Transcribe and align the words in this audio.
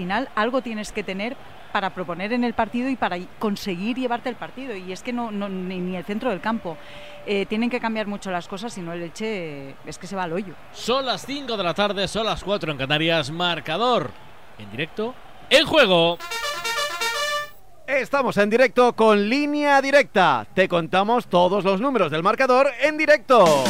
final 0.00 0.28
algo 0.36 0.62
tienes 0.62 0.92
que 0.92 1.02
tener 1.02 1.36
para 1.72 1.92
proponer 1.92 2.32
en 2.32 2.44
el 2.44 2.54
partido 2.54 2.88
y 2.88 2.94
para 2.94 3.18
conseguir 3.40 3.96
llevarte 3.96 4.28
el 4.28 4.36
partido. 4.36 4.76
Y 4.76 4.92
es 4.92 5.02
que 5.02 5.12
no, 5.12 5.32
ni, 5.32 5.96
el 5.96 6.04
centro 6.04 6.30
del 6.30 6.40
campo. 6.40 6.76
Eh, 7.26 7.46
tienen 7.46 7.68
que 7.68 7.80
cambiar 7.80 8.06
mucho 8.06 8.30
las 8.30 8.46
cosas, 8.46 8.72
si 8.72 8.80
no 8.80 8.92
el 8.92 9.02
Elche 9.02 9.74
es 9.84 9.98
que 9.98 10.06
se 10.06 10.14
va 10.14 10.22
al 10.22 10.32
hoyo. 10.32 10.54
Son 10.72 11.04
las 11.04 11.26
5 11.26 11.56
de 11.56 11.64
la 11.64 11.74
tarde, 11.74 12.06
son 12.06 12.26
las 12.26 12.44
4 12.44 12.70
en 12.70 12.78
Canarias. 12.78 13.32
Marcador 13.32 14.12
en 14.56 14.70
directo, 14.70 15.16
en 15.50 15.66
juego. 15.66 16.16
Estamos 17.84 18.36
en 18.36 18.50
directo 18.50 18.94
con 18.94 19.28
línea 19.28 19.82
directa. 19.82 20.46
Te 20.54 20.68
contamos 20.68 21.26
todos 21.26 21.64
los 21.64 21.80
números 21.80 22.12
del 22.12 22.22
marcador 22.22 22.70
en 22.82 22.96
directo. 22.96 23.64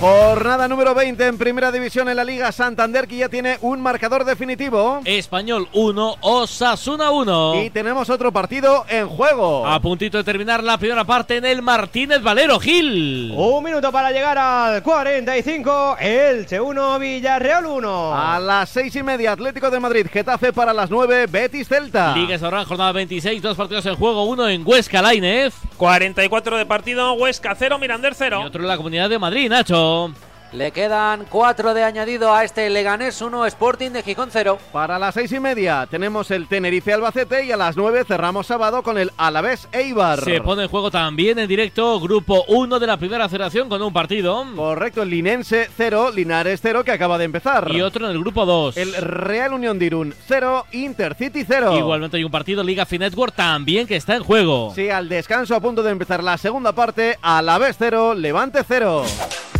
Jornada 0.00 0.68
número 0.68 0.94
20 0.94 1.26
en 1.26 1.38
Primera 1.38 1.72
División 1.72 2.08
en 2.08 2.14
la 2.14 2.22
Liga 2.22 2.52
Santander 2.52 3.08
que 3.08 3.16
ya 3.16 3.28
tiene 3.28 3.58
un 3.62 3.80
marcador 3.80 4.24
definitivo. 4.24 5.00
Español 5.04 5.66
1, 5.72 6.18
Osasuna 6.20 7.10
1. 7.10 7.64
Y 7.64 7.70
tenemos 7.70 8.08
otro 8.08 8.30
partido 8.30 8.84
en 8.88 9.08
juego. 9.08 9.66
A 9.66 9.80
puntito 9.80 10.16
de 10.16 10.22
terminar 10.22 10.62
la 10.62 10.78
primera 10.78 11.02
parte 11.02 11.38
en 11.38 11.44
el 11.44 11.62
Martínez 11.62 12.22
Valero 12.22 12.60
Gil. 12.60 13.32
Un 13.36 13.64
minuto 13.64 13.90
para 13.90 14.12
llegar 14.12 14.38
al 14.38 14.84
45. 14.84 15.96
Elche 15.98 16.60
1, 16.60 16.98
Villarreal 17.00 17.66
1. 17.66 18.14
A 18.14 18.38
las 18.38 18.68
6 18.68 18.94
y 18.94 19.02
media 19.02 19.32
Atlético 19.32 19.68
de 19.68 19.80
Madrid, 19.80 20.06
Getafe 20.12 20.52
para 20.52 20.72
las 20.72 20.90
9, 20.90 21.26
Betis 21.26 21.66
Celta. 21.66 22.14
Liga 22.14 22.38
Sabrán, 22.38 22.66
jornada 22.66 22.92
26, 22.92 23.42
dos 23.42 23.56
partidos 23.56 23.84
en 23.86 23.96
juego, 23.96 24.22
uno 24.26 24.48
en 24.48 24.62
Huesca 24.64 25.02
Lainez. 25.02 25.54
44 25.76 26.56
de 26.56 26.66
partido, 26.66 27.14
Huesca 27.14 27.56
0, 27.58 27.78
Mirander 27.80 28.14
0. 28.14 28.42
Y 28.44 28.46
otro 28.46 28.62
en 28.62 28.68
la 28.68 28.76
Comunidad 28.76 29.08
de 29.10 29.18
Madrid, 29.18 29.48
Nacho. 29.48 29.87
Shalom. 29.88 30.27
Le 30.52 30.70
quedan 30.70 31.26
cuatro 31.28 31.74
de 31.74 31.84
añadido 31.84 32.32
a 32.32 32.42
este 32.42 32.70
Leganés 32.70 33.20
1 33.20 33.44
Sporting 33.44 33.90
de 33.90 34.02
Gijón 34.02 34.30
0. 34.32 34.58
Para 34.72 34.98
las 34.98 35.12
seis 35.14 35.30
y 35.32 35.40
media 35.40 35.86
tenemos 35.90 36.30
el 36.30 36.48
Tenerife 36.48 36.94
Albacete 36.94 37.44
y 37.44 37.52
a 37.52 37.56
las 37.58 37.76
nueve 37.76 38.02
cerramos 38.06 38.46
sábado 38.46 38.82
con 38.82 38.96
el 38.96 39.12
Alavés 39.18 39.68
Eibar. 39.72 40.24
Se 40.24 40.40
pone 40.40 40.62
en 40.62 40.68
juego 40.70 40.90
también 40.90 41.38
en 41.38 41.48
directo 41.48 42.00
Grupo 42.00 42.44
1 42.48 42.78
de 42.78 42.86
la 42.86 42.96
primera 42.96 43.28
federación 43.28 43.68
con 43.68 43.82
un 43.82 43.92
partido. 43.92 44.46
Correcto, 44.56 45.02
el 45.02 45.10
Linense 45.10 45.68
0, 45.76 46.12
Linares 46.14 46.60
0 46.62 46.82
que 46.82 46.92
acaba 46.92 47.18
de 47.18 47.24
empezar. 47.24 47.70
Y 47.70 47.82
otro 47.82 48.06
en 48.06 48.12
el 48.12 48.18
Grupo 48.18 48.46
2. 48.46 48.78
El 48.78 48.94
Real 48.94 49.52
Unión 49.52 49.78
de 49.78 49.84
Irún 49.84 50.14
0, 50.28 50.64
Intercity 50.72 51.44
0. 51.46 51.76
Igualmente 51.76 52.16
hay 52.16 52.24
un 52.24 52.30
partido 52.30 52.64
Liga 52.64 52.86
Finetwork 52.86 53.34
también 53.34 53.86
que 53.86 53.96
está 53.96 54.16
en 54.16 54.24
juego. 54.24 54.72
Sí, 54.74 54.88
al 54.88 55.10
descanso 55.10 55.54
a 55.54 55.60
punto 55.60 55.82
de 55.82 55.90
empezar 55.90 56.24
la 56.24 56.38
segunda 56.38 56.72
parte, 56.72 57.18
Alavés 57.20 57.76
0, 57.78 58.14
Levante 58.14 58.60
0. 58.66 59.04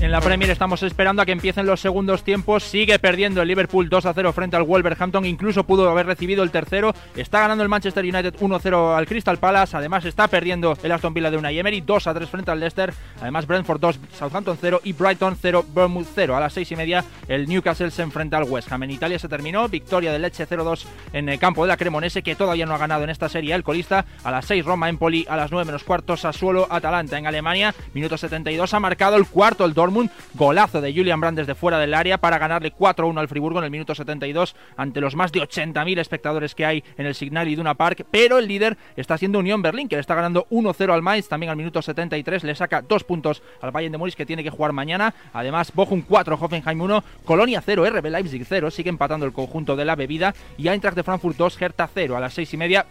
En 0.00 0.12
la 0.12 0.20
Premier 0.20 0.48
estamos 0.50 0.77
esperando 0.82 1.22
a 1.22 1.26
que 1.26 1.32
empiecen 1.32 1.66
los 1.66 1.80
segundos 1.80 2.22
tiempos. 2.22 2.62
Sigue 2.62 2.98
perdiendo 2.98 3.42
el 3.42 3.48
Liverpool 3.48 3.88
2 3.88 4.06
a 4.06 4.14
0 4.14 4.32
frente 4.32 4.56
al 4.56 4.62
Wolverhampton. 4.62 5.24
Incluso 5.24 5.64
pudo 5.64 5.88
haber 5.90 6.06
recibido 6.06 6.42
el 6.42 6.50
tercero. 6.50 6.94
Está 7.16 7.40
ganando 7.40 7.62
el 7.62 7.68
Manchester 7.68 8.04
United 8.04 8.34
1 8.40 8.58
0 8.58 8.96
al 8.96 9.06
Crystal 9.06 9.38
Palace. 9.38 9.76
Además, 9.76 10.04
está 10.04 10.28
perdiendo 10.28 10.76
el 10.82 10.92
Aston 10.92 11.14
Villa 11.14 11.30
de 11.30 11.36
una 11.36 11.50
Emery 11.50 11.80
2 11.80 12.06
a 12.06 12.14
3 12.14 12.28
frente 12.28 12.50
al 12.50 12.60
Leicester. 12.60 12.92
Además, 13.20 13.46
Brentford 13.46 13.80
2, 13.80 14.00
Southampton 14.18 14.58
0 14.60 14.80
y 14.84 14.92
Brighton 14.92 15.36
0, 15.40 15.64
Bournemouth 15.72 16.08
0. 16.14 16.36
A 16.36 16.40
las 16.40 16.52
6 16.52 16.72
y 16.72 16.76
media, 16.76 17.04
el 17.26 17.48
Newcastle 17.48 17.90
se 17.90 18.02
enfrenta 18.02 18.38
al 18.38 18.44
West 18.44 18.70
Ham. 18.70 18.82
En 18.82 18.90
Italia 18.90 19.18
se 19.18 19.28
terminó. 19.28 19.68
Victoria 19.68 20.12
del 20.12 20.22
Leche 20.22 20.46
0-2 20.46 20.84
en 21.12 21.28
el 21.28 21.38
campo 21.38 21.62
de 21.64 21.68
la 21.68 21.76
Cremonese, 21.76 22.22
que 22.22 22.36
todavía 22.36 22.66
no 22.66 22.74
ha 22.74 22.78
ganado 22.78 23.04
en 23.04 23.10
esta 23.10 23.28
serie 23.28 23.54
el 23.54 23.62
colista. 23.62 24.04
A 24.24 24.30
las 24.30 24.44
6, 24.46 24.64
Roma 24.64 24.88
Empoli. 24.88 25.26
A 25.28 25.36
las 25.36 25.50
9 25.50 25.64
menos 25.64 25.84
cuarto, 25.84 26.16
Sassuolo 26.16 26.66
Atalanta. 26.70 27.18
En 27.18 27.26
Alemania, 27.26 27.74
minuto 27.94 28.16
72, 28.16 28.74
ha 28.74 28.80
marcado 28.80 29.16
el 29.16 29.26
cuarto 29.26 29.64
el 29.64 29.74
Dortmund. 29.74 30.10
Golazo 30.34 30.67
de 30.72 30.92
Julian 30.92 31.20
Brandt 31.20 31.38
desde 31.38 31.54
fuera 31.54 31.78
del 31.78 31.94
área 31.94 32.18
para 32.18 32.38
ganarle 32.38 32.74
4-1 32.74 33.18
al 33.18 33.28
Friburgo 33.28 33.58
en 33.58 33.64
el 33.64 33.70
minuto 33.70 33.94
72 33.94 34.54
ante 34.76 35.00
los 35.00 35.16
más 35.16 35.32
de 35.32 35.40
80.000 35.40 35.98
espectadores 35.98 36.54
que 36.54 36.66
hay 36.66 36.84
en 36.98 37.06
el 37.06 37.14
Signal 37.14 37.48
Iduna 37.48 37.74
Park, 37.74 38.04
pero 38.10 38.38
el 38.38 38.46
líder 38.46 38.76
está 38.96 39.16
siendo 39.16 39.38
Unión 39.38 39.62
Berlín, 39.62 39.88
que 39.88 39.96
le 39.96 40.00
está 40.00 40.14
ganando 40.14 40.46
1-0 40.50 40.92
al 40.92 41.00
Mainz, 41.00 41.28
también 41.28 41.50
al 41.50 41.56
minuto 41.56 41.80
73 41.80 42.44
le 42.44 42.54
saca 42.54 42.82
dos 42.82 43.04
puntos 43.04 43.42
al 43.62 43.70
Bayern 43.70 43.92
de 43.92 43.98
Múnich 43.98 44.14
que 44.14 44.26
tiene 44.26 44.44
que 44.44 44.50
jugar 44.50 44.72
mañana, 44.72 45.14
además 45.32 45.72
Bochum 45.74 46.02
4, 46.02 46.38
Hoffenheim 46.38 46.80
1, 46.80 47.04
Colonia 47.24 47.62
0, 47.64 47.88
RB 47.88 48.10
Leipzig 48.10 48.44
0, 48.46 48.70
sigue 48.70 48.90
empatando 48.90 49.24
el 49.24 49.32
conjunto 49.32 49.74
de 49.74 49.84
la 49.84 49.96
bebida. 49.96 50.34
Y 50.56 50.68
Eintracht 50.68 50.96
de 50.96 51.02
Frankfurt 51.02 51.36
2, 51.36 51.62
Hertha 51.62 51.88
0 51.92 52.16
a 52.16 52.20
las 52.20 52.34
6 52.34 52.54
y 52.54 52.56
media 52.56 52.86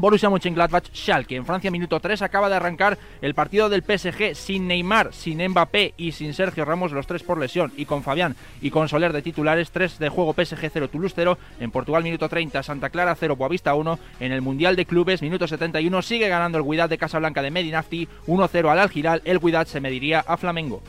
Borussia 0.00 0.30
Mönchengladbach 0.30 0.90
Schalke. 0.92 1.36
En 1.36 1.44
Francia, 1.44 1.70
minuto 1.70 1.98
3, 1.98 2.22
acaba 2.22 2.48
de 2.48 2.54
arrancar 2.54 2.98
el 3.20 3.34
partido 3.34 3.68
del 3.68 3.82
PSG 3.82 4.34
sin 4.34 4.68
Neymar, 4.68 5.12
sin 5.12 5.44
Mbappé 5.46 5.94
y 5.96 6.12
sin 6.12 6.34
Sergio 6.34 6.64
Ramos, 6.64 6.92
los 6.92 7.06
tres 7.06 7.22
por 7.22 7.38
lesión, 7.38 7.72
y 7.76 7.84
con 7.84 8.02
Fabián 8.02 8.36
y 8.60 8.70
con 8.70 8.88
Soler 8.88 9.12
de 9.12 9.22
titulares, 9.22 9.70
3 9.70 9.98
de 9.98 10.08
juego 10.08 10.34
PSG 10.34 10.70
0, 10.72 10.88
Toulouse 10.88 11.14
0. 11.16 11.38
En 11.60 11.70
Portugal, 11.70 12.04
minuto 12.04 12.28
30, 12.28 12.62
Santa 12.62 12.90
Clara 12.90 13.14
0, 13.14 13.36
Boavista 13.36 13.74
1. 13.74 13.98
En 14.20 14.32
el 14.32 14.40
Mundial 14.40 14.76
de 14.76 14.86
Clubes, 14.86 15.22
minuto 15.22 15.48
71, 15.48 16.02
sigue 16.02 16.28
ganando 16.28 16.58
el 16.58 16.64
Guidat 16.64 16.90
de 16.90 16.98
Casablanca 16.98 17.42
de 17.42 17.50
Medinafti 17.50 18.08
1-0 18.26 18.70
al 18.70 18.78
Al 18.78 19.22
El 19.24 19.38
Guidat 19.40 19.68
se 19.68 19.80
mediría 19.80 20.20
a 20.20 20.36
Flamengo. 20.36 20.82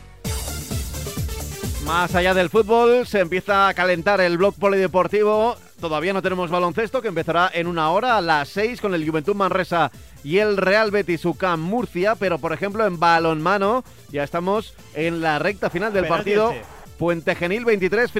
Más 1.86 2.14
allá 2.14 2.36
del 2.36 2.50
fútbol, 2.50 3.08
se 3.08 3.20
empieza 3.20 3.68
a 3.68 3.74
calentar 3.74 4.22
el 4.22 4.38
blog 4.38 4.54
polideportivo 4.54 5.56
Todavía 5.80 6.12
no 6.12 6.22
tenemos 6.22 6.52
baloncesto 6.52 7.02
que 7.02 7.08
empezará 7.08 7.50
en 7.54 7.68
una 7.68 7.90
hora 7.92 8.18
a 8.18 8.22
las 8.22 8.50
6 8.50 8.82
con 8.82 8.94
el 8.94 9.08
Juventud 9.10 9.36
Manresa 9.36 9.92
y 10.24 10.40
el 10.40 10.58
Real 10.58 10.92
Betis 10.92 11.24
UCAM 11.24 11.62
Murcia, 11.62 12.16
pero 12.16 12.38
por 12.38 12.52
ejemplo 12.52 12.86
en 12.86 13.00
balonmano 13.00 13.86
ya 14.10 14.24
estamos 14.24 14.74
en 14.94 15.22
la 15.22 15.40
recta 15.40 15.70
final 15.70 15.94
del 15.94 16.08
partido. 16.08 16.54
Puente 16.98 17.34
Genil 17.34 17.64
23, 17.64 18.12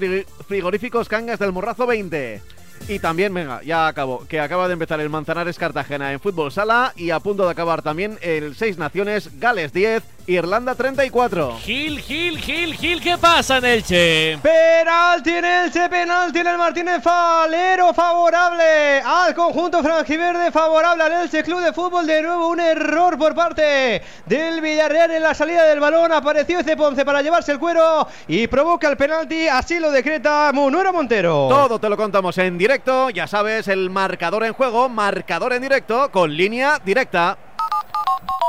frigoríficos 0.48 1.10
Cangas 1.10 1.40
del 1.40 1.52
Morrazo 1.52 1.86
20. 1.86 2.42
Y 2.88 3.00
también, 3.00 3.34
venga, 3.34 3.62
ya 3.62 3.88
acabo, 3.88 4.26
que 4.28 4.40
acaba 4.40 4.68
de 4.68 4.74
empezar 4.74 5.02
el 5.02 5.10
Manzanares 5.10 5.58
Cartagena 5.58 6.14
en 6.14 6.22
fútbol 6.22 6.52
sala 6.52 6.94
y 6.96 7.10
a 7.10 7.20
punto 7.20 7.44
de 7.44 7.52
acabar 7.52 7.82
también 7.82 8.18
el 8.22 8.56
Seis 8.56 8.78
Naciones, 8.78 9.38
Gales 9.38 9.74
10, 9.74 10.02
Irlanda 10.30 10.76
34. 10.76 11.58
Gil, 11.64 12.00
Gil, 12.02 12.38
Gil, 12.38 12.76
Gil, 12.76 13.02
¿qué 13.02 13.18
pasa 13.18 13.58
en 13.58 13.66
Elche? 13.66 14.38
Penalti 14.38 15.32
en 15.32 15.44
Elche, 15.44 15.90
penalti 15.90 16.38
en 16.38 16.48
el 16.48 16.58
Martínez 16.60 17.02
Falero, 17.02 17.92
favorable 17.96 19.02
al 19.04 19.34
conjunto 19.34 19.82
franjiverde, 19.82 20.52
favorable 20.52 21.04
al 21.04 21.24
Elche 21.24 21.42
Club 21.44 21.62
de 21.62 21.74
Fútbol. 21.74 22.06
De 22.06 22.22
nuevo 22.22 22.50
un 22.50 22.60
error 22.60 23.18
por 23.18 23.34
parte 23.34 24.04
del 24.28 24.62
Villarreal 24.62 25.10
en 25.10 25.24
la 25.24 25.34
salida 25.34 25.64
del 25.64 25.80
balón. 25.80 26.12
Apareció 26.12 26.60
ese 26.60 26.78
Ponce 26.78 27.04
para 27.04 27.24
llevarse 27.24 27.52
el 27.52 27.58
cuero 27.58 28.08
y 28.28 28.46
provoca 28.46 28.88
el 28.88 28.98
penalti. 28.98 29.48
Así 29.48 29.80
lo 29.80 29.90
decreta 29.90 30.52
Munuera 30.54 30.92
Montero. 30.92 31.48
Todo 31.50 31.80
te 31.80 31.90
lo 31.90 31.98
contamos 31.98 32.38
en 32.38 32.56
directo. 32.56 33.10
Ya 33.10 33.26
sabes, 33.26 33.68
el 33.68 33.90
marcador 33.90 34.44
en 34.44 34.54
juego, 34.54 34.90
marcador 34.90 35.54
en 35.54 35.64
directo 35.64 36.12
con 36.12 36.32
línea 36.32 36.80
directa. 36.86 37.36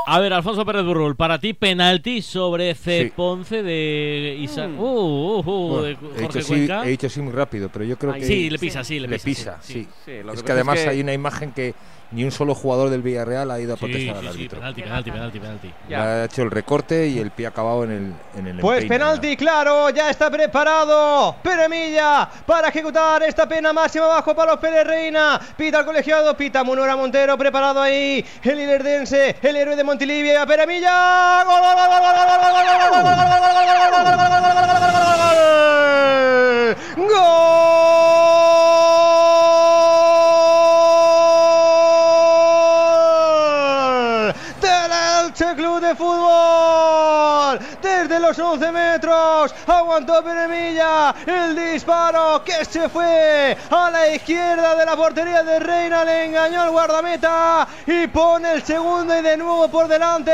A 0.05 0.19
ver, 0.19 0.33
Alfonso 0.33 0.65
Pérez 0.65 0.83
Burrul, 0.83 1.15
para 1.15 1.39
ti 1.39 1.53
penalti 1.53 2.21
sobre 2.21 2.73
C. 2.75 3.13
Ponce 3.15 3.61
de 3.61 4.35
Isa. 4.39 4.67
Mm. 4.67 4.79
Uh, 4.79 4.83
uh, 4.83 5.49
uh, 5.49 5.81
de 5.81 5.91
he, 5.91 6.21
dicho 6.21 6.41
sí, 6.41 6.67
he, 6.69 6.89
dicho 6.89 7.09
sí, 7.09 7.21
muy 7.21 7.33
rápido, 7.33 7.69
pero 7.69 7.85
yo 7.85 7.97
creo 7.97 8.13
que. 8.13 8.25
Sí, 8.25 8.49
le 8.49 8.57
pisa, 8.57 8.83
sí, 8.83 8.99
le 8.99 9.19
pisa. 9.19 9.57
sí. 9.61 9.87
es 10.05 10.43
que 10.43 10.51
además 10.51 10.79
hay 10.87 11.01
una 11.01 11.13
imagen 11.13 11.51
que 11.51 11.73
ni 12.11 12.23
un 12.23 12.31
solo 12.31 12.53
jugador 12.53 12.89
del 12.89 13.01
Villarreal 13.01 13.49
ha 13.51 13.59
ido 13.59 13.73
a 13.73 13.77
protestar 13.77 14.17
al 14.17 14.27
árbitro. 14.27 14.59
penalti, 14.59 14.81
penalti, 14.81 15.11
penalti, 15.11 15.39
penalti. 15.39 15.73
Ha 15.93 16.25
hecho 16.25 16.43
el 16.43 16.51
recorte 16.51 17.07
y 17.07 17.19
el 17.19 17.31
pie 17.31 17.47
acabado 17.47 17.85
en 17.85 17.91
el 17.91 18.13
en 18.37 18.47
el 18.47 18.57
Pues 18.59 18.85
penalti, 18.85 19.35
claro, 19.37 19.89
ya 19.89 20.09
está 20.09 20.29
preparado 20.29 21.35
Peremilla 21.41 22.29
para 22.45 22.67
ejecutar 22.69 23.23
esta 23.23 23.47
pena 23.47 23.71
máxima 23.71 24.07
bajo 24.07 24.35
para 24.35 24.51
los 24.51 24.59
Pérez 24.59 24.85
Reina. 24.85 25.39
Pita 25.57 25.79
al 25.79 25.85
colegiado, 25.85 26.35
pita 26.35 26.63
Munora 26.63 26.95
Montero, 26.95 27.37
preparado 27.37 27.81
ahí. 27.81 28.23
El 28.43 28.57
líder 28.57 28.83
dense, 28.83 29.37
el 29.41 29.55
héroe 29.55 29.75
de 29.75 29.83
Montilivia, 29.91 30.45
Peremilla. 30.45 31.43
¡Gol, 31.45 31.59
gol, 31.59 31.75
gol, 31.75 31.89
gol, 31.89 32.15
¡Gol! 37.09 37.51
fútbol. 45.95 46.50
Los 48.31 48.39
11 48.39 48.71
metros 48.71 49.53
aguantó 49.67 50.23
Peremilla. 50.23 51.13
El 51.25 51.53
disparo 51.53 52.41
que 52.45 52.63
se 52.63 52.87
fue 52.87 53.57
a 53.69 53.89
la 53.91 54.07
izquierda 54.07 54.73
de 54.73 54.85
la 54.85 54.95
portería 54.95 55.43
de 55.43 55.59
Reina. 55.59 56.05
Le 56.05 56.27
engañó 56.27 56.61
al 56.61 56.69
guardameta 56.69 57.67
y 57.85 58.07
pone 58.07 58.53
el 58.53 58.63
segundo 58.63 59.19
y 59.19 59.21
de 59.21 59.35
nuevo 59.35 59.67
por 59.67 59.89
delante 59.89 60.31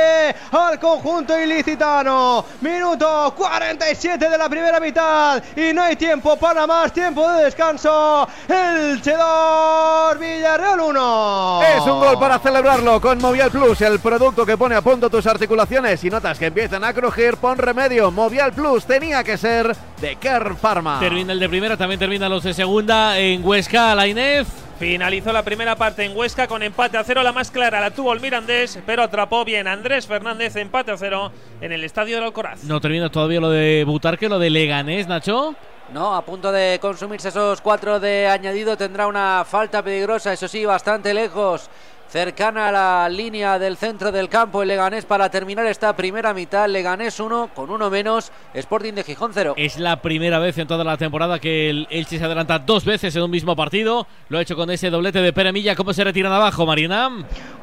al 0.52 0.80
conjunto 0.80 1.40
ilicitano. 1.40 2.46
Minuto 2.62 3.34
47 3.36 4.30
de 4.30 4.38
la 4.38 4.48
primera 4.48 4.80
mitad 4.80 5.42
y 5.56 5.74
no 5.74 5.82
hay 5.82 5.96
tiempo 5.96 6.38
para 6.38 6.68
más. 6.68 6.94
Tiempo 6.94 7.28
de 7.32 7.46
descanso. 7.46 8.28
El 8.48 9.02
Chedor 9.02 10.20
Villarreal 10.20 10.82
1. 10.82 11.62
Es 11.64 11.82
un 11.82 12.00
gol 12.00 12.20
para 12.20 12.38
celebrarlo 12.38 13.02
con 13.02 13.20
Movial 13.20 13.50
Plus, 13.50 13.82
el 13.82 14.00
producto 14.00 14.46
que 14.46 14.56
pone 14.56 14.76
a 14.76 14.84
punto 14.84 15.10
tus 15.10 15.26
articulaciones 15.26 16.04
y 16.04 16.12
notas 16.12 16.38
que 16.38 16.46
empiezan 16.46 16.84
a 16.84 16.94
crujir, 16.94 17.38
pon 17.38 17.58
remedio. 17.58 17.87
Movial 17.88 18.52
Plus 18.52 18.86
tenía 18.86 19.24
que 19.24 19.38
ser 19.38 19.74
de 20.02 20.18
Kerr 20.18 20.56
Parma. 20.58 21.00
Termina 21.00 21.32
el 21.32 21.40
de 21.40 21.48
primera, 21.48 21.78
también 21.78 21.98
termina 21.98 22.28
los 22.28 22.44
de 22.44 22.54
segunda 22.54 23.18
en 23.18 23.46
Huesca, 23.46 23.96
la 23.96 24.06
Inef. 24.06 24.46
Finalizó 24.78 25.32
la 25.32 25.42
primera 25.42 25.74
parte 25.78 26.04
en 26.04 26.16
Huesca 26.16 26.48
con 26.48 26.62
empate 26.64 26.98
a 26.98 27.04
cero. 27.06 27.24
La 27.24 27.32
más 27.32 27.50
clara 27.50 27.80
la 27.80 27.92
tuvo 27.92 28.12
el 28.12 28.20
Mirandés, 28.20 28.78
pero 28.86 29.04
atrapó 29.04 29.46
bien 29.46 29.70
Andrés 29.70 30.06
Fernández, 30.06 30.58
empate 30.58 30.92
a 30.92 30.98
cero 30.98 31.32
en 31.62 31.72
el 31.72 31.86
estadio 31.86 32.16
del 32.16 32.26
Alcoraz. 32.26 32.66
No 32.66 32.82
termina 32.82 33.10
todavía 33.10 33.40
lo 33.40 33.50
de 33.50 33.86
Butarque, 33.88 34.28
lo 34.28 34.38
de 34.38 34.50
Leganés, 34.50 35.08
Nacho. 35.08 35.56
No, 35.94 36.14
a 36.14 36.26
punto 36.26 36.52
de 36.52 36.80
consumirse 36.82 37.30
esos 37.30 37.62
cuatro 37.62 38.02
de 38.02 38.28
añadido. 38.28 38.76
Tendrá 38.76 39.08
una 39.08 39.46
falta 39.48 39.82
peligrosa, 39.82 40.34
eso 40.34 40.50
sí, 40.50 40.66
bastante 40.66 41.14
lejos 41.14 41.70
cercana 42.10 42.70
a 42.70 42.72
la 42.72 43.10
línea 43.10 43.60
del 43.60 43.78
centro 43.78 44.12
del 44.12 44.30
campo 44.30 44.62
el 44.62 44.70
Leganés 44.70 45.06
para 45.06 45.30
terminar 45.30 45.66
esta 45.66 45.96
primera 45.96 46.34
mitad. 46.34 46.70
Leganés 46.70 47.20
1 47.20 47.50
con 47.54 47.70
uno 47.70 47.90
menos, 47.90 48.32
Sporting 48.54 48.94
de 48.94 49.04
Gijón 49.04 49.32
0. 49.34 49.56
Es 49.58 49.78
la 49.78 50.02
primera 50.02 50.40
vez 50.40 50.58
en 50.58 50.68
toda 50.68 50.84
la 50.84 50.98
temporada 50.98 51.40
que 51.40 51.70
el 51.70 51.88
Elche 51.90 52.18
se 52.18 52.24
adelanta 52.24 52.60
dos 52.60 52.86
veces 52.86 53.16
en 53.16 53.24
un 53.24 53.32
mismo 53.32 53.56
partido. 53.56 54.08
Lo 54.30 54.38
ha 54.38 54.42
hecho 54.42 54.56
con 54.56 54.70
ese 54.72 54.90
doblete 54.90 55.20
de 55.20 55.34
Pere 55.34 55.52
Milla. 55.52 55.76
¿Cómo 55.76 55.94
se 55.94 56.04
retiran 56.04 56.32
abajo, 56.32 56.66
Marina? 56.66 57.10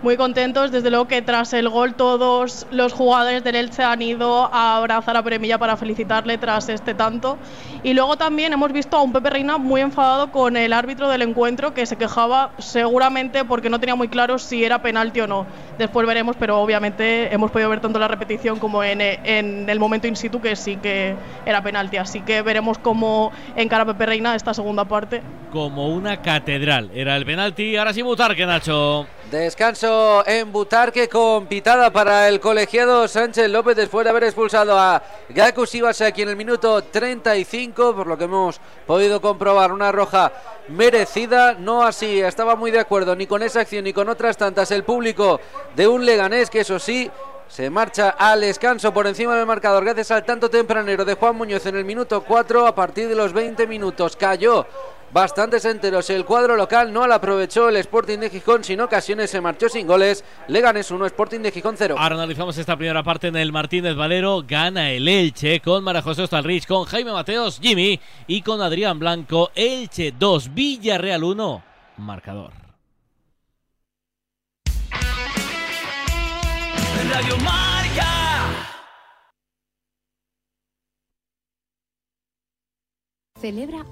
Muy 0.03 0.17
contentos, 0.17 0.71
desde 0.71 0.91
luego 0.91 1.09
que 1.09 1.23
tras 1.23 1.53
el 1.55 1.69
gol 1.69 1.95
todos 1.95 2.67
los 2.71 2.93
jugadores 2.93 3.43
del 3.45 3.57
Elche 3.57 3.83
han 3.83 4.03
ido 4.03 4.51
a 4.53 4.77
abrazar 4.77 5.17
a 5.17 5.23
Pere 5.23 5.39
Milla 5.39 5.59
para 5.59 5.77
felicitarle 5.77 6.39
tras 6.39 6.69
este 6.69 6.95
tanto. 6.95 7.39
Y 7.83 7.95
luego 7.95 8.17
también 8.17 8.53
hemos 8.53 8.73
visto 8.73 8.97
a 8.97 9.03
un 9.03 9.13
Pepe 9.13 9.31
Reina 9.31 9.59
muy 9.59 9.81
enfadado 9.81 10.31
con 10.31 10.57
el 10.57 10.73
árbitro 10.73 11.09
del 11.09 11.23
encuentro 11.23 11.75
que 11.75 11.87
se 11.87 11.97
quejaba 11.97 12.53
seguramente 12.59 13.45
porque 13.45 13.71
no 13.71 13.81
tenía 13.81 13.95
muy 13.95 14.09
claro 14.09 14.34
si 14.39 14.65
era 14.65 14.81
penalti 14.83 15.21
o 15.21 15.27
no. 15.27 15.47
Después 15.79 16.07
veremos, 16.07 16.37
pero 16.39 16.61
obviamente 16.61 17.33
hemos 17.35 17.51
podido 17.51 17.71
ver 17.71 17.81
tanto 17.81 17.99
la 17.99 18.09
repetición 18.09 18.59
como 18.59 18.83
en, 18.85 19.01
en 19.01 19.69
el 19.69 19.79
momento 19.79 20.07
in 20.07 20.17
situ 20.17 20.41
que 20.41 20.57
sí 20.57 20.77
que 20.77 21.15
era 21.47 21.63
penalti. 21.63 21.97
Así 21.97 22.21
que 22.21 22.43
veremos 22.43 22.79
cómo 22.79 23.33
encara 23.57 23.85
Pepe 23.85 24.07
Reina 24.07 24.35
esta 24.35 24.55
segunda 24.55 24.85
parte. 24.85 25.23
Como 25.51 25.89
una 25.89 26.21
catedral. 26.23 26.91
Era 26.95 27.17
el 27.17 27.25
penalti. 27.25 27.77
Ahora 27.77 27.93
sí, 27.93 28.03
Butarque, 28.03 28.47
Nacho. 28.47 29.07
Descanso 29.35 30.23
en 30.29 30.53
Butarque 30.53 31.09
con 31.09 31.49
pitada 31.49 31.91
para 31.91 32.29
el 32.29 32.39
colegiado 32.39 33.09
Sánchez 33.09 33.51
López 33.51 33.75
después 33.75 34.05
de 34.05 34.11
haber 34.11 34.23
expulsado 34.23 34.79
a 34.79 35.03
Gaku 35.29 35.65
aquí 36.07 36.23
en 36.23 36.29
el 36.29 36.37
minuto 36.37 36.85
35, 36.85 37.97
por 37.97 38.07
lo 38.07 38.17
que 38.17 38.25
hemos 38.25 38.61
podido 38.87 39.21
comprobar 39.21 39.73
una 39.73 39.91
roja 39.91 40.31
merecida. 40.69 41.55
No 41.55 41.83
así, 41.83 42.21
estaba 42.21 42.55
muy 42.55 42.71
de 42.71 42.79
acuerdo 42.79 43.17
ni 43.17 43.27
con 43.27 43.43
esa 43.43 43.63
acción 43.63 43.83
ni 43.83 43.93
con 43.93 44.09
otras 44.09 44.37
tantas 44.37 44.71
el 44.71 44.85
público 44.85 45.41
de 45.75 45.89
un 45.89 46.07
Leganés 46.07 46.49
que 46.49 46.61
eso 46.61 46.79
sí 46.79 47.11
se 47.49 47.71
marcha 47.71 48.11
al 48.11 48.41
descanso 48.41 48.95
por 48.95 49.09
encima 49.09 49.37
del 49.37 49.47
marcador 49.47 49.85
gracias 49.85 50.13
al 50.13 50.25
tanto 50.25 50.49
tempranero 50.49 51.05
de 51.05 51.15
Juan 51.15 51.35
Muñoz 51.35 51.67
en 51.67 51.77
el 51.77 51.85
minuto 51.85 52.23
4 52.23 52.69
a 52.69 52.75
partir 52.75 53.09
de 53.09 53.17
los 53.17 53.33
20 53.33 53.67
minutos. 53.67 54.15
Cayó 54.15 54.65
bastantes 55.15 55.65
enteros. 55.65 56.11
El 56.11 56.25
cuadro 56.25 56.57
local 56.57 56.93
no 56.93 57.07
la 57.07 57.15
aprovechó 57.15 57.69
el 57.69 57.77
Sporting 57.77 58.19
de 58.19 58.31
Gijón, 58.31 58.65
sin 58.65 58.81
ocasiones 58.81 59.31
se 59.31 59.41
marchó 59.41 59.69
sin 59.69 59.87
goles. 59.87 60.25
Leganés 60.49 60.91
1, 60.91 61.07
Sporting 61.07 61.39
de 61.39 61.53
Gijón 61.53 61.77
0. 61.79 61.95
Ahora 61.97 62.17
analizamos 62.17 62.59
esta 62.59 62.77
primera 62.77 63.05
parte 63.05 63.29
en 63.29 63.37
el 63.37 63.53
Martínez 63.53 63.95
Valero. 63.95 64.43
Gana 64.47 64.91
el 64.91 65.07
Elche 65.07 65.61
con 65.61 65.85
Mara 65.85 66.03
José 66.03 66.23
Ostalrich, 66.23 66.67
con 66.67 66.85
Jaime 66.85 67.13
Mateos, 67.13 67.61
Jimmy 67.63 68.01
y 68.27 68.43
con 68.43 68.61
Adrián 68.61 68.99
Blanco. 68.99 69.53
Elche 69.55 70.13
2, 70.19 70.53
Villarreal 70.53 71.23
1. 71.23 71.63
Marcador. 71.99 72.51
Radio 77.09 77.37
Marca. 77.39 78.09
Celebra 83.41 83.85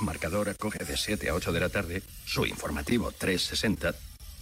Marcador 0.00 0.48
acoge 0.48 0.84
de 0.84 0.96
7 0.96 1.28
a 1.28 1.34
8 1.34 1.52
de 1.52 1.60
la 1.60 1.68
tarde 1.68 2.02
su 2.24 2.46
informativo 2.46 3.12
360, 3.12 3.94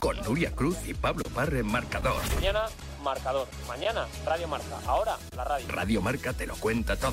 con 0.00 0.16
Nuria 0.22 0.54
Cruz 0.54 0.76
y 0.86 0.94
Pablo 0.94 1.24
Parre, 1.34 1.62
marcador. 1.62 2.22
Mañana 2.34 2.66
marcador. 3.06 3.46
Mañana, 3.68 4.04
Radio 4.24 4.48
Marca. 4.48 4.80
Ahora, 4.84 5.16
la 5.36 5.44
radio. 5.44 5.68
Radio 5.68 6.02
Marca 6.02 6.32
te 6.32 6.44
lo 6.44 6.56
cuenta 6.56 6.96
todo. 6.96 7.12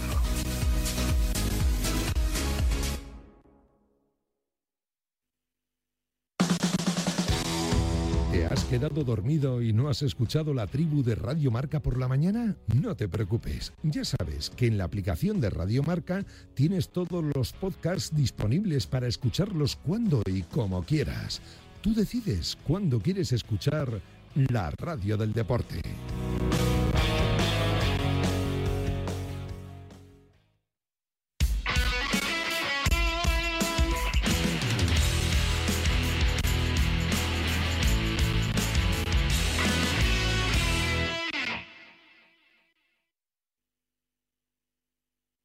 ¿Te 8.32 8.46
has 8.48 8.64
quedado 8.64 9.04
dormido 9.04 9.62
y 9.62 9.72
no 9.72 9.88
has 9.88 10.02
escuchado 10.02 10.56
la 10.56 10.66
tribu 10.66 11.04
de 11.04 11.14
Radio 11.14 11.52
Marca 11.52 11.80
por 11.80 12.00
la 12.00 12.08
mañana? 12.08 12.56
No 12.74 12.96
te 12.96 13.08
preocupes, 13.08 13.72
ya 13.84 14.04
sabes 14.04 14.50
que 14.50 14.66
en 14.66 14.80
la 14.80 14.86
aplicación 14.86 15.40
de 15.40 15.52
Radio 15.52 15.84
Marca 15.84 16.26
tienes 16.56 16.90
todos 16.90 17.24
los 17.36 17.54
podcasts 17.54 18.16
disponibles 18.16 18.88
para 18.88 19.08
escucharlos 19.08 19.76
cuando 19.76 20.24
y 20.26 20.42
como 20.42 20.82
quieras. 20.84 21.40
Tú 21.84 21.94
decides 21.94 22.58
cuándo 22.66 23.02
quieres 23.02 23.34
escuchar 23.34 24.00
la 24.36 24.72
radio 24.72 25.18
del 25.18 25.34
deporte. 25.34 25.82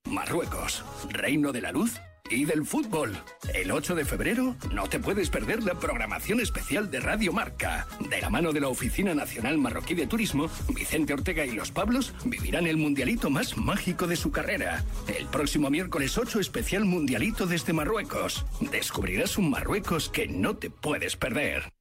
Marruecos, 0.05 0.85
reino 1.11 1.51
de 1.51 1.63
la 1.63 1.73
luz 1.73 1.99
y 2.31 2.45
del 2.45 2.65
fútbol. 2.65 3.17
El 3.55 3.71
8 3.71 3.95
de 3.95 4.05
febrero 4.05 4.57
no 4.73 4.87
te 4.89 4.99
puedes 4.99 5.31
perder 5.31 5.63
la 5.63 5.75
programación 5.75 6.41
especial 6.41 6.91
de 6.91 7.01
Radio 7.01 7.33
Marca. 7.33 7.87
De 8.11 8.21
la 8.21 8.31
mano 8.31 8.53
de 8.53 8.61
la 8.61 8.69
Oficina 8.69 9.15
Nacional 9.15 9.59
Marroquí 9.59 9.95
de 9.95 10.07
Turismo, 10.07 10.51
Vicente 10.75 11.13
Ortega 11.13 11.45
y 11.45 11.53
los 11.53 11.71
Pablos 11.71 12.15
vivirán 12.25 12.67
el 12.67 12.77
mundialito 12.77 13.31
más 13.31 13.57
mágico 13.57 14.07
de 14.07 14.17
su 14.17 14.31
carrera. 14.31 14.85
El 15.07 15.27
próximo 15.27 15.71
miércoles 15.71 16.17
8 16.17 16.41
especial 16.41 16.85
mundialito 16.85 17.47
desde 17.47 17.73
Marruecos. 17.73 18.45
Descubrirás 18.61 19.39
un 19.39 19.51
Marruecos 19.51 20.09
que 20.09 20.29
no 20.29 20.57
te 20.57 20.71
puedes 20.71 21.17
perder. 21.17 21.73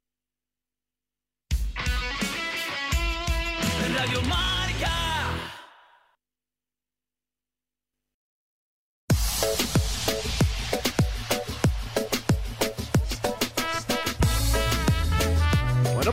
Radio 3.96 4.22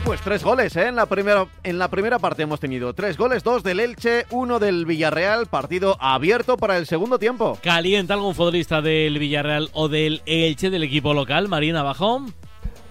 pues 0.05 0.21
tres 0.21 0.43
goles 0.43 0.75
¿eh? 0.75 0.87
en, 0.87 0.95
la 0.95 1.07
primera, 1.07 1.47
en 1.63 1.79
la 1.79 1.87
primera 1.87 2.19
parte 2.19 2.43
hemos 2.43 2.59
tenido. 2.59 2.93
Tres 2.93 3.17
goles, 3.17 3.43
dos 3.43 3.63
del 3.63 3.79
Elche, 3.79 4.25
uno 4.29 4.59
del 4.59 4.85
Villarreal, 4.85 5.47
partido 5.47 5.97
abierto 5.99 6.57
para 6.57 6.77
el 6.77 6.85
segundo 6.85 7.17
tiempo. 7.17 7.57
¿Calienta 7.63 8.13
algún 8.13 8.35
futbolista 8.35 8.83
del 8.83 9.17
Villarreal 9.17 9.69
o 9.73 9.89
del 9.89 10.21
Elche, 10.27 10.69
del 10.69 10.83
equipo 10.83 11.15
local, 11.15 11.47
Marina 11.47 11.81
Bajón? 11.81 12.35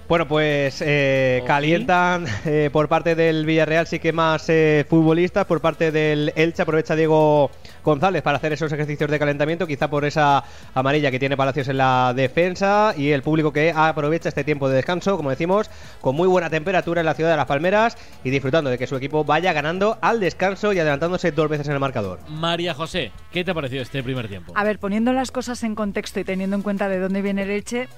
Bueno, 0.06 0.28
pues 0.28 0.82
eh, 0.84 1.42
calientan 1.46 2.26
eh, 2.44 2.68
por 2.70 2.88
parte 2.88 3.14
del 3.14 3.46
Villarreal 3.46 3.86
sí 3.86 3.98
que 3.98 4.12
más 4.12 4.48
eh, 4.50 4.84
futbolistas, 4.88 5.46
por 5.46 5.62
parte 5.62 5.90
del 5.90 6.30
Elche 6.36 6.60
aprovecha 6.60 6.94
Diego 6.94 7.50
González 7.82 8.22
para 8.22 8.36
hacer 8.36 8.52
esos 8.52 8.70
ejercicios 8.70 9.10
de 9.10 9.18
calentamiento, 9.18 9.66
quizá 9.66 9.88
por 9.88 10.04
esa 10.04 10.44
amarilla 10.74 11.10
que 11.10 11.18
tiene 11.18 11.38
Palacios 11.38 11.68
en 11.68 11.78
la 11.78 12.12
defensa 12.14 12.92
y 12.96 13.12
el 13.12 13.22
público 13.22 13.50
que 13.50 13.72
aprovecha 13.74 14.28
este 14.28 14.44
tiempo 14.44 14.68
de 14.68 14.76
descanso, 14.76 15.16
como 15.16 15.30
decimos, 15.30 15.70
con 16.02 16.14
muy 16.14 16.28
buena 16.28 16.50
temperatura 16.50 17.00
en 17.00 17.06
la 17.06 17.14
ciudad 17.14 17.30
de 17.30 17.36
Las 17.38 17.46
Palmeras 17.46 17.96
y 18.22 18.28
disfrutando 18.28 18.68
de 18.68 18.76
que 18.76 18.86
su 18.86 18.96
equipo 18.96 19.24
vaya 19.24 19.54
ganando 19.54 19.96
al 20.02 20.20
descanso 20.20 20.74
y 20.74 20.78
adelantándose 20.78 21.32
dos 21.32 21.48
veces 21.48 21.66
en 21.68 21.74
el 21.74 21.80
marcador. 21.80 22.20
María 22.28 22.74
José, 22.74 23.10
¿qué 23.32 23.42
te 23.42 23.52
ha 23.52 23.54
parecido 23.54 23.80
este 23.80 24.02
primer 24.02 24.28
tiempo? 24.28 24.52
A 24.54 24.64
ver, 24.64 24.78
poniendo 24.78 25.14
las 25.14 25.30
cosas 25.30 25.62
en 25.62 25.74
contexto 25.74 26.20
y 26.20 26.24
teniendo 26.24 26.56
en 26.56 26.62
cuenta 26.62 26.90
de 26.90 26.98
dónde 26.98 27.22
viene 27.22 27.44
el 27.44 27.50
Elche, 27.50 27.88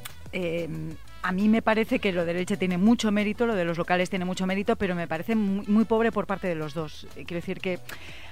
a 1.27 1.33
mí 1.33 1.49
me 1.49 1.61
parece 1.61 1.99
que 1.99 2.13
lo 2.13 2.25
del 2.25 2.37
Elche 2.37 2.57
tiene 2.57 2.79
mucho 2.79 3.11
mérito, 3.11 3.47
lo 3.47 3.57
de 3.57 3.65
los 3.65 3.77
locales 3.77 4.09
tiene 4.09 4.25
mucho 4.25 4.47
mérito, 4.47 4.77
pero 4.77 4.95
me 4.95 5.09
parece 5.09 5.35
muy, 5.35 5.67
muy 5.67 5.85
pobre 5.85 6.13
por 6.13 6.25
parte 6.25 6.47
de 6.47 6.55
los 6.55 6.73
dos. 6.73 7.09
Eh, 7.17 7.25
Quiero 7.25 7.41
decir 7.41 7.59
que 7.59 7.81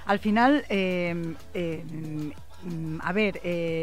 al 0.07 0.21
final, 0.21 0.65
eh, 0.69 1.35
eh, 1.55 1.83
a 3.01 3.13
ver, 3.13 3.41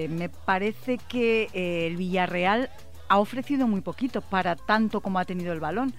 me 0.09 0.29
parece 0.29 0.97
que 0.97 1.49
el 1.53 1.97
Villarreal 1.97 2.69
ha 3.09 3.19
ofrecido 3.19 3.67
muy 3.67 3.81
poquito 3.81 4.21
para 4.21 4.55
tanto 4.55 5.01
como 5.01 5.19
ha 5.19 5.25
tenido 5.25 5.51
el 5.51 5.59
balón. 5.59 5.93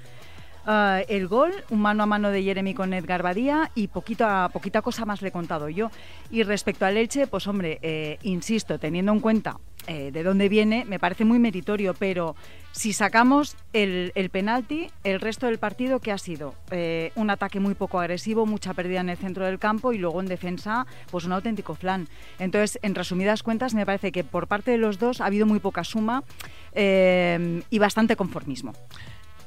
Ah, 0.64 1.02
el 1.06 1.28
gol, 1.28 1.52
un 1.68 1.82
mano 1.82 2.04
a 2.04 2.06
mano 2.06 2.30
de 2.30 2.42
Jeremy 2.42 2.72
con 2.72 2.94
Edgar 2.94 3.22
Badía 3.22 3.70
y 3.74 3.88
poquita, 3.88 4.48
poquita 4.48 4.80
cosa 4.80 5.04
más 5.04 5.20
le 5.20 5.28
he 5.28 5.32
contado 5.32 5.68
yo. 5.68 5.90
Y 6.30 6.44
respecto 6.44 6.86
al 6.86 6.96
Elche, 6.96 7.26
pues 7.26 7.46
hombre, 7.46 8.18
insisto, 8.22 8.78
teniendo 8.78 9.12
en 9.12 9.20
cuenta 9.20 9.58
eh, 9.86 10.10
de 10.12 10.22
dónde 10.22 10.48
viene, 10.48 10.84
me 10.84 10.98
parece 10.98 11.24
muy 11.24 11.38
meritorio, 11.38 11.94
pero 11.94 12.36
si 12.72 12.92
sacamos 12.92 13.56
el, 13.72 14.12
el 14.14 14.30
penalti, 14.30 14.88
el 15.04 15.20
resto 15.20 15.46
del 15.46 15.58
partido, 15.58 16.00
que 16.00 16.12
ha 16.12 16.18
sido? 16.18 16.54
Eh, 16.70 17.12
un 17.16 17.30
ataque 17.30 17.60
muy 17.60 17.74
poco 17.74 18.00
agresivo, 18.00 18.46
mucha 18.46 18.74
pérdida 18.74 19.00
en 19.00 19.10
el 19.10 19.16
centro 19.16 19.44
del 19.44 19.58
campo 19.58 19.92
y 19.92 19.98
luego 19.98 20.20
en 20.20 20.26
defensa, 20.26 20.86
pues 21.10 21.24
un 21.24 21.32
auténtico 21.32 21.74
flan. 21.74 22.08
Entonces, 22.38 22.78
en 22.82 22.94
resumidas 22.94 23.42
cuentas, 23.42 23.74
me 23.74 23.84
parece 23.84 24.12
que 24.12 24.24
por 24.24 24.46
parte 24.46 24.70
de 24.70 24.78
los 24.78 24.98
dos 24.98 25.20
ha 25.20 25.26
habido 25.26 25.46
muy 25.46 25.58
poca 25.58 25.84
suma 25.84 26.24
eh, 26.72 27.62
y 27.68 27.78
bastante 27.78 28.16
conformismo. 28.16 28.72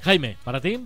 Jaime, 0.02 0.38
¿para 0.44 0.62
ti? 0.62 0.86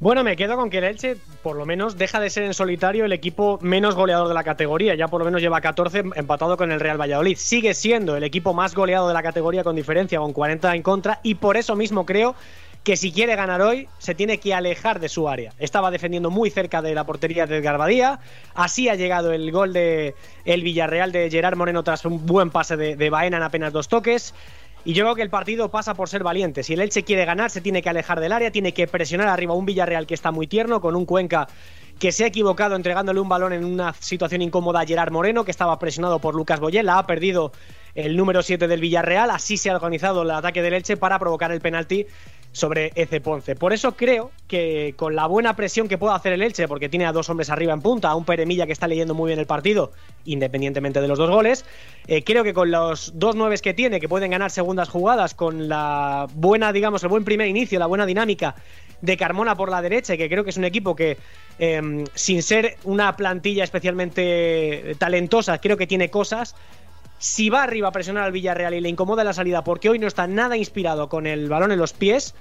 Bueno, 0.00 0.22
me 0.22 0.36
quedo 0.36 0.54
con 0.54 0.70
que 0.70 0.78
el 0.78 0.84
Elche, 0.84 1.16
por 1.42 1.56
lo 1.56 1.66
menos, 1.66 1.98
deja 1.98 2.20
de 2.20 2.30
ser 2.30 2.44
en 2.44 2.54
solitario 2.54 3.04
el 3.04 3.12
equipo 3.12 3.58
menos 3.62 3.96
goleador 3.96 4.28
de 4.28 4.34
la 4.34 4.44
categoría. 4.44 4.94
Ya 4.94 5.08
por 5.08 5.20
lo 5.20 5.24
menos 5.24 5.40
lleva 5.40 5.60
14 5.60 6.04
empatado 6.14 6.56
con 6.56 6.70
el 6.70 6.78
Real 6.78 7.00
Valladolid. 7.00 7.36
Sigue 7.36 7.74
siendo 7.74 8.16
el 8.16 8.22
equipo 8.22 8.54
más 8.54 8.76
goleado 8.76 9.08
de 9.08 9.14
la 9.14 9.24
categoría 9.24 9.64
con 9.64 9.74
diferencia, 9.74 10.20
con 10.20 10.32
40 10.32 10.76
en 10.76 10.82
contra. 10.82 11.18
Y 11.24 11.34
por 11.34 11.56
eso 11.56 11.74
mismo 11.74 12.06
creo 12.06 12.36
que 12.84 12.96
si 12.96 13.10
quiere 13.10 13.34
ganar 13.34 13.60
hoy, 13.60 13.88
se 13.98 14.14
tiene 14.14 14.38
que 14.38 14.54
alejar 14.54 15.00
de 15.00 15.08
su 15.08 15.28
área. 15.28 15.52
Estaba 15.58 15.90
defendiendo 15.90 16.30
muy 16.30 16.48
cerca 16.48 16.80
de 16.80 16.94
la 16.94 17.04
portería 17.04 17.46
de 17.46 17.56
Edgar 17.56 17.76
Badía. 17.76 18.20
Así 18.54 18.88
ha 18.88 18.94
llegado 18.94 19.32
el 19.32 19.50
gol 19.50 19.72
de 19.72 20.14
el 20.44 20.62
Villarreal 20.62 21.10
de 21.10 21.28
Gerard 21.28 21.56
Moreno 21.56 21.82
tras 21.82 22.04
un 22.04 22.24
buen 22.24 22.50
pase 22.50 22.76
de, 22.76 22.94
de 22.94 23.10
Baena 23.10 23.38
en 23.38 23.42
apenas 23.42 23.72
dos 23.72 23.88
toques. 23.88 24.32
Y 24.84 24.94
yo 24.94 25.04
creo 25.04 25.14
que 25.14 25.22
el 25.22 25.30
partido 25.30 25.70
pasa 25.70 25.94
por 25.94 26.08
ser 26.08 26.22
valiente. 26.22 26.62
Si 26.62 26.74
el 26.74 26.80
Elche 26.80 27.02
quiere 27.02 27.24
ganar, 27.24 27.50
se 27.50 27.60
tiene 27.60 27.82
que 27.82 27.90
alejar 27.90 28.20
del 28.20 28.32
área, 28.32 28.50
tiene 28.50 28.72
que 28.72 28.86
presionar 28.86 29.28
arriba 29.28 29.54
un 29.54 29.66
Villarreal 29.66 30.06
que 30.06 30.14
está 30.14 30.30
muy 30.30 30.46
tierno, 30.46 30.80
con 30.80 30.96
un 30.96 31.04
Cuenca 31.04 31.48
que 31.98 32.12
se 32.12 32.24
ha 32.24 32.28
equivocado 32.28 32.76
entregándole 32.76 33.20
un 33.20 33.28
balón 33.28 33.52
en 33.52 33.64
una 33.64 33.92
situación 33.94 34.40
incómoda 34.42 34.80
a 34.80 34.86
Gerard 34.86 35.10
Moreno, 35.12 35.44
que 35.44 35.50
estaba 35.50 35.78
presionado 35.78 36.20
por 36.20 36.34
Lucas 36.34 36.60
Boyela, 36.60 36.98
ha 36.98 37.06
perdido 37.06 37.52
el 37.94 38.16
número 38.16 38.42
7 38.42 38.68
del 38.68 38.80
Villarreal, 38.80 39.30
así 39.30 39.56
se 39.56 39.70
ha 39.70 39.74
organizado 39.74 40.22
el 40.22 40.30
ataque 40.30 40.62
del 40.62 40.74
Elche 40.74 40.96
para 40.96 41.18
provocar 41.18 41.50
el 41.50 41.60
penalti 41.60 42.06
sobre 42.52 42.92
Eze 42.94 43.20
Ponce. 43.20 43.54
Por 43.54 43.72
eso 43.72 43.96
creo 43.96 44.30
que 44.46 44.94
con 44.96 45.14
la 45.14 45.26
buena 45.26 45.54
presión 45.54 45.88
que 45.88 45.98
pueda 45.98 46.14
hacer 46.14 46.32
el 46.32 46.42
Elche, 46.42 46.66
porque 46.66 46.88
tiene 46.88 47.06
a 47.06 47.12
dos 47.12 47.28
hombres 47.28 47.50
arriba 47.50 47.72
en 47.72 47.82
punta, 47.82 48.08
a 48.08 48.14
un 48.14 48.24
Peremilla 48.24 48.66
que 48.66 48.72
está 48.72 48.88
leyendo 48.88 49.14
muy 49.14 49.28
bien 49.28 49.38
el 49.38 49.46
partido, 49.46 49.92
independientemente 50.24 51.00
de 51.00 51.08
los 51.08 51.18
dos 51.18 51.30
goles, 51.30 51.64
eh, 52.06 52.24
creo 52.24 52.44
que 52.44 52.54
con 52.54 52.70
los 52.70 53.12
dos 53.14 53.36
nueves 53.36 53.62
que 53.62 53.74
tiene, 53.74 54.00
que 54.00 54.08
pueden 54.08 54.30
ganar 54.30 54.50
segundas 54.50 54.88
jugadas, 54.88 55.34
con 55.34 55.68
la 55.68 56.26
buena, 56.34 56.72
digamos, 56.72 57.02
el 57.02 57.08
buen 57.08 57.24
primer 57.24 57.48
inicio, 57.48 57.78
la 57.78 57.86
buena 57.86 58.06
dinámica 58.06 58.54
de 59.00 59.16
Carmona 59.16 59.56
por 59.56 59.70
la 59.70 59.82
derecha, 59.82 60.16
que 60.16 60.28
creo 60.28 60.42
que 60.42 60.50
es 60.50 60.56
un 60.56 60.64
equipo 60.64 60.96
que, 60.96 61.18
eh, 61.58 62.04
sin 62.14 62.42
ser 62.42 62.76
una 62.84 63.16
plantilla 63.16 63.64
especialmente 63.64 64.96
talentosa, 64.98 65.58
creo 65.58 65.76
que 65.76 65.86
tiene 65.86 66.10
cosas. 66.10 66.56
Si 67.18 67.50
va 67.50 67.64
arriba 67.64 67.88
a 67.88 67.92
presionar 67.92 68.24
al 68.24 68.32
Villarreal 68.32 68.74
y 68.74 68.80
le 68.80 68.88
incomoda 68.88 69.24
la 69.24 69.32
salida 69.32 69.64
porque 69.64 69.90
hoy 69.90 69.98
no 69.98 70.06
está 70.06 70.26
nada 70.26 70.56
inspirado 70.56 71.08
con 71.08 71.26
el 71.26 71.48
balón 71.48 71.72
en 71.72 71.78
los 71.78 71.92
pies, 71.92 72.34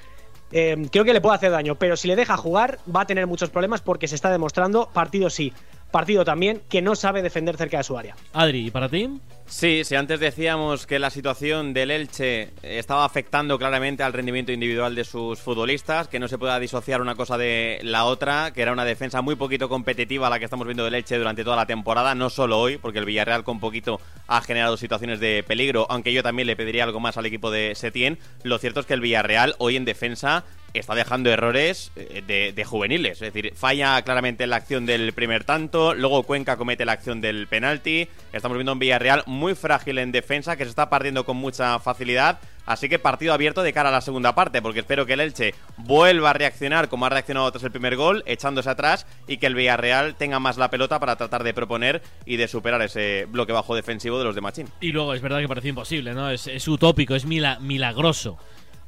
eh, 0.51 0.87
creo 0.91 1.03
que 1.03 1.13
le 1.13 1.21
puede 1.21 1.35
hacer 1.35 1.51
daño. 1.51 1.75
Pero 1.75 1.97
si 1.97 2.07
le 2.07 2.15
deja 2.15 2.37
jugar, 2.37 2.79
va 2.93 3.01
a 3.01 3.07
tener 3.07 3.27
muchos 3.27 3.49
problemas 3.49 3.81
porque 3.81 4.07
se 4.07 4.15
está 4.15 4.31
demostrando, 4.31 4.89
partido 4.93 5.29
sí, 5.29 5.53
partido 5.91 6.25
también, 6.25 6.61
que 6.69 6.81
no 6.81 6.95
sabe 6.95 7.21
defender 7.21 7.57
cerca 7.57 7.77
de 7.77 7.83
su 7.83 7.97
área. 7.97 8.15
Adri, 8.33 8.67
¿y 8.67 8.71
para 8.71 8.89
ti? 8.89 9.19
Sí, 9.49 9.85
si 9.85 9.95
antes 9.95 10.19
decíamos 10.19 10.85
que 10.85 10.99
la 10.99 11.09
situación 11.09 11.73
del 11.73 11.89
Elche 11.89 12.49
estaba 12.61 13.05
afectando 13.05 13.57
claramente 13.57 14.03
al 14.03 14.11
rendimiento 14.11 14.51
individual 14.51 14.93
de 14.93 15.05
sus 15.05 15.39
futbolistas, 15.39 16.09
que 16.09 16.19
no 16.19 16.27
se 16.27 16.37
pueda 16.37 16.59
disociar 16.59 17.01
una 17.01 17.15
cosa 17.15 17.37
de 17.37 17.79
la 17.81 18.03
otra, 18.03 18.51
que 18.51 18.61
era 18.61 18.73
una 18.73 18.83
defensa 18.83 19.21
muy 19.21 19.35
poquito 19.35 19.69
competitiva 19.69 20.29
la 20.29 20.37
que 20.37 20.45
estamos 20.45 20.67
viendo 20.67 20.83
del 20.83 20.95
Elche 20.95 21.17
durante 21.17 21.45
toda 21.45 21.55
la 21.55 21.65
temporada, 21.65 22.13
no 22.13 22.29
solo 22.29 22.59
hoy, 22.59 22.77
porque 22.77 22.99
el 22.99 23.05
Villarreal 23.05 23.45
con 23.45 23.61
poquito 23.61 24.01
ha 24.27 24.41
generado 24.41 24.75
situaciones 24.75 25.21
de 25.21 25.43
peligro, 25.47 25.87
aunque 25.89 26.11
yo 26.11 26.23
también 26.23 26.45
le 26.45 26.57
pediría 26.57 26.83
algo 26.83 26.99
más 26.99 27.15
al 27.15 27.25
equipo 27.25 27.49
de 27.49 27.73
Setién. 27.73 28.19
Lo 28.43 28.57
cierto 28.57 28.81
es 28.81 28.85
que 28.85 28.95
el 28.95 29.01
Villarreal 29.01 29.55
hoy 29.59 29.77
en 29.77 29.85
defensa 29.85 30.43
está 30.79 30.95
dejando 30.95 31.29
errores 31.29 31.91
eh, 31.95 32.53
de, 32.53 32.65
juveniles. 32.65 33.21
Es 33.21 33.33
decir, 33.33 33.53
falla 33.55 34.01
claramente 34.01 34.43
en 34.43 34.49
la 34.49 34.57
acción 34.57 34.85
del 34.85 35.13
primer 35.13 35.43
tanto, 35.43 35.93
luego 35.93 36.23
Cuenca 36.23 36.57
comete 36.57 36.85
la 36.85 36.93
acción 36.93 37.21
del 37.21 37.47
penalti. 37.47 38.07
Estamos 38.33 38.57
viendo 38.57 38.73
un 38.73 38.79
Villarreal 38.79 39.23
muy 39.25 39.36
frágil 39.55 39.97
en 39.99 40.11
defensa, 40.11 40.55
que 40.55 40.63
se 40.63 40.69
está 40.69 40.89
partiendo 40.89 41.25
con 41.25 41.37
mucha 41.37 41.79
facilidad. 41.79 42.39
Así 42.65 42.89
que 42.89 42.99
partido 42.99 43.33
abierto 43.33 43.63
de 43.63 43.71
cara 43.71 43.89
a 43.89 43.91
la 43.93 44.01
segunda 44.01 44.35
parte, 44.35 44.61
porque 44.61 44.81
espero 44.81 45.05
que 45.05 45.13
el 45.13 45.21
Elche 45.21 45.55
vuelva 45.77 46.31
a 46.31 46.33
reaccionar 46.33 46.89
como 46.89 47.05
ha 47.05 47.09
reaccionado 47.09 47.49
tras 47.49 47.63
el 47.63 47.71
primer 47.71 47.95
gol, 47.95 48.23
echándose 48.25 48.69
atrás, 48.69 49.05
y 49.25 49.37
que 49.37 49.47
el 49.47 49.55
Villarreal 49.55 50.15
tenga 50.15 50.39
más 50.39 50.57
la 50.57 50.69
pelota 50.69 50.99
para 50.99 51.15
tratar 51.15 51.43
de 51.43 51.53
proponer 51.53 52.01
y 52.25 52.35
de 52.35 52.47
superar 52.49 52.81
ese 52.81 53.25
bloque 53.29 53.53
bajo 53.53 53.73
defensivo 53.73 54.19
de 54.19 54.25
los 54.25 54.35
de 54.35 54.41
Machín. 54.41 54.67
Y 54.81 54.91
luego 54.91 55.13
es 55.13 55.21
verdad 55.21 55.39
que 55.39 55.47
parece 55.47 55.69
imposible, 55.69 56.13
¿no? 56.13 56.29
Es, 56.29 56.47
es 56.47 56.67
utópico, 56.67 57.15
es 57.15 57.25
mila, 57.25 57.57
milagroso. 57.61 58.37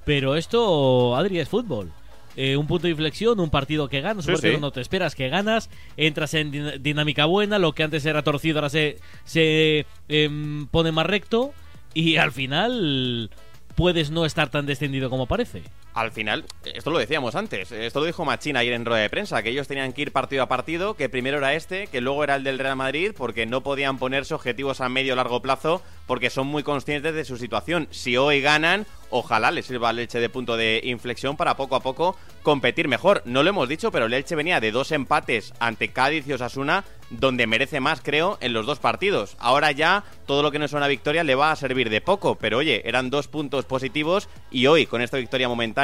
Pero 0.04 0.36
esto, 0.36 1.16
Adri, 1.16 1.40
es 1.40 1.48
fútbol. 1.48 1.92
Eh, 2.36 2.56
un 2.58 2.68
punto 2.68 2.84
de 2.88 2.92
inflexión, 2.92 3.40
un 3.40 3.50
partido 3.50 3.90
que 3.90 4.02
ganas, 4.02 4.26
un 4.28 4.36
Sí, 4.36 4.42
partido 4.42 4.56
sí. 4.56 4.62
no 4.62 4.72
te 4.72 4.82
esperas 4.82 5.16
que 5.16 5.30
ganas, 5.30 5.70
entras 5.98 6.34
en 6.36 6.52
din- 6.52 6.80
dinámica 6.80 7.26
buena, 7.26 7.60
lo 7.60 7.74
que 7.74 7.84
antes 7.84 8.06
era 8.06 8.22
torcido 8.24 8.60
ahora 8.60 8.70
se, 8.70 8.98
se 9.26 9.86
em, 10.08 10.68
pone 10.68 10.92
más 10.92 11.06
recto 11.06 11.54
y 11.94 12.18
al 12.18 12.32
final 12.32 13.30
puedes 13.76 14.12
no 14.12 14.26
estar 14.26 14.50
tan 14.50 14.66
descendido 14.66 15.10
como 15.10 15.26
parece. 15.26 15.64
Al 15.94 16.12
final, 16.12 16.46
esto 16.64 16.92
lo 16.92 17.00
decíamos 17.00 17.36
antes, 17.36 17.72
esto 17.72 18.00
lo 18.00 18.06
dijo 18.06 18.24
Machín 18.24 18.56
ayer 18.56 18.74
en 18.74 18.86
rueda 18.86 19.02
de 19.02 19.10
prensa, 19.10 19.42
que 19.42 19.50
ellos 19.50 19.68
tenían 19.68 19.92
que 19.92 20.04
ir 20.04 20.12
partido 20.12 20.44
a 20.44 20.48
partido, 20.48 20.96
que 20.96 21.10
primero 21.10 21.40
era 21.40 21.56
este, 21.56 21.88
que 21.88 22.00
luego 22.00 22.24
era 22.24 22.36
el 22.36 22.44
del 22.44 22.60
Real 22.60 22.76
Madrid, 22.76 23.12
porque 23.18 23.46
no 23.46 23.62
podían 23.62 23.98
ponerse 23.98 24.34
objetivos 24.34 24.82
a 24.82 24.90
medio 24.90 25.14
o 25.14 25.16
largo 25.16 25.42
plazo, 25.42 25.82
porque 26.06 26.30
son 26.30 26.48
muy 26.48 26.64
conscientes 26.64 27.14
de 27.14 27.26
su 27.26 27.38
situación. 27.38 27.88
Si 27.92 28.18
hoy 28.18 28.40
ganan, 28.40 28.86
ojalá 29.10 29.52
les 29.52 29.66
sirva 29.66 29.90
el 29.90 30.00
Elche 30.00 30.20
de 30.20 30.30
punto 30.30 30.58
de 30.58 30.82
inflexión 30.84 31.36
para 31.36 31.58
poco 31.58 31.76
a 31.76 31.82
poco 31.82 32.16
competir 32.44 32.88
mejor. 32.88 33.22
No 33.26 33.44
lo 33.44 33.50
hemos 33.50 33.68
dicho, 33.68 33.92
pero 33.92 34.06
el 34.06 34.14
Elche 34.14 34.36
venía 34.36 34.60
de 34.60 34.72
dos 34.72 34.92
empates 34.92 35.54
ante 35.60 35.90
Cádiz 35.90 36.28
y 36.28 36.34
Osasuna, 36.34 36.86
donde 37.10 37.48
merece 37.48 37.80
más, 37.80 38.02
creo, 38.02 38.38
en 38.42 38.54
los 38.54 38.66
dos 38.66 38.80
partidos. 38.80 39.36
Ahora 39.40 39.72
ya 39.72 40.04
todo 40.26 40.44
lo 40.44 40.52
que 40.52 40.60
no 40.60 40.66
es 40.66 40.74
una 40.74 40.88
victoria 40.88 41.24
le 41.24 41.36
va 41.36 41.52
a 41.52 41.56
servir 41.56 41.90
de 41.90 42.02
poco, 42.02 42.36
pero 42.36 42.60
oye, 42.60 42.88
eran 42.88 43.10
dos 43.10 43.28
puntos 43.28 43.66
positivos 43.66 44.30
y 44.52 44.68
hoy, 44.68 44.86
con 44.86 45.02
esta 45.02 45.18
victoria 45.18 45.50
momentánea, 45.50 45.79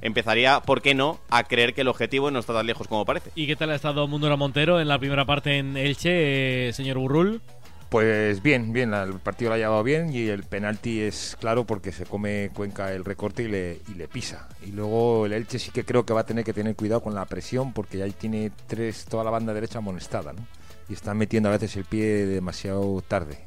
empezaría, 0.00 0.60
¿por 0.60 0.82
qué 0.82 0.94
no?, 0.94 1.20
a 1.30 1.44
creer 1.44 1.74
que 1.74 1.82
el 1.82 1.88
objetivo 1.88 2.30
no 2.30 2.38
está 2.38 2.52
tan 2.52 2.66
lejos 2.66 2.88
como 2.88 3.04
parece. 3.04 3.30
¿Y 3.34 3.46
qué 3.46 3.56
tal 3.56 3.70
ha 3.70 3.74
estado 3.74 4.06
Mundura 4.08 4.36
Montero 4.36 4.80
en 4.80 4.88
la 4.88 4.98
primera 4.98 5.24
parte 5.24 5.58
en 5.58 5.76
Elche, 5.76 6.68
eh, 6.68 6.72
señor 6.72 6.98
Burrul? 6.98 7.40
Pues 7.88 8.42
bien, 8.42 8.72
bien, 8.72 8.92
el 8.94 9.20
partido 9.20 9.50
lo 9.50 9.54
ha 9.54 9.58
llevado 9.58 9.84
bien 9.84 10.12
y 10.12 10.26
el 10.26 10.42
penalti 10.42 11.00
es 11.00 11.36
claro 11.38 11.64
porque 11.64 11.92
se 11.92 12.04
come 12.04 12.50
Cuenca 12.52 12.92
el 12.92 13.04
recorte 13.04 13.44
y 13.44 13.48
le, 13.48 13.80
y 13.88 13.94
le 13.94 14.08
pisa. 14.08 14.48
Y 14.66 14.72
luego 14.72 15.26
el 15.26 15.32
Elche 15.32 15.60
sí 15.60 15.70
que 15.70 15.84
creo 15.84 16.04
que 16.04 16.12
va 16.12 16.22
a 16.22 16.26
tener 16.26 16.44
que 16.44 16.52
tener 16.52 16.74
cuidado 16.74 17.00
con 17.00 17.14
la 17.14 17.24
presión 17.26 17.72
porque 17.72 18.02
ahí 18.02 18.10
tiene 18.10 18.50
tres, 18.66 19.04
toda 19.04 19.22
la 19.22 19.30
banda 19.30 19.54
derecha 19.54 19.78
amonestada, 19.78 20.32
¿no? 20.32 20.44
Y 20.88 20.94
están 20.94 21.16
metiendo 21.16 21.48
a 21.48 21.52
veces 21.52 21.76
el 21.76 21.84
pie 21.84 22.26
demasiado 22.26 23.02
tarde. 23.06 23.38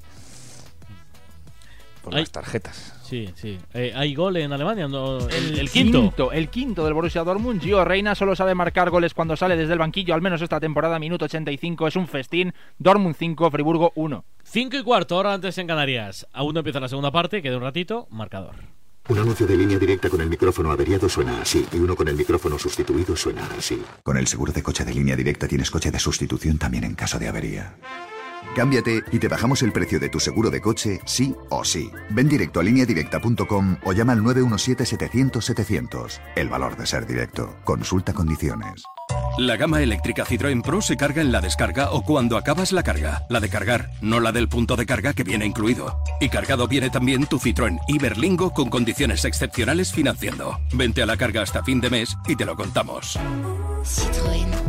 Con 2.03 2.13
Ay. 2.13 2.21
las 2.21 2.31
tarjetas. 2.31 2.93
Sí, 3.03 3.29
sí. 3.35 3.57
Eh, 3.73 3.91
¿Hay 3.95 4.13
gol 4.15 4.37
en 4.37 4.53
Alemania? 4.53 4.87
No, 4.87 5.17
el, 5.17 5.33
El, 5.33 5.59
el 5.59 5.69
quinto. 5.69 6.31
El 6.31 6.49
quinto 6.49 6.85
del 6.85 6.93
Borussia 6.93 7.23
Dortmund. 7.23 7.61
Gio 7.61 7.83
Reina 7.83 8.13
solo 8.15 8.35
sabe 8.35 8.53
marcar 8.55 8.89
goles 8.89 9.13
cuando 9.13 9.35
sale 9.35 9.57
desde 9.57 9.73
el 9.73 9.79
banquillo, 9.79 10.13
al 10.13 10.21
menos 10.21 10.41
esta 10.41 10.59
temporada, 10.59 10.99
minuto 10.99 11.25
85. 11.25 11.87
Es 11.87 11.95
un 11.95 12.07
festín. 12.07 12.53
Dortmund 12.77 13.15
5, 13.17 13.49
Friburgo 13.51 13.91
1. 13.95 14.23
5 14.43 14.77
y 14.77 14.83
cuarto, 14.83 15.15
ahora 15.15 15.33
antes 15.33 15.57
en 15.57 15.67
Canarias. 15.67 16.27
Aún 16.33 16.53
no 16.53 16.59
empieza 16.59 16.79
la 16.79 16.87
segunda 16.87 17.11
parte, 17.11 17.41
queda 17.41 17.57
un 17.57 17.63
ratito. 17.63 18.07
Marcador. 18.11 18.55
Un 19.09 19.17
anuncio 19.17 19.47
de 19.47 19.57
línea 19.57 19.79
directa 19.79 20.07
con 20.07 20.21
el 20.21 20.29
micrófono 20.29 20.69
averiado 20.71 21.09
suena 21.09 21.41
así 21.41 21.65
y 21.73 21.77
uno 21.77 21.95
con 21.95 22.07
el 22.07 22.15
micrófono 22.15 22.59
sustituido 22.59 23.15
suena 23.15 23.41
así. 23.57 23.81
Con 24.03 24.17
el 24.17 24.27
seguro 24.27 24.53
de 24.53 24.61
coche 24.61 24.85
de 24.85 24.93
línea 24.93 25.15
directa 25.15 25.47
tienes 25.47 25.71
coche 25.71 25.89
de 25.89 25.97
sustitución 25.99 26.59
también 26.59 26.83
en 26.83 26.93
caso 26.93 27.17
de 27.17 27.27
avería. 27.27 27.73
Cámbiate 28.55 29.03
y 29.11 29.19
te 29.19 29.27
bajamos 29.27 29.61
el 29.61 29.71
precio 29.71 29.99
de 29.99 30.09
tu 30.09 30.19
seguro 30.19 30.49
de 30.49 30.61
coche, 30.61 30.99
sí 31.05 31.35
o 31.49 31.63
sí. 31.63 31.91
Ven 32.09 32.27
directo 32.27 32.59
a 32.59 32.63
lineadirecta.com 32.63 33.77
o 33.85 33.93
llama 33.93 34.13
al 34.13 34.21
917-700-700. 34.21 36.19
El 36.35 36.49
valor 36.49 36.75
de 36.77 36.85
ser 36.85 37.05
directo. 37.05 37.55
Consulta 37.63 38.13
condiciones. 38.13 38.83
La 39.37 39.55
gama 39.55 39.81
eléctrica 39.81 40.25
Citroën 40.25 40.61
Pro 40.61 40.81
se 40.81 40.97
carga 40.97 41.21
en 41.21 41.31
la 41.31 41.39
descarga 41.39 41.91
o 41.91 42.01
cuando 42.01 42.35
acabas 42.37 42.73
la 42.73 42.83
carga. 42.83 43.25
La 43.29 43.39
de 43.39 43.47
cargar, 43.47 43.91
no 44.01 44.19
la 44.19 44.33
del 44.33 44.49
punto 44.49 44.75
de 44.75 44.85
carga 44.85 45.13
que 45.13 45.23
viene 45.23 45.45
incluido. 45.45 45.97
Y 46.19 46.27
cargado 46.29 46.67
viene 46.67 46.89
también 46.89 47.25
tu 47.25 47.39
Citroën 47.39 47.79
Iberlingo 47.87 48.51
con 48.51 48.69
condiciones 48.69 49.23
excepcionales 49.23 49.93
financiando. 49.93 50.59
Vente 50.73 51.01
a 51.01 51.05
la 51.05 51.15
carga 51.15 51.41
hasta 51.41 51.63
fin 51.63 51.79
de 51.79 51.89
mes 51.89 52.17
y 52.27 52.35
te 52.35 52.45
lo 52.45 52.55
contamos. 52.55 53.17
Citroën. 53.83 54.68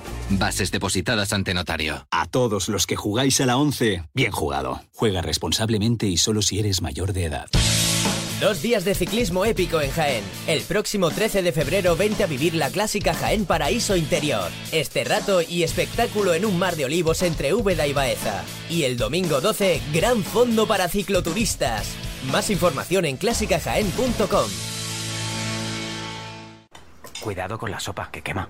bases 0.37 0.71
depositadas 0.71 1.33
ante 1.33 1.53
notario. 1.53 2.07
A 2.11 2.25
todos 2.25 2.69
los 2.69 2.87
que 2.87 2.95
jugáis 2.95 3.41
a 3.41 3.45
la 3.45 3.57
11, 3.57 4.03
bien 4.13 4.31
jugado. 4.31 4.81
Juega 4.93 5.21
responsablemente 5.21 6.07
y 6.07 6.17
solo 6.17 6.41
si 6.41 6.59
eres 6.59 6.81
mayor 6.81 7.13
de 7.13 7.25
edad. 7.25 7.47
Dos 8.41 8.63
días 8.63 8.85
de 8.85 8.95
ciclismo 8.95 9.45
épico 9.45 9.81
en 9.81 9.91
Jaén. 9.91 10.23
El 10.47 10.63
próximo 10.63 11.11
13 11.11 11.43
de 11.43 11.51
febrero 11.51 11.95
vente 11.95 12.23
a 12.23 12.27
vivir 12.27 12.55
la 12.55 12.71
clásica 12.71 13.13
Jaén 13.13 13.45
Paraíso 13.45 13.95
Interior. 13.95 14.49
Este 14.71 15.03
rato 15.03 15.43
y 15.43 15.61
espectáculo 15.61 16.33
en 16.33 16.45
un 16.45 16.57
mar 16.57 16.75
de 16.75 16.85
olivos 16.85 17.21
entre 17.21 17.53
Úbeda 17.53 17.85
y 17.85 17.93
Baeza. 17.93 18.43
Y 18.67 18.83
el 18.83 18.97
domingo 18.97 19.41
12, 19.41 19.79
gran 19.93 20.23
fondo 20.23 20.65
para 20.65 20.89
cicloturistas. 20.89 21.85
Más 22.31 22.49
información 22.49 23.05
en 23.05 23.17
clásicajaén.com. 23.17 24.49
Cuidado 27.21 27.59
con 27.59 27.69
la 27.69 27.79
sopa, 27.79 28.09
que 28.11 28.23
quema. 28.23 28.49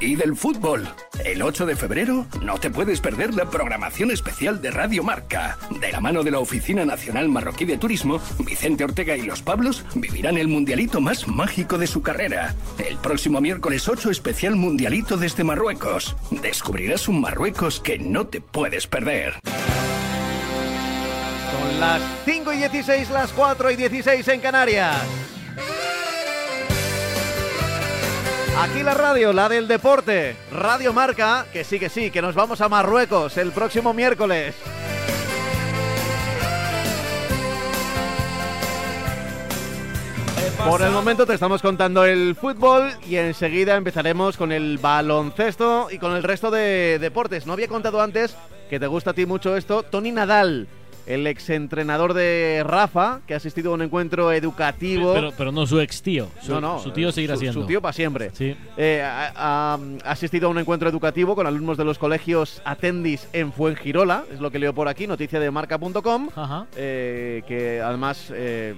y 0.00 0.16
del 0.16 0.36
fútbol. 0.36 0.88
El 1.24 1.42
8 1.42 1.66
de 1.66 1.76
febrero 1.76 2.26
no 2.42 2.58
te 2.58 2.70
puedes 2.70 3.00
perder 3.00 3.34
la 3.34 3.50
programación 3.50 4.10
especial 4.10 4.60
de 4.60 4.70
Radio 4.70 5.02
Marca. 5.02 5.58
De 5.80 5.92
la 5.92 6.00
mano 6.00 6.22
de 6.22 6.30
la 6.30 6.38
Oficina 6.38 6.84
Nacional 6.84 7.28
Marroquí 7.28 7.64
de 7.64 7.78
Turismo, 7.78 8.20
Vicente 8.38 8.84
Ortega 8.84 9.16
y 9.16 9.22
los 9.22 9.42
Pablos 9.42 9.84
vivirán 9.94 10.38
el 10.38 10.48
mundialito 10.48 11.00
más 11.00 11.26
mágico 11.26 11.78
de 11.78 11.86
su 11.86 12.02
carrera. 12.02 12.54
El 12.78 12.96
próximo 12.98 13.40
miércoles 13.40 13.88
8 13.88 14.10
especial 14.10 14.56
mundialito 14.56 15.16
desde 15.16 15.44
Marruecos. 15.44 16.16
Descubrirás 16.30 17.08
un 17.08 17.20
Marruecos 17.20 17.80
que 17.80 17.98
no 17.98 18.26
te 18.26 18.40
puedes 18.40 18.86
perder. 18.86 19.34
Son 21.50 21.80
las 21.80 22.02
5 22.24 22.52
y 22.52 22.56
16, 22.58 23.10
las 23.10 23.32
4 23.32 23.70
y 23.70 23.76
16 23.76 24.28
en 24.28 24.40
Canarias. 24.40 24.96
Aquí 28.60 28.82
la 28.82 28.92
radio, 28.92 29.32
la 29.32 29.48
del 29.48 29.68
deporte, 29.68 30.34
Radio 30.50 30.92
Marca, 30.92 31.46
que 31.52 31.62
sí, 31.62 31.78
que 31.78 31.88
sí, 31.88 32.10
que 32.10 32.20
nos 32.20 32.34
vamos 32.34 32.60
a 32.60 32.68
Marruecos 32.68 33.36
el 33.36 33.52
próximo 33.52 33.94
miércoles. 33.94 34.56
Por 40.68 40.82
el 40.82 40.90
momento 40.90 41.24
te 41.24 41.34
estamos 41.34 41.62
contando 41.62 42.04
el 42.04 42.34
fútbol 42.34 42.90
y 43.08 43.14
enseguida 43.14 43.76
empezaremos 43.76 44.36
con 44.36 44.50
el 44.50 44.78
baloncesto 44.78 45.86
y 45.92 45.98
con 45.98 46.16
el 46.16 46.24
resto 46.24 46.50
de 46.50 46.98
deportes. 46.98 47.46
No 47.46 47.52
había 47.52 47.68
contado 47.68 48.02
antes 48.02 48.36
que 48.68 48.80
te 48.80 48.88
gusta 48.88 49.10
a 49.10 49.14
ti 49.14 49.24
mucho 49.24 49.56
esto, 49.56 49.84
Tony 49.84 50.10
Nadal 50.10 50.66
el 51.08 51.26
exentrenador 51.26 52.12
de 52.12 52.62
Rafa, 52.64 53.20
que 53.26 53.32
ha 53.32 53.38
asistido 53.38 53.72
a 53.72 53.74
un 53.74 53.82
encuentro 53.82 54.30
educativo. 54.30 55.14
Pero, 55.14 55.32
pero 55.36 55.50
no 55.50 55.66
su 55.66 55.80
ex 55.80 56.02
tío. 56.02 56.28
Su, 56.42 56.52
no, 56.52 56.60
no, 56.60 56.78
su 56.80 56.90
tío 56.90 57.10
seguirá 57.10 57.34
su, 57.34 57.40
siendo. 57.40 57.62
Su 57.62 57.66
tío 57.66 57.80
para 57.80 57.94
siempre. 57.94 58.30
Sí. 58.34 58.54
Eh, 58.76 59.02
ha, 59.02 59.78
asistido 60.04 60.48
a 60.48 60.50
un 60.50 60.58
encuentro 60.58 60.88
educativo 60.88 61.34
con 61.34 61.46
alumnos 61.46 61.78
de 61.78 61.84
los 61.84 61.98
colegios 61.98 62.60
Atendis 62.64 63.26
en 63.32 63.52
Fuengirola, 63.52 64.24
es 64.30 64.40
lo 64.40 64.50
que 64.50 64.58
leo 64.58 64.74
por 64.74 64.86
aquí, 64.86 65.06
noticia 65.06 65.40
de 65.40 65.50
marca.com, 65.50 66.28
eh, 66.76 67.42
que 67.48 67.80
además 67.80 68.30
eh, 68.34 68.74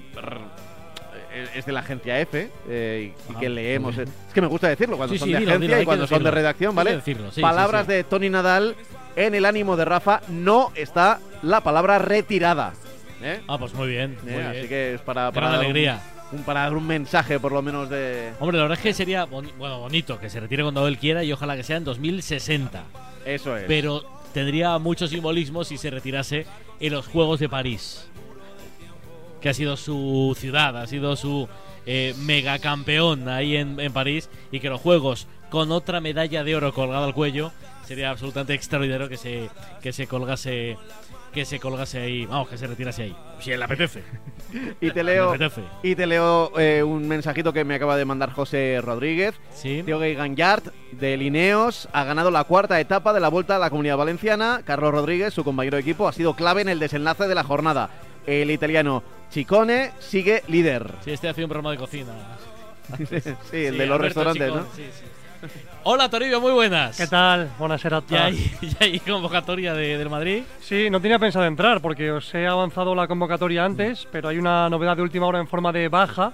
es 1.55 1.67
de 1.67 1.73
la 1.73 1.81
agencia 1.81 2.21
F 2.21 2.51
eh, 2.69 3.13
y, 3.29 3.35
que 3.35 3.49
leemos. 3.49 3.99
Es 3.99 4.09
que 4.33 4.41
me 4.41 4.47
gusta 4.47 4.69
decirlo 4.69 4.97
cuando 4.97 5.15
Sí, 5.15 5.19
son 5.19 5.27
sí, 5.27 5.33
de 5.33 5.41
dilo, 5.41 5.51
agencia 5.53 5.69
dilo, 5.69 5.83
y 5.83 5.85
cuando 5.85 6.07
son 6.07 6.23
de 6.23 6.31
redacción, 6.31 6.75
¿vale? 6.75 6.97
decirlo, 6.97 7.33
sí, 7.33 7.41
Palabras 7.41 7.87
de 7.89 8.05
Tony 8.05 8.31
Nadal 8.31 8.77
en 9.17 9.35
el 9.35 9.45
ánimo 9.45 9.77
de 9.77 9.85
Rafa 9.85 10.21
no 10.29 10.71
está 10.75 11.19
la 11.43 11.61
palabra 11.63 11.99
retirada. 11.99 12.73
¿eh? 13.23 13.41
Ah, 13.49 13.59
pues 13.59 13.75
muy 13.75 13.89
bien. 13.89 14.17
Eh, 14.27 14.33
muy 14.33 14.43
así 14.43 14.57
bien. 14.59 14.69
que 14.69 14.95
es 14.95 15.01
para, 15.01 15.23
Gran 15.31 15.35
para 15.35 15.49
dar 15.49 15.59
un- 15.59 15.65
alegría. 15.65 16.03
un- 16.33 16.43
para 16.45 16.61
dar 16.61 16.75
un 16.75 16.87
mensaje, 16.87 17.39
por 17.41 17.53
lo 17.53 17.63
menos, 17.63 17.89
de. 17.91 18.33
Hombre, 18.41 18.57
la 18.59 18.65
verdad 18.65 18.79
es 18.79 18.83
que 18.83 18.95
sería 18.95 19.25
boni- 19.27 19.53
bueno, 19.59 19.79
bonito 19.81 20.19
que 20.19 20.31
se 20.31 20.41
retire 20.41 20.63
cuando 20.63 20.87
él 20.89 20.99
quiera 20.99 21.23
y 21.25 21.33
ojalá 21.33 21.57
que 21.57 21.63
sea 21.63 21.77
en 21.77 21.85
2060. 21.85 22.83
Eso 23.25 23.57
es. 23.57 23.65
Pero 23.67 24.05
tendría 24.33 24.79
mucho 24.79 25.07
simbolismo 25.09 25.65
si 25.65 25.77
se 25.77 25.91
retirase 25.91 26.47
en 26.81 26.93
los 26.93 27.07
Juegos 27.07 27.41
de 27.41 27.49
París. 27.49 28.07
Que 29.41 29.49
ha 29.49 29.55
sido 29.55 29.77
su 29.77 30.37
ciudad, 30.39 30.77
ha 30.77 30.87
sido 30.87 31.17
su 31.17 31.49
eh, 31.87 32.15
megacampeón 32.19 33.29
ahí 33.29 33.57
en, 33.57 33.81
en 33.81 33.93
París. 33.93 34.29
Y 34.53 34.61
que 34.61 34.69
los 34.69 34.81
Juegos, 34.81 35.27
con 35.51 35.73
otra 35.73 36.01
medalla 36.01 36.45
de 36.45 36.55
oro 36.57 36.73
colgada 36.75 37.05
al 37.07 37.15
cuello, 37.15 37.51
sería 37.87 38.11
absolutamente 38.11 38.55
extraordinario 38.55 39.09
que 39.09 39.17
se, 39.17 39.49
que 39.83 39.93
se 39.93 40.07
colgase. 40.07 40.77
Que 41.33 41.45
se 41.45 41.61
colgase 41.61 42.01
ahí, 42.01 42.27
vamos, 42.27 42.49
que 42.49 42.59
se 42.59 42.67
retirase 42.67 43.03
ahí. 43.05 43.17
Si 43.41 43.51
le 43.57 43.65
apetece. 43.65 44.03
Y 44.81 44.91
te 44.91 45.05
leo, 45.05 45.33
y 45.85 45.95
te 45.95 46.07
leo 46.09 46.59
eh, 46.59 46.83
un 46.83 47.07
mensajito 47.07 47.53
que 47.53 47.65
me 47.65 47.77
acaba 47.77 47.97
de 47.97 48.05
mandar 48.05 48.33
José 48.33 48.81
Rodríguez. 48.83 49.37
Sí. 49.55 49.85
Theo 49.85 50.01
Ganyard 50.01 50.73
de 50.91 51.17
Lineos 51.17 51.89
ha 51.93 52.03
ganado 52.03 52.33
la 52.33 52.43
cuarta 52.43 52.81
etapa 52.81 53.13
de 53.13 53.21
la 53.21 53.29
Vuelta 53.29 53.55
a 53.55 53.59
la 53.61 53.71
Comunidad 53.71 53.97
Valenciana. 53.97 54.63
Carlos 54.65 54.91
Rodríguez, 54.91 55.33
su 55.33 55.45
compañero 55.45 55.77
de 55.77 55.83
equipo, 55.83 56.09
ha 56.09 56.13
sido 56.13 56.35
clave 56.35 56.63
en 56.63 56.69
el 56.69 56.81
desenlace 56.81 57.29
de 57.29 57.35
la 57.37 57.45
jornada. 57.45 57.91
El 58.27 58.51
italiano 58.51 59.05
Chicone 59.31 59.93
sigue 60.01 60.43
líder. 60.49 60.95
Sí, 61.05 61.13
este 61.13 61.29
hace 61.29 61.45
un 61.45 61.49
programa 61.49 61.71
de 61.71 61.77
cocina. 61.77 62.13
Sí, 62.99 63.67
el 63.67 63.79
de 63.79 63.87
los 63.87 64.01
Alberto 64.01 64.25
restaurantes, 64.25 64.49
Chicón, 64.49 64.63
¿no? 64.65 64.75
sí, 64.75 64.85
sí. 64.93 65.61
Hola, 65.83 66.11
Toribio, 66.11 66.41
muy 66.43 66.53
buenas. 66.53 66.97
¿Qué 66.97 67.07
tal? 67.07 67.51
Buenas 67.59 67.85
a 67.87 68.03
¿Ya 68.09 68.27
hay, 68.27 68.37
ya 68.61 68.77
hay 68.81 68.99
convocatoria 69.01 69.73
de- 69.73 69.97
del 69.97 70.11
Madrid? 70.11 70.43
Sí, 70.61 70.91
no 70.91 71.01
tenía 71.01 71.19
pensado 71.19 71.47
entrar 71.47 71.81
porque 71.81 72.11
os 72.13 72.35
he 72.35 72.47
avanzado 72.47 72.95
la 72.95 73.09
convocatoria 73.09 73.65
antes, 73.65 74.07
pero 74.13 74.29
hay 74.29 74.37
una 74.39 74.69
novedad 74.69 74.97
de 74.97 75.03
última 75.03 75.27
hora 75.27 75.41
en 75.41 75.49
forma 75.49 75.73
de 75.73 75.89
baja. 75.89 76.33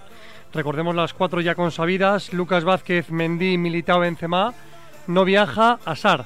Recordemos 0.52 0.96
las 0.96 1.12
cuatro 1.14 1.40
ya 1.40 1.54
consabidas: 1.54 2.32
Lucas 2.32 2.64
Vázquez, 2.64 3.10
Mendy, 3.10 3.56
Militao, 3.56 4.00
Benzema. 4.00 4.52
No 5.06 5.24
viaja 5.24 5.78
Asar. 5.84 6.24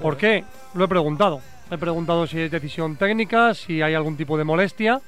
¿Por 0.00 0.16
qué? 0.16 0.44
Lo 0.74 0.84
he 0.84 0.88
preguntado. 0.88 1.40
He 1.70 1.78
preguntado 1.78 2.26
si 2.26 2.40
es 2.40 2.50
decisión 2.50 2.96
técnica, 2.96 3.54
si 3.54 3.82
hay 3.82 3.94
algún 3.94 4.16
tipo 4.16 4.36
de 4.36 4.42
molestia. 4.44 5.00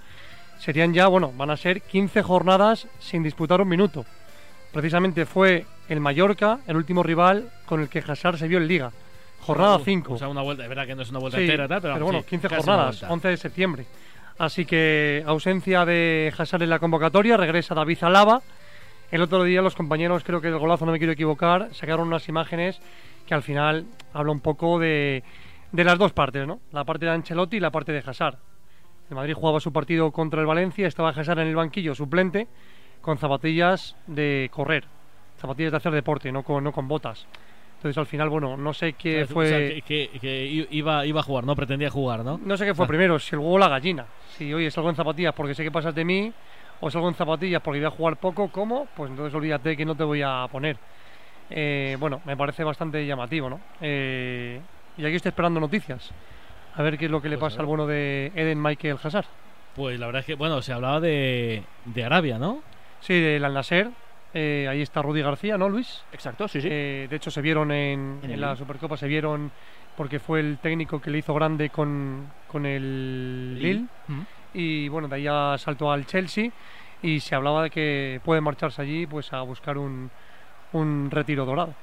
Serían 0.60 0.94
ya, 0.94 1.08
bueno, 1.08 1.32
van 1.36 1.50
a 1.50 1.56
ser 1.56 1.82
15 1.82 2.22
jornadas 2.22 2.86
sin 3.00 3.24
disputar 3.24 3.60
un 3.60 3.68
minuto. 3.68 4.06
Precisamente 4.74 5.24
fue 5.24 5.64
el 5.88 6.00
Mallorca, 6.00 6.58
el 6.66 6.76
último 6.76 7.04
rival 7.04 7.48
con 7.64 7.80
el 7.80 7.88
que 7.88 8.00
Hazard 8.00 8.38
se 8.38 8.48
vio 8.48 8.58
en 8.58 8.66
Liga. 8.66 8.90
Jornada 9.40 9.76
Uf, 9.76 9.84
5. 9.84 10.14
O 10.14 10.18
sea, 10.18 10.26
una 10.28 10.42
vuelta, 10.42 10.64
es 10.64 10.68
verdad 10.68 10.84
que 10.84 10.96
no 10.96 11.02
es 11.02 11.10
una 11.10 11.20
vuelta 11.20 11.38
Sí, 11.38 11.44
entera, 11.44 11.68
tal, 11.68 11.80
pero, 11.80 12.04
bueno, 12.04 12.20
sí, 12.22 12.26
15 12.30 12.48
casi 12.48 12.54
una 12.54 12.62
jornadas, 12.64 13.00
vuelta. 13.00 13.12
11 13.14 13.28
de 13.28 13.36
septiembre. 13.36 13.86
Así 14.36 14.64
que 14.66 15.22
ausencia 15.26 15.84
de 15.84 16.32
Hazard 16.36 16.62
en 16.64 16.70
la 16.70 16.80
convocatoria, 16.80 17.36
regresa 17.36 17.74
David 17.74 17.98
Alaba. 18.02 18.42
El 19.12 19.22
otro 19.22 19.44
día 19.44 19.62
los 19.62 19.76
compañeros, 19.76 20.24
creo 20.24 20.40
que 20.40 20.48
del 20.48 20.58
golazo 20.58 20.86
no 20.86 20.92
me 20.92 20.98
quiero 20.98 21.12
equivocar, 21.12 21.68
sacaron 21.72 22.08
unas 22.08 22.28
imágenes 22.28 22.80
que 23.26 23.34
al 23.34 23.44
final 23.44 23.84
habla 24.12 24.32
un 24.32 24.40
poco 24.40 24.80
de, 24.80 25.22
de 25.70 25.84
las 25.84 25.98
dos 25.98 26.12
partes, 26.12 26.48
¿no? 26.48 26.58
La 26.72 26.82
parte 26.82 27.04
de 27.04 27.12
Ancelotti 27.12 27.58
y 27.58 27.60
la 27.60 27.70
parte 27.70 27.92
de 27.92 28.02
Hazard. 28.04 28.38
El 29.08 29.14
Madrid 29.14 29.34
jugaba 29.34 29.60
su 29.60 29.72
partido 29.72 30.10
contra 30.10 30.40
el 30.40 30.46
Valencia, 30.46 30.88
estaba 30.88 31.10
Hazard 31.10 31.38
en 31.38 31.48
el 31.48 31.54
banquillo 31.54 31.94
suplente 31.94 32.48
con 33.04 33.18
zapatillas 33.18 33.94
de 34.06 34.48
correr, 34.52 34.84
zapatillas 35.38 35.72
de 35.72 35.76
hacer 35.76 35.92
deporte, 35.92 36.32
no 36.32 36.42
con, 36.42 36.64
no 36.64 36.72
con 36.72 36.88
botas. 36.88 37.26
Entonces 37.76 37.98
al 37.98 38.06
final, 38.06 38.30
bueno, 38.30 38.56
no 38.56 38.72
sé 38.72 38.94
qué 38.94 39.24
O 39.24 39.26
sea, 39.26 39.34
fue... 39.34 39.82
que, 39.86 40.08
que- 40.10 40.18
que 40.18 40.66
iba, 40.70 41.04
iba 41.04 41.20
a 41.20 41.22
jugar, 41.22 41.44
¿no? 41.44 41.54
Pretendía 41.54 41.90
jugar, 41.90 42.24
¿no? 42.24 42.40
No 42.42 42.56
sé 42.56 42.64
qué 42.64 42.74
fue 42.74 42.86
Ah. 42.86 42.88
primero, 42.88 43.18
si 43.18 43.34
el 43.34 43.40
huevo 43.40 43.52
o 43.54 43.58
la 43.58 43.68
gallina. 43.68 44.06
Si 44.30 44.52
hoy 44.54 44.70
salgo 44.70 44.88
en 44.88 44.96
zapatillas 44.96 45.34
porque 45.34 45.54
sé 45.54 45.62
que 45.62 45.70
pasas 45.70 45.94
de 45.94 46.02
mí, 46.04 46.32
o 46.80 46.90
salgo 46.90 47.08
en 47.08 47.14
zapatillas 47.14 47.60
porque 47.60 47.80
voy 47.80 47.86
a 47.86 47.90
jugar 47.90 48.16
poco, 48.16 48.48
¿cómo? 48.48 48.88
Pues 48.96 49.10
entonces 49.10 49.34
olvídate 49.34 49.76
que 49.76 49.84
no 49.84 49.94
te 49.94 50.02
voy 50.04 50.22
a 50.22 50.46
poner. 50.50 50.78
Eh, 51.50 51.96
bueno, 52.00 52.22
me 52.24 52.38
parece 52.38 52.64
bastante 52.64 53.04
llamativo, 53.06 53.50
¿no? 53.50 53.60
Eh, 53.82 54.58
y 54.96 55.04
aquí 55.04 55.16
estoy 55.16 55.28
esperando 55.28 55.60
noticias. 55.60 56.10
A 56.76 56.82
ver 56.82 56.96
qué 56.96 57.04
es 57.04 57.10
lo 57.10 57.20
que 57.20 57.28
le 57.28 57.36
Pues 57.36 57.52
pasa 57.52 57.60
al 57.60 57.66
bueno 57.66 57.86
de 57.86 58.32
Eden 58.34 58.62
Michael 58.62 58.96
Hazard. 59.02 59.26
Pues 59.76 60.00
la 60.00 60.06
verdad 60.06 60.20
es 60.20 60.26
que, 60.26 60.34
bueno, 60.36 60.62
se 60.62 60.72
hablaba 60.72 61.00
de, 61.00 61.62
de 61.84 62.04
Arabia, 62.04 62.38
¿no? 62.38 62.62
Sí, 63.06 63.20
del 63.20 63.44
Al 63.44 63.54
Nasser. 63.54 63.90
Eh, 64.32 64.66
ahí 64.68 64.82
está 64.82 65.00
Rudy 65.02 65.22
García, 65.22 65.56
¿no, 65.56 65.68
Luis? 65.68 66.02
Exacto, 66.12 66.48
sí, 66.48 66.60
sí. 66.60 66.68
Eh, 66.70 67.06
de 67.08 67.16
hecho, 67.16 67.30
se 67.30 67.40
vieron 67.40 67.70
en, 67.70 68.18
En 68.20 68.24
en 68.24 68.30
el 68.32 68.40
la 68.40 68.48
Lille. 68.48 68.58
Supercopa, 68.58 68.96
se 68.96 69.06
vieron 69.06 69.52
porque 69.96 70.18
fue 70.18 70.40
el 70.40 70.58
técnico 70.58 71.00
que 71.00 71.10
le 71.10 71.18
hizo 71.18 71.32
grande 71.34 71.70
con, 71.70 72.26
con 72.48 72.66
el 72.66 73.54
Lille. 73.54 73.72
Lille. 73.74 73.86
Ujú. 74.08 74.24
Y 74.54 74.88
bueno, 74.88 75.06
de 75.08 75.16
ahí 75.16 75.22
ya 75.24 75.56
saltó 75.58 75.92
al 75.92 76.06
Chelsea 76.06 76.50
y 77.02 77.20
se 77.20 77.34
hablaba 77.34 77.62
de 77.64 77.70
que 77.70 78.20
puede 78.24 78.40
marcharse 78.40 78.82
allí 78.82 79.06
pues 79.06 79.32
a 79.32 79.42
buscar 79.42 79.78
un, 79.78 80.10
un 80.72 81.10
retiro 81.10 81.44
dorado. 81.44 81.74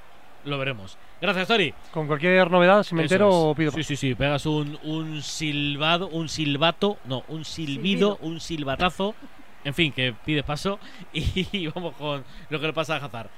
Lo 0.43 0.57
veremos. 0.57 0.97
Gracias, 1.21 1.47
Tori. 1.47 1.71
Con 1.91 2.07
cualquier 2.07 2.49
novedad, 2.49 2.81
si 2.83 2.95
me 2.95 3.03
Eso 3.03 3.13
entero, 3.13 3.51
es. 3.51 3.57
pido. 3.57 3.71
Sí, 3.71 3.83
sí, 3.83 3.95
sí. 3.95 4.15
Pegas 4.15 4.45
un, 4.47 4.77
un 4.83 5.21
silbado, 5.21 6.07
un 6.09 6.27
silbato, 6.27 6.97
no, 7.05 7.23
un 7.27 7.45
silbido, 7.45 8.17
un 8.21 8.39
silbatazo. 8.39 9.13
En 9.63 9.73
fin, 9.73 9.91
que 9.91 10.13
pides 10.25 10.43
paso 10.43 10.79
y 11.13 11.67
vamos 11.67 11.95
con 11.95 12.23
lo 12.49 12.59
que 12.59 12.67
le 12.67 12.73
pasa 12.73 12.95
a 12.95 13.05
Hazard. 13.05 13.29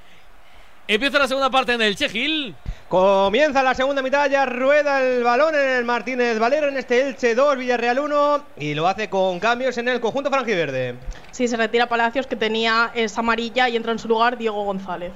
Empieza 0.86 1.18
la 1.18 1.30
segunda 1.30 1.50
parte 1.50 1.74
en 1.74 1.82
el 1.82 1.96
Chegil. 1.96 2.56
Comienza 2.90 3.64
la 3.64 3.74
segunda 3.74 4.02
mitad, 4.02 4.30
ya 4.30 4.46
rueda 4.46 5.02
el 5.02 5.24
balón 5.24 5.56
en 5.56 5.70
el 5.70 5.86
Martínez 5.86 6.38
Valero 6.38 6.68
en 6.68 6.78
este 6.78 7.08
Elche 7.08 7.36
2, 7.36 7.58
Villarreal 7.58 8.00
1 8.00 8.44
y 8.58 8.74
lo 8.74 8.86
hace 8.88 9.10
con 9.10 9.40
cambios 9.40 9.78
en 9.78 9.88
el 9.88 10.02
conjunto 10.02 10.30
franjiverde. 10.30 10.96
Sí, 11.32 11.48
se 11.48 11.56
retira 11.56 11.88
Palacios 11.88 12.28
que 12.28 12.36
tenía 12.36 12.92
esa 12.94 13.22
amarilla 13.22 13.70
y 13.70 13.78
entra 13.78 13.94
en 13.94 14.00
su 14.00 14.10
lugar 14.10 14.38
Diego 14.38 14.62
González. 14.66 15.14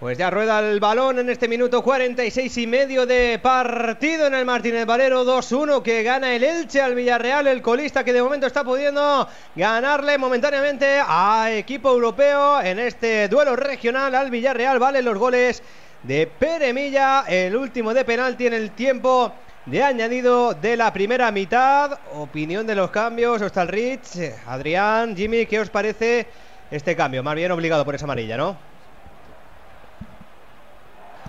Pues 0.00 0.18
ya 0.18 0.28
rueda 0.28 0.58
el 0.58 0.80
balón 0.80 1.20
en 1.20 1.30
este 1.30 1.46
minuto 1.46 1.82
46 1.82 2.58
y 2.58 2.66
medio 2.66 3.06
de 3.06 3.38
partido 3.40 4.26
en 4.26 4.34
el 4.34 4.44
Martínez 4.44 4.84
Valero 4.86 5.24
2-1 5.24 5.82
que 5.82 6.02
gana 6.02 6.34
el 6.34 6.42
Elche 6.42 6.82
al 6.82 6.96
Villarreal, 6.96 7.46
el 7.46 7.62
colista 7.62 8.02
que 8.02 8.12
de 8.12 8.20
momento 8.20 8.46
está 8.46 8.64
pudiendo 8.64 9.26
ganarle 9.54 10.18
momentáneamente 10.18 11.00
a 11.00 11.52
equipo 11.52 11.90
europeo 11.90 12.60
en 12.60 12.80
este 12.80 13.28
duelo 13.28 13.54
regional 13.54 14.16
al 14.16 14.30
Villarreal. 14.30 14.80
Vale 14.80 15.00
los 15.00 15.16
goles 15.16 15.62
de 16.02 16.26
Pere 16.26 16.72
Milla, 16.72 17.24
el 17.28 17.54
último 17.54 17.94
de 17.94 18.04
penalti 18.04 18.48
en 18.48 18.54
el 18.54 18.72
tiempo 18.72 19.32
de 19.64 19.84
añadido 19.84 20.54
de 20.54 20.76
la 20.76 20.92
primera 20.92 21.30
mitad. 21.30 22.00
Opinión 22.14 22.66
de 22.66 22.74
los 22.74 22.90
cambios, 22.90 23.40
Rich, 23.68 24.32
Adrián, 24.48 25.16
Jimmy, 25.16 25.46
¿qué 25.46 25.60
os 25.60 25.70
parece 25.70 26.26
este 26.70 26.96
cambio? 26.96 27.22
Más 27.22 27.36
bien 27.36 27.52
obligado 27.52 27.84
por 27.84 27.94
esa 27.94 28.04
amarilla, 28.06 28.36
¿no? 28.36 28.73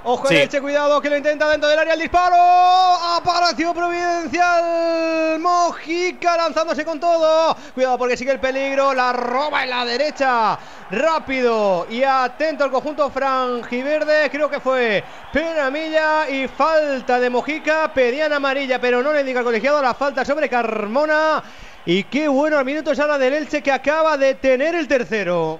Ojo 0.07 0.27
Sí. 0.27 0.35
el 0.35 0.41
Elche, 0.43 0.61
cuidado 0.61 1.01
que 1.01 1.09
lo 1.09 1.17
intenta 1.17 1.49
dentro 1.49 1.67
del 1.67 1.79
área 1.79 1.95
el 1.95 1.99
disparo. 1.99 2.35
Apareció 2.35 3.73
Providencial. 3.73 5.39
Mojica 5.39 6.37
lanzándose 6.37 6.85
con 6.85 6.99
todo. 6.99 7.55
Cuidado 7.73 7.97
porque 7.97 8.15
sigue 8.15 8.31
el 8.31 8.39
peligro. 8.39 8.93
La 8.93 9.11
roba 9.13 9.63
en 9.63 9.71
la 9.71 9.83
derecha. 9.83 10.59
Rápido 10.91 11.87
y 11.89 12.03
atento 12.03 12.63
al 12.63 12.69
conjunto 12.71 13.09
franjiverde. 13.09 14.29
Creo 14.29 14.47
que 14.47 14.59
fue 14.59 15.03
Penamilla 15.33 16.29
y 16.29 16.47
falta 16.47 17.19
de 17.19 17.29
Mojica. 17.31 17.91
Pedían 17.91 18.31
amarilla, 18.31 18.79
pero 18.79 19.01
no 19.01 19.11
le 19.11 19.21
indica 19.21 19.39
al 19.39 19.45
colegiado 19.45 19.81
la 19.81 19.95
falta 19.95 20.23
sobre 20.23 20.47
Carmona. 20.49 21.41
Y 21.87 22.03
qué 22.03 22.27
bueno 22.27 22.59
al 22.59 22.65
minuto 22.65 22.91
es 22.91 22.99
ahora 22.99 23.17
del 23.17 23.33
Elche 23.33 23.63
que 23.63 23.71
acaba 23.71 24.17
de 24.17 24.35
tener 24.35 24.75
el 24.75 24.87
tercero. 24.87 25.59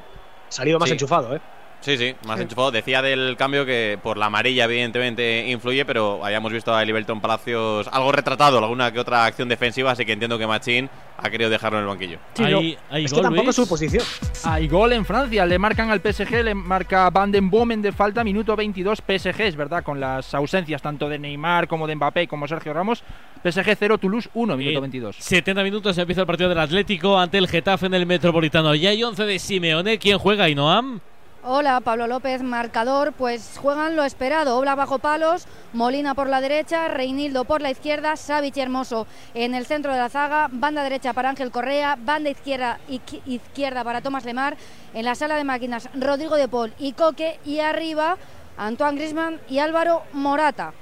Salido 0.49 0.77
más 0.77 0.87
Sí. 0.89 0.93
enchufado, 0.93 1.35
¿eh? 1.35 1.41
Sí, 1.85 1.99
sí, 1.99 2.15
más 2.25 2.39
enchufado. 2.39 2.71
Decía 2.71 3.03
del 3.03 3.37
cambio 3.37 3.63
que 3.63 3.99
por 4.01 4.17
la 4.17 4.25
amarilla, 4.25 4.63
evidentemente, 4.63 5.47
influye, 5.47 5.85
pero 5.85 6.25
hayamos 6.25 6.51
visto 6.51 6.73
a 6.73 6.83
Liberton 6.83 7.21
Palacios 7.21 7.87
algo 7.91 8.11
retratado, 8.11 8.57
alguna 8.57 8.91
que 8.91 8.99
otra 8.99 9.23
acción 9.25 9.47
defensiva, 9.47 9.91
así 9.91 10.03
que 10.03 10.13
entiendo 10.13 10.39
que 10.39 10.47
Machín 10.47 10.89
ha 11.17 11.29
querido 11.29 11.47
dejarlo 11.51 11.77
en 11.77 11.83
el 11.83 11.87
banquillo. 11.87 12.17
Hay, 12.39 12.75
hay 12.89 13.05
es 13.05 13.11
que 13.11 13.15
gol, 13.17 13.23
tampoco 13.25 13.43
Luis. 13.43 13.49
es 13.49 13.55
su 13.55 13.69
posición. 13.69 14.03
Hay 14.45 14.67
gol 14.67 14.93
en 14.93 15.05
Francia, 15.05 15.45
le 15.45 15.59
marcan 15.59 15.91
al 15.91 16.01
PSG, 16.01 16.43
le 16.43 16.55
marca 16.55 17.07
Van 17.11 17.31
den 17.31 17.51
Bomen 17.51 17.83
de 17.83 17.91
falta, 17.91 18.23
minuto 18.23 18.55
22, 18.55 19.03
PSG, 19.07 19.41
es 19.41 19.55
verdad, 19.55 19.83
con 19.83 19.99
las 19.99 20.33
ausencias 20.33 20.81
tanto 20.81 21.07
de 21.07 21.19
Neymar 21.19 21.67
como 21.67 21.85
de 21.85 21.95
Mbappé 21.95 22.27
como 22.27 22.47
Sergio 22.47 22.73
Ramos. 22.73 23.03
PSG 23.43 23.75
0, 23.77 23.99
Toulouse 23.99 24.27
1, 24.33 24.57
minuto 24.57 24.77
Eh, 24.79 24.81
22. 24.81 25.17
70 25.19 25.61
minutos 25.61 25.95
empieza 25.99 26.21
el 26.21 26.27
partido 26.27 26.49
del 26.49 26.57
Atlético 26.57 27.19
ante 27.19 27.37
el 27.37 27.47
Getafe 27.47 27.85
en 27.85 27.93
el 27.93 28.07
Metropolitano. 28.07 28.73
Ya 28.73 28.89
hay 28.89 29.03
11 29.03 29.23
de 29.23 29.37
Simeone. 29.37 29.99
¿Quién 29.99 30.17
juega, 30.17 30.49
Inoam? 30.49 30.99
Hola, 31.47 31.79
Pablo 31.81 32.07
López, 32.07 32.41
marcador. 32.41 33.13
Pues 33.13 33.59
juegan 33.61 33.95
lo 33.95 34.03
esperado. 34.03 34.57
Obla 34.57 34.73
bajo 34.73 34.97
palos, 34.97 35.45
Molina 35.73 36.15
por 36.15 36.27
la 36.27 36.41
derecha, 36.41 36.87
Reinildo 36.87 37.45
por 37.45 37.61
la 37.61 37.69
izquierda, 37.69 38.15
Savic 38.15 38.57
Hermoso 38.57 39.05
en 39.35 39.53
el 39.53 39.67
centro 39.67 39.93
de 39.93 39.99
la 39.99 40.09
zaga, 40.09 40.47
banda 40.51 40.81
derecha 40.81 41.13
para 41.13 41.29
Ángel 41.29 41.51
Correa, 41.51 41.97
banda 41.99 42.31
izquierda, 42.31 42.79
izqui- 42.89 43.21
izquierda 43.27 43.83
para 43.83 44.01
Tomás 44.01 44.25
Lemar, 44.25 44.57
en 44.95 45.05
la 45.05 45.13
sala 45.13 45.35
de 45.35 45.43
máquinas 45.43 45.87
Rodrigo 45.93 46.35
de 46.35 46.47
Paul 46.47 46.73
y 46.79 46.93
Coque 46.93 47.39
y 47.45 47.59
arriba 47.59 48.17
Antoine 48.57 48.97
Grisman 48.97 49.39
y 49.47 49.59
Álvaro 49.59 50.01
Morata. 50.13 50.73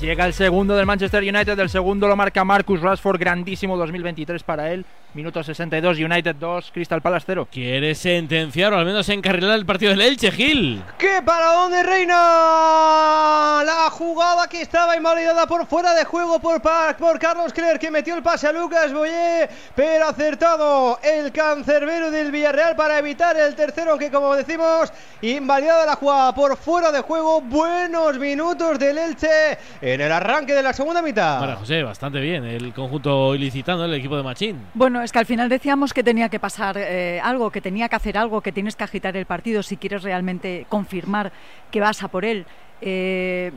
Llega 0.00 0.26
el 0.26 0.34
segundo 0.34 0.76
del 0.76 0.84
Manchester 0.84 1.22
United, 1.22 1.58
el 1.58 1.70
segundo 1.70 2.06
lo 2.08 2.14
marca 2.16 2.44
Marcus 2.44 2.80
Rashford, 2.80 3.18
grandísimo 3.18 3.76
2023 3.76 4.42
para 4.42 4.70
él. 4.70 4.84
Minuto 5.14 5.42
62, 5.44 5.98
United 5.98 6.34
2, 6.34 6.70
Crystal 6.74 7.00
Palace 7.00 7.24
0. 7.28 7.48
Quiere 7.50 7.94
sentenciar 7.94 8.72
o 8.72 8.78
al 8.78 8.84
menos 8.84 9.08
encarrilar 9.08 9.56
el 9.56 9.64
partido 9.64 9.92
del 9.92 10.00
Elche, 10.02 10.32
Gil. 10.32 10.82
¡Qué 10.98 11.22
para 11.24 11.52
dónde 11.52 11.84
reina! 11.84 13.62
La 13.64 13.88
jugada 13.92 14.48
que 14.48 14.60
estaba 14.60 14.96
invalidada 14.96 15.46
por 15.46 15.66
fuera 15.68 15.94
de 15.94 16.04
juego 16.04 16.40
por, 16.40 16.60
Pa- 16.60 16.96
por 16.98 17.18
Carlos 17.20 17.52
Clerc 17.52 17.80
que 17.80 17.92
metió 17.92 18.16
el 18.16 18.24
pase 18.24 18.48
a 18.48 18.52
Lucas 18.52 18.92
Boyé, 18.92 19.48
pero 19.76 20.08
acertado 20.08 20.98
el 21.02 21.30
cancerbero 21.30 22.10
del 22.10 22.32
Villarreal 22.32 22.74
para 22.74 22.98
evitar 22.98 23.36
el 23.36 23.54
tercero, 23.54 23.92
aunque 23.92 24.10
como 24.10 24.34
decimos, 24.34 24.92
invalidada 25.22 25.86
la 25.86 25.94
jugada 25.94 26.34
por 26.34 26.56
fuera 26.56 26.90
de 26.90 27.00
juego. 27.02 27.40
Buenos 27.40 28.18
minutos 28.18 28.80
del 28.80 28.98
Elche 28.98 29.58
en 29.84 30.00
el 30.00 30.10
arranque 30.10 30.54
de 30.54 30.62
la 30.62 30.72
segunda 30.72 31.02
mitad. 31.02 31.40
María 31.40 31.56
José, 31.56 31.82
bastante 31.82 32.18
bien. 32.18 32.42
El 32.44 32.72
conjunto 32.72 33.34
ilicitano, 33.34 33.84
el 33.84 33.92
equipo 33.92 34.16
de 34.16 34.22
Machín. 34.22 34.58
Bueno, 34.72 35.02
es 35.02 35.12
que 35.12 35.18
al 35.18 35.26
final 35.26 35.50
decíamos 35.50 35.92
que 35.92 36.02
tenía 36.02 36.30
que 36.30 36.40
pasar 36.40 36.78
eh, 36.78 37.20
algo, 37.22 37.50
que 37.50 37.60
tenía 37.60 37.90
que 37.90 37.96
hacer 37.96 38.16
algo, 38.16 38.40
que 38.40 38.50
tienes 38.50 38.76
que 38.76 38.84
agitar 38.84 39.14
el 39.14 39.26
partido 39.26 39.62
si 39.62 39.76
quieres 39.76 40.02
realmente 40.02 40.64
confirmar 40.70 41.32
que 41.70 41.80
vas 41.80 42.02
a 42.02 42.08
por 42.08 42.24
él. 42.24 42.46
Eh, 42.86 43.50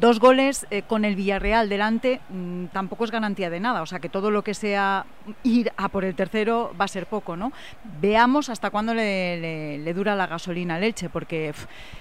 dos 0.00 0.20
goles 0.20 0.66
eh, 0.70 0.80
con 0.80 1.04
el 1.04 1.14
Villarreal 1.14 1.68
delante 1.68 2.20
mm, 2.30 2.66
tampoco 2.66 3.04
es 3.04 3.10
garantía 3.10 3.50
de 3.50 3.60
nada, 3.60 3.82
o 3.82 3.86
sea 3.86 3.98
que 3.98 4.08
todo 4.08 4.30
lo 4.30 4.42
que 4.42 4.54
sea 4.54 5.04
ir 5.42 5.70
a 5.76 5.90
por 5.90 6.02
el 6.02 6.14
tercero 6.14 6.72
va 6.80 6.86
a 6.86 6.88
ser 6.88 7.04
poco, 7.04 7.36
¿no? 7.36 7.52
Veamos 8.00 8.48
hasta 8.48 8.70
cuándo 8.70 8.94
le, 8.94 9.92
dura 9.94 10.16
la 10.16 10.26
gasolina 10.26 10.76
al 10.76 10.84
Elche, 10.84 11.10
porque 11.10 11.52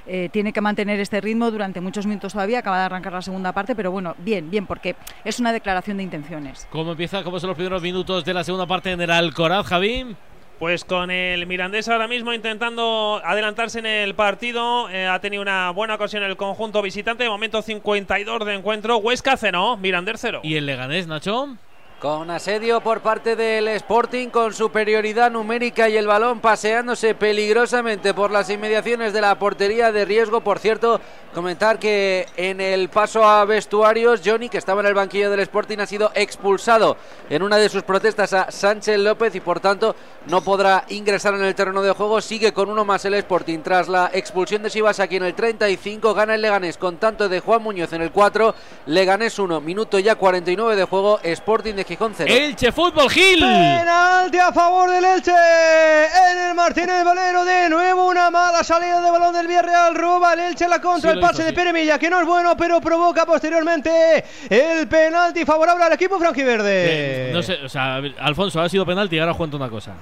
eh, 0.07 0.29
tiene 0.31 0.53
que 0.53 0.61
mantener 0.61 1.01
este 1.01 1.19
ritmo 1.19 1.51
durante 1.51 1.81
muchos 1.81 2.05
minutos 2.05 2.31
todavía, 2.31 2.59
acaba 2.59 2.79
de 2.79 2.85
arrancar 2.85 3.11
la 3.11 3.21
segunda 3.21 3.51
parte, 3.51 3.75
pero 3.75 3.91
bueno, 3.91 4.15
bien, 4.19 4.49
bien, 4.49 4.65
porque 4.65 4.95
es 5.25 5.37
una 5.41 5.51
declaración 5.51 5.97
de 5.97 6.03
intenciones. 6.03 6.65
¿Cómo 6.71 6.91
empieza? 6.91 7.25
¿Cómo 7.25 7.41
son 7.41 7.49
los 7.49 7.57
primeros 7.57 7.81
minutos 7.81 8.23
de 8.23 8.33
la 8.33 8.45
segunda 8.45 8.67
parte 8.67 8.91
en 8.91 9.01
el 9.01 9.11
Alcoraz, 9.11 9.67
Javi? 9.67 10.15
Pues 10.59 10.83
con 10.83 11.09
el 11.09 11.47
Mirandés 11.47 11.87
ahora 11.87 12.09
mismo 12.09 12.33
intentando 12.33 13.21
adelantarse 13.23 13.79
en 13.79 13.85
el 13.85 14.13
partido. 14.13 14.89
eh, 14.89 15.07
ha 15.07 15.19
tenido 15.19 15.41
una 15.41 15.71
buena 15.71 15.95
ocasión 15.95 16.21
el 16.21 16.35
conjunto 16.35 16.81
visitante. 16.81 17.29
Momento 17.29 17.61
52 17.61 18.45
de 18.45 18.55
encuentro. 18.55 18.97
Huesca 18.97 19.37
0, 19.37 19.77
Mirandés 19.77 20.17
0. 20.19 20.41
¿Y 20.43 20.57
el 20.57 20.65
Leganés, 20.65 21.07
Nacho? 21.07 21.55
Con 21.99 22.31
asedio 22.31 22.79
por 22.79 23.01
parte 23.01 23.35
del 23.35 23.67
Sporting, 23.67 24.29
con 24.29 24.53
superioridad 24.53 25.29
numérica 25.29 25.89
y 25.89 25.97
el 25.97 26.07
balón 26.07 26.39
paseándose 26.39 27.13
peligrosamente 27.13 28.13
por 28.13 28.31
las 28.31 28.49
inmediaciones 28.49 29.11
de 29.11 29.19
la 29.19 29.37
portería 29.37 29.91
de 29.91 30.05
riesgo. 30.05 30.39
Por 30.39 30.59
cierto, 30.59 31.01
comentar 31.33 31.77
que 31.77 32.25
en 32.37 32.61
el 32.61 32.87
paso 32.87 33.25
a 33.25 33.43
vestuarios, 33.43 34.21
Johnny, 34.23 34.47
que 34.47 34.59
estaba 34.59 34.79
en 34.79 34.87
el 34.87 34.93
banquillo 34.93 35.29
del 35.29 35.41
Sporting, 35.41 35.79
ha 35.79 35.85
sido 35.85 36.09
expulsado 36.15 36.95
en 37.29 37.43
una 37.43 37.57
de 37.57 37.67
sus 37.67 37.83
protestas 37.83 38.31
a 38.31 38.49
Sánchez 38.49 38.97
López 38.97 39.35
y 39.35 39.41
por 39.41 39.59
tanto 39.59 39.93
no 40.27 40.39
podrá 40.39 40.85
ingresar 40.87 41.33
en 41.33 41.43
el 41.43 41.53
terreno 41.53 41.81
de 41.81 41.91
juego. 41.91 42.21
Sigue 42.21 42.53
con 42.53 42.69
uno 42.69 42.85
más 42.85 43.03
el 43.03 43.15
Sporting. 43.15 43.59
Tras 43.59 43.89
la 43.89 44.09
expulsión 44.13 44.63
de 44.63 44.69
Sivas 44.69 45.01
aquí 45.01 45.17
en 45.17 45.23
el 45.23 45.33
35, 45.33 46.13
gana 46.13 46.35
el 46.35 46.41
Leganés 46.41 46.77
con 46.77 46.95
tanto 46.95 47.27
de 47.27 47.41
Juan 47.41 47.61
Muñoz 47.61 47.91
en 47.91 48.03
el 48.03 48.13
4. 48.13 48.55
Leganés 48.85 49.37
1, 49.37 49.59
minuto 49.59 49.99
ya 49.99 50.15
49 50.15 50.77
de 50.77 50.85
juego. 50.85 51.19
Sporting 51.23 51.73
de 51.73 51.88
Gijón 51.89 52.13
0. 52.15 52.31
Elche 52.33 52.71
Fútbol 52.71 53.09
Gil. 53.09 53.39
Penalti 53.39 54.37
a 54.37 54.51
favor 54.53 54.89
del 54.91 55.03
Elche. 55.03 55.31
En 55.31 56.37
el 56.49 56.53
Martínez 56.55 57.03
Valero 57.03 57.43
de 57.43 57.67
nuevo 57.69 58.07
una 58.07 58.29
mala 58.29 58.63
salida 58.63 59.01
de 59.01 59.09
balón 59.11 59.33
del 59.33 59.47
Villarreal. 59.47 59.95
Roba 59.95 60.33
el 60.33 60.39
Elche 60.39 60.67
la 60.67 60.79
contra 60.79 61.11
Sí, 61.11 61.15
el 61.17 61.21
pase 61.21 61.43
de. 61.43 61.53
Pere 61.53 61.73
Milla, 61.73 61.97
que 61.97 62.09
no 62.09 62.19
es 62.21 62.27
bueno, 62.27 62.55
pero 62.55 62.79
provoca 62.79 63.25
posteriormente 63.25 64.23
el 64.49 64.87
penalti 64.87 65.43
favorable 65.45 65.83
al 65.83 65.93
equipo 65.93 66.19
franquiverde. 66.19 67.29
Eh, 67.29 67.33
no 67.33 67.41
sé, 67.41 67.55
o 67.65 67.67
sea, 67.69 67.95
Alfonso, 68.19 68.61
ha 68.61 68.69
sido 68.69 68.85
penalti 68.85 69.15
y 69.15 69.19
ahora 69.19 69.31
os 69.31 69.37
cuento 69.37 69.57
una 69.57 69.69
cosa. 69.69 69.93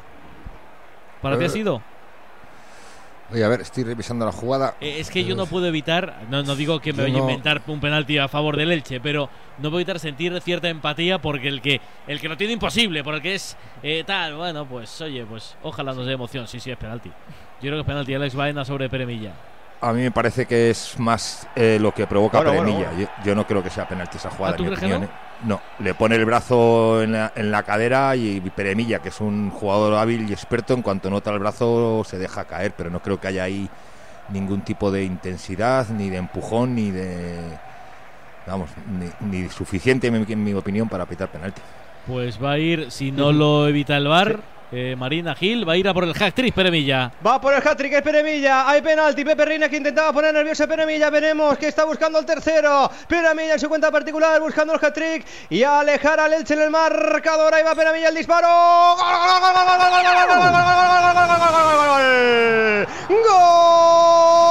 ¿Para 1.21 1.37
ti 1.37 1.43
ha 1.45 1.47
Eh, 1.47 1.49
sido? 1.49 1.81
Oye, 3.31 3.43
a 3.43 3.49
ver, 3.49 3.59
estoy 3.59 3.83
revisando 3.83 4.25
la 4.25 4.31
jugada. 4.31 4.75
Eh, 4.79 4.99
Es 4.99 5.11
que 5.11 5.25
yo 5.25 5.35
no 5.35 5.45
puedo 5.47 5.65
evitar, 5.67 6.21
no, 6.29 6.43
no 6.43 6.55
digo 6.55 6.79
que 6.79 6.93
me 6.93 7.03
vaya 7.03 7.17
a 7.17 7.21
inventar 7.21 7.61
un 7.67 7.81
penalti 7.81 8.17
a 8.17 8.29
favor 8.29 8.55
del 8.55 8.71
Elche, 8.71 9.01
pero 9.01 9.29
no 9.57 9.63
puedo 9.69 9.79
evitar 9.79 9.99
sentir 9.99 10.39
cierta 10.39 10.69
empatía 10.69 11.19
porque 11.19 11.49
el 11.49 11.61
que 11.61 11.81
el 12.07 12.21
que 12.21 12.29
lo 12.29 12.37
tiene 12.37 12.53
imposible, 12.53 13.03
porque 13.03 13.35
es 13.35 13.57
eh, 13.83 14.03
tal, 14.07 14.35
bueno, 14.35 14.65
pues 14.65 15.01
oye, 15.01 15.25
pues 15.25 15.57
ojalá 15.61 15.93
nos 15.93 16.05
dé 16.05 16.13
emoción, 16.13 16.47
sí, 16.47 16.59
sí, 16.61 16.71
es 16.71 16.77
penalti. 16.77 17.09
Yo 17.09 17.13
creo 17.61 17.73
que 17.73 17.79
es 17.81 17.85
penalti 17.87 18.13
Alex 18.13 18.33
Baena 18.33 18.63
sobre 18.63 18.89
Peremilla. 18.89 19.33
A 19.79 19.93
mí 19.93 20.01
me 20.01 20.11
parece 20.11 20.45
que 20.45 20.71
es 20.71 20.99
más 20.99 21.47
eh, 21.55 21.77
lo 21.79 21.93
que 21.93 22.07
provoca 22.07 22.39
Bueno, 22.39 22.53
bueno, 22.53 22.79
Premilla. 22.79 22.99
Yo, 22.99 23.23
yo 23.23 23.35
no 23.35 23.45
creo 23.45 23.61
que 23.61 23.69
sea 23.69 23.87
penalti 23.87 24.17
esa 24.17 24.31
jugada. 24.31 24.55
¿Ah, 24.55 24.59
en 24.59 24.69
mi 24.69 24.75
opinión, 24.75 25.03
¿eh? 25.03 25.09
no? 25.43 25.61
le 25.79 25.93
pone 25.93 26.15
el 26.15 26.25
brazo 26.25 27.03
en 27.03 27.11
la, 27.11 27.31
en 27.35 27.51
la 27.51 27.63
cadera 27.63 28.15
y 28.15 28.39
Peremilla, 28.55 28.99
que 28.99 29.09
es 29.09 29.21
un 29.21 29.51
jugador 29.51 29.93
hábil 29.93 30.27
y 30.27 30.33
experto, 30.33 30.73
en 30.73 30.81
cuanto 30.81 31.09
nota 31.09 31.31
el 31.31 31.39
brazo 31.39 32.03
se 32.05 32.17
deja 32.17 32.45
caer, 32.45 32.73
pero 32.75 32.89
no 32.89 33.01
creo 33.01 33.19
que 33.19 33.27
haya 33.27 33.43
ahí 33.43 33.69
ningún 34.29 34.61
tipo 34.61 34.91
de 34.91 35.03
intensidad, 35.03 35.87
ni 35.89 36.09
de 36.09 36.17
empujón, 36.17 36.75
ni 36.75 36.91
de. 36.91 37.37
Vamos, 38.45 38.69
ni, 39.21 39.41
ni 39.41 39.49
suficiente, 39.49 40.07
en 40.07 40.13
mi, 40.13 40.31
en 40.31 40.43
mi 40.43 40.53
opinión, 40.53 40.87
para 40.87 41.05
pitar 41.05 41.29
penalti. 41.29 41.61
Pues 42.07 42.41
va 42.41 42.53
a 42.53 42.59
ir, 42.59 42.89
si 42.91 43.11
no 43.11 43.33
lo 43.33 43.67
evita 43.67 43.97
el 43.97 44.07
VAR, 44.07 44.39
eh, 44.71 44.95
Marina 44.97 45.33
Gil 45.35 45.67
va 45.67 45.73
a 45.73 45.77
ir 45.77 45.87
a 45.87 45.93
por 45.93 46.03
el 46.03 46.13
hack 46.13 46.33
trick 46.33 46.53
Peremilla. 46.53 47.11
Va 47.25 47.39
por 47.39 47.53
el 47.53 47.61
hat-trick, 47.65 47.93
es 47.93 48.01
Peremilla. 48.01 48.69
Hay 48.69 48.81
penalti. 48.81 49.23
Pepe 49.23 49.45
Reina 49.45 49.69
que 49.69 49.77
intentaba 49.77 50.11
poner 50.13 50.33
nervioso 50.33 50.63
a 50.63 50.67
Peremilla. 50.67 51.09
Veremos 51.09 51.57
que 51.57 51.67
está 51.67 51.85
buscando 51.85 52.19
el 52.19 52.25
tercero. 52.25 52.89
Peremilla 53.07 53.53
en 53.53 53.59
su 53.59 53.69
cuenta 53.69 53.91
particular 53.91 54.39
buscando 54.41 54.73
el 54.73 54.79
hat-trick 54.83 55.25
y 55.49 55.63
alejar 55.63 56.19
al 56.19 56.33
Elche 56.33 56.53
en 56.53 56.61
el 56.61 56.69
marcador. 56.69 57.53
Ahí 57.53 57.63
va 57.63 57.75
Peremilla 57.75 58.09
el 58.09 58.15
disparo. 58.15 58.47
¡Gol, 58.47 58.97
gol, 58.97 59.27
gol, 59.27 59.39
gol, 59.41 59.53
gol, 59.53 59.77
gol, 59.77 59.89
gol, 59.89 60.03
gol, 60.03 60.27
gol, 60.27 60.41
gol, 60.41 60.51
gol, 60.51 60.91
gol, 61.03 61.13
gol, 61.13 61.27
gol, 61.27 61.39
gol, 61.39 61.77
gol, 61.77 61.87
gol, 61.87 63.23
¡Gol! 63.27 64.47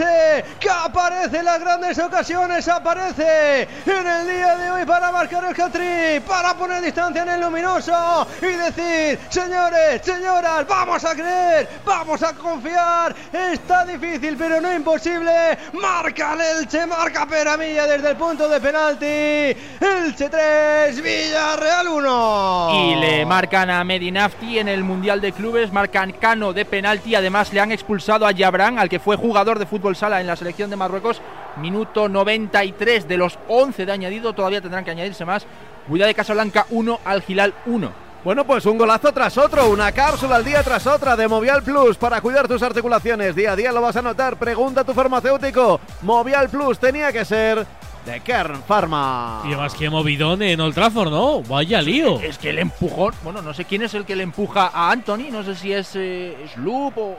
হয়েছে 0.00 0.67
aparece 0.88 1.38
en 1.38 1.44
las 1.44 1.60
grandes 1.60 1.98
ocasiones. 1.98 2.66
Aparece 2.68 3.62
en 3.86 4.06
el 4.06 4.26
día 4.26 4.56
de 4.56 4.70
hoy 4.70 4.84
para 4.84 5.12
marcar 5.12 5.44
el 5.44 5.60
hat-trick. 5.60 6.22
Para 6.22 6.54
poner 6.54 6.82
distancia 6.82 7.22
en 7.22 7.28
el 7.28 7.40
luminoso. 7.40 8.26
Y 8.42 8.46
decir, 8.46 9.18
señores, 9.28 10.02
señoras, 10.02 10.66
vamos 10.66 11.04
a 11.04 11.14
creer. 11.14 11.68
Vamos 11.84 12.22
a 12.22 12.32
confiar. 12.34 13.14
Está 13.32 13.84
difícil, 13.84 14.36
pero 14.36 14.60
no 14.60 14.74
imposible. 14.74 15.58
Marca 15.74 16.34
el 16.34 16.40
Elche. 16.40 16.86
Marca 16.86 17.26
Peramilla 17.26 17.86
desde 17.86 18.10
el 18.10 18.16
punto 18.16 18.48
de 18.48 18.60
penalti. 18.60 19.06
Elche 19.06 20.28
3, 20.28 21.02
Villarreal 21.02 21.88
1. 21.88 22.70
Y 22.72 22.96
le 22.96 23.26
marcan 23.26 23.70
a 23.70 23.84
Medinafti 23.84 24.58
en 24.58 24.68
el 24.68 24.84
Mundial 24.84 25.20
de 25.20 25.32
Clubes, 25.32 25.72
marcan 25.72 26.12
Cano 26.12 26.52
de 26.52 26.64
penalti, 26.64 27.14
además 27.14 27.52
le 27.52 27.60
han 27.60 27.72
expulsado 27.72 28.26
a 28.26 28.32
Yabran, 28.32 28.78
al 28.78 28.88
que 28.88 28.98
fue 28.98 29.16
jugador 29.16 29.58
de 29.58 29.66
fútbol 29.66 29.96
sala 29.96 30.20
en 30.20 30.26
la 30.26 30.36
selección 30.36 30.70
de 30.70 30.76
Marruecos, 30.78 31.20
minuto 31.56 32.08
93 32.08 33.06
de 33.06 33.16
los 33.16 33.38
11 33.48 33.84
de 33.84 33.92
añadido, 33.92 34.32
todavía 34.32 34.60
tendrán 34.60 34.84
que 34.84 34.92
añadirse 34.92 35.24
más. 35.24 35.46
Cuidado 35.86 36.08
de 36.08 36.14
Casablanca 36.14 36.66
1 36.70 37.00
al 37.04 37.22
Gilal 37.22 37.54
1. 37.66 38.08
Bueno, 38.24 38.44
pues 38.44 38.66
un 38.66 38.76
golazo 38.76 39.12
tras 39.12 39.38
otro, 39.38 39.70
una 39.70 39.92
cápsula 39.92 40.36
al 40.36 40.44
día 40.44 40.62
tras 40.62 40.86
otra 40.86 41.16
de 41.16 41.28
Movial 41.28 41.62
Plus 41.62 41.96
para 41.96 42.20
cuidar 42.20 42.48
tus 42.48 42.62
articulaciones. 42.62 43.34
Día 43.34 43.52
a 43.52 43.56
día 43.56 43.72
lo 43.72 43.80
vas 43.80 43.96
a 43.96 44.02
notar. 44.02 44.36
Pregunta 44.36 44.80
a 44.80 44.84
tu 44.84 44.92
farmacéutico. 44.92 45.80
Movial 46.02 46.48
Plus 46.48 46.78
tenía 46.78 47.12
que 47.12 47.24
ser 47.24 47.64
de 48.04 48.20
Kern 48.20 48.62
Pharma. 48.64 49.42
Y 49.44 49.48
además 49.48 49.74
que 49.74 49.88
movidón 49.88 50.42
en 50.42 50.60
Old 50.60 50.74
Trafford, 50.74 51.10
¿no? 51.10 51.42
Vaya 51.42 51.80
lío. 51.80 52.18
Es 52.20 52.38
que 52.38 52.50
el 52.50 52.58
empujón, 52.58 53.14
bueno, 53.22 53.40
no 53.40 53.54
sé 53.54 53.64
quién 53.64 53.82
es 53.82 53.94
el 53.94 54.04
que 54.04 54.16
le 54.16 54.24
empuja 54.24 54.70
a 54.72 54.90
Anthony, 54.90 55.30
no 55.30 55.42
sé 55.42 55.54
si 55.54 55.72
es 55.72 55.92
eh, 55.94 56.36
Sloop 56.54 56.98
o, 56.98 57.16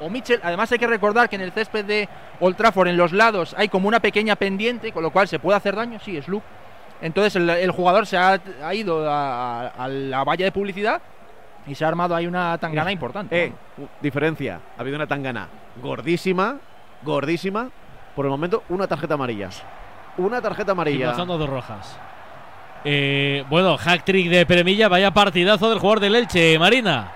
o 0.00 0.10
Mitchell. 0.10 0.40
Además 0.42 0.70
hay 0.72 0.78
que 0.78 0.86
recordar 0.86 1.28
que 1.28 1.36
en 1.36 1.42
el 1.42 1.52
césped 1.52 1.84
de 1.84 2.08
Old 2.40 2.56
Trafford, 2.56 2.88
en 2.88 2.96
los 2.96 3.12
lados, 3.12 3.54
hay 3.58 3.68
como 3.68 3.88
una 3.88 4.00
pequeña 4.00 4.36
pendiente, 4.36 4.92
con 4.92 5.02
lo 5.02 5.10
cual 5.10 5.28
se 5.28 5.38
puede 5.38 5.56
hacer 5.56 5.76
daño, 5.76 5.98
sí, 6.00 6.20
Sloop. 6.20 6.42
Entonces 7.00 7.36
el, 7.36 7.48
el 7.50 7.70
jugador 7.70 8.06
se 8.06 8.16
ha, 8.16 8.40
ha 8.64 8.74
ido 8.74 9.04
a, 9.08 9.88
la 9.88 10.24
valla 10.24 10.44
de 10.44 10.52
publicidad 10.52 11.00
y 11.66 11.74
se 11.74 11.84
ha 11.84 11.88
armado 11.88 12.14
ahí 12.14 12.26
una 12.26 12.58
tangana 12.58 12.90
importante. 12.90 13.44
Eh, 13.46 13.52
diferencia. 14.00 14.60
Ha 14.76 14.80
habido 14.80 14.96
una 14.96 15.06
tangana 15.06 15.48
gordísima, 15.80 16.56
gordísima. 17.02 17.70
Por 18.16 18.24
el 18.24 18.30
momento, 18.30 18.64
una 18.68 18.88
tarjeta 18.88 19.14
amarilla. 19.14 19.50
Una 20.16 20.40
tarjeta 20.40 20.72
Y 20.72 20.74
amarilla. 20.74 21.10
pasando 21.10 21.38
dos 21.38 21.48
rojas. 21.48 21.96
Eh, 22.84 23.44
bueno, 23.48 23.76
hack 23.76 24.04
trick 24.04 24.28
de 24.28 24.46
Peremilla, 24.46 24.88
vaya 24.88 25.12
partidazo 25.12 25.68
del 25.70 25.78
jugador 25.78 26.00
del 26.00 26.16
Elche, 26.16 26.58
Marina. 26.58 27.12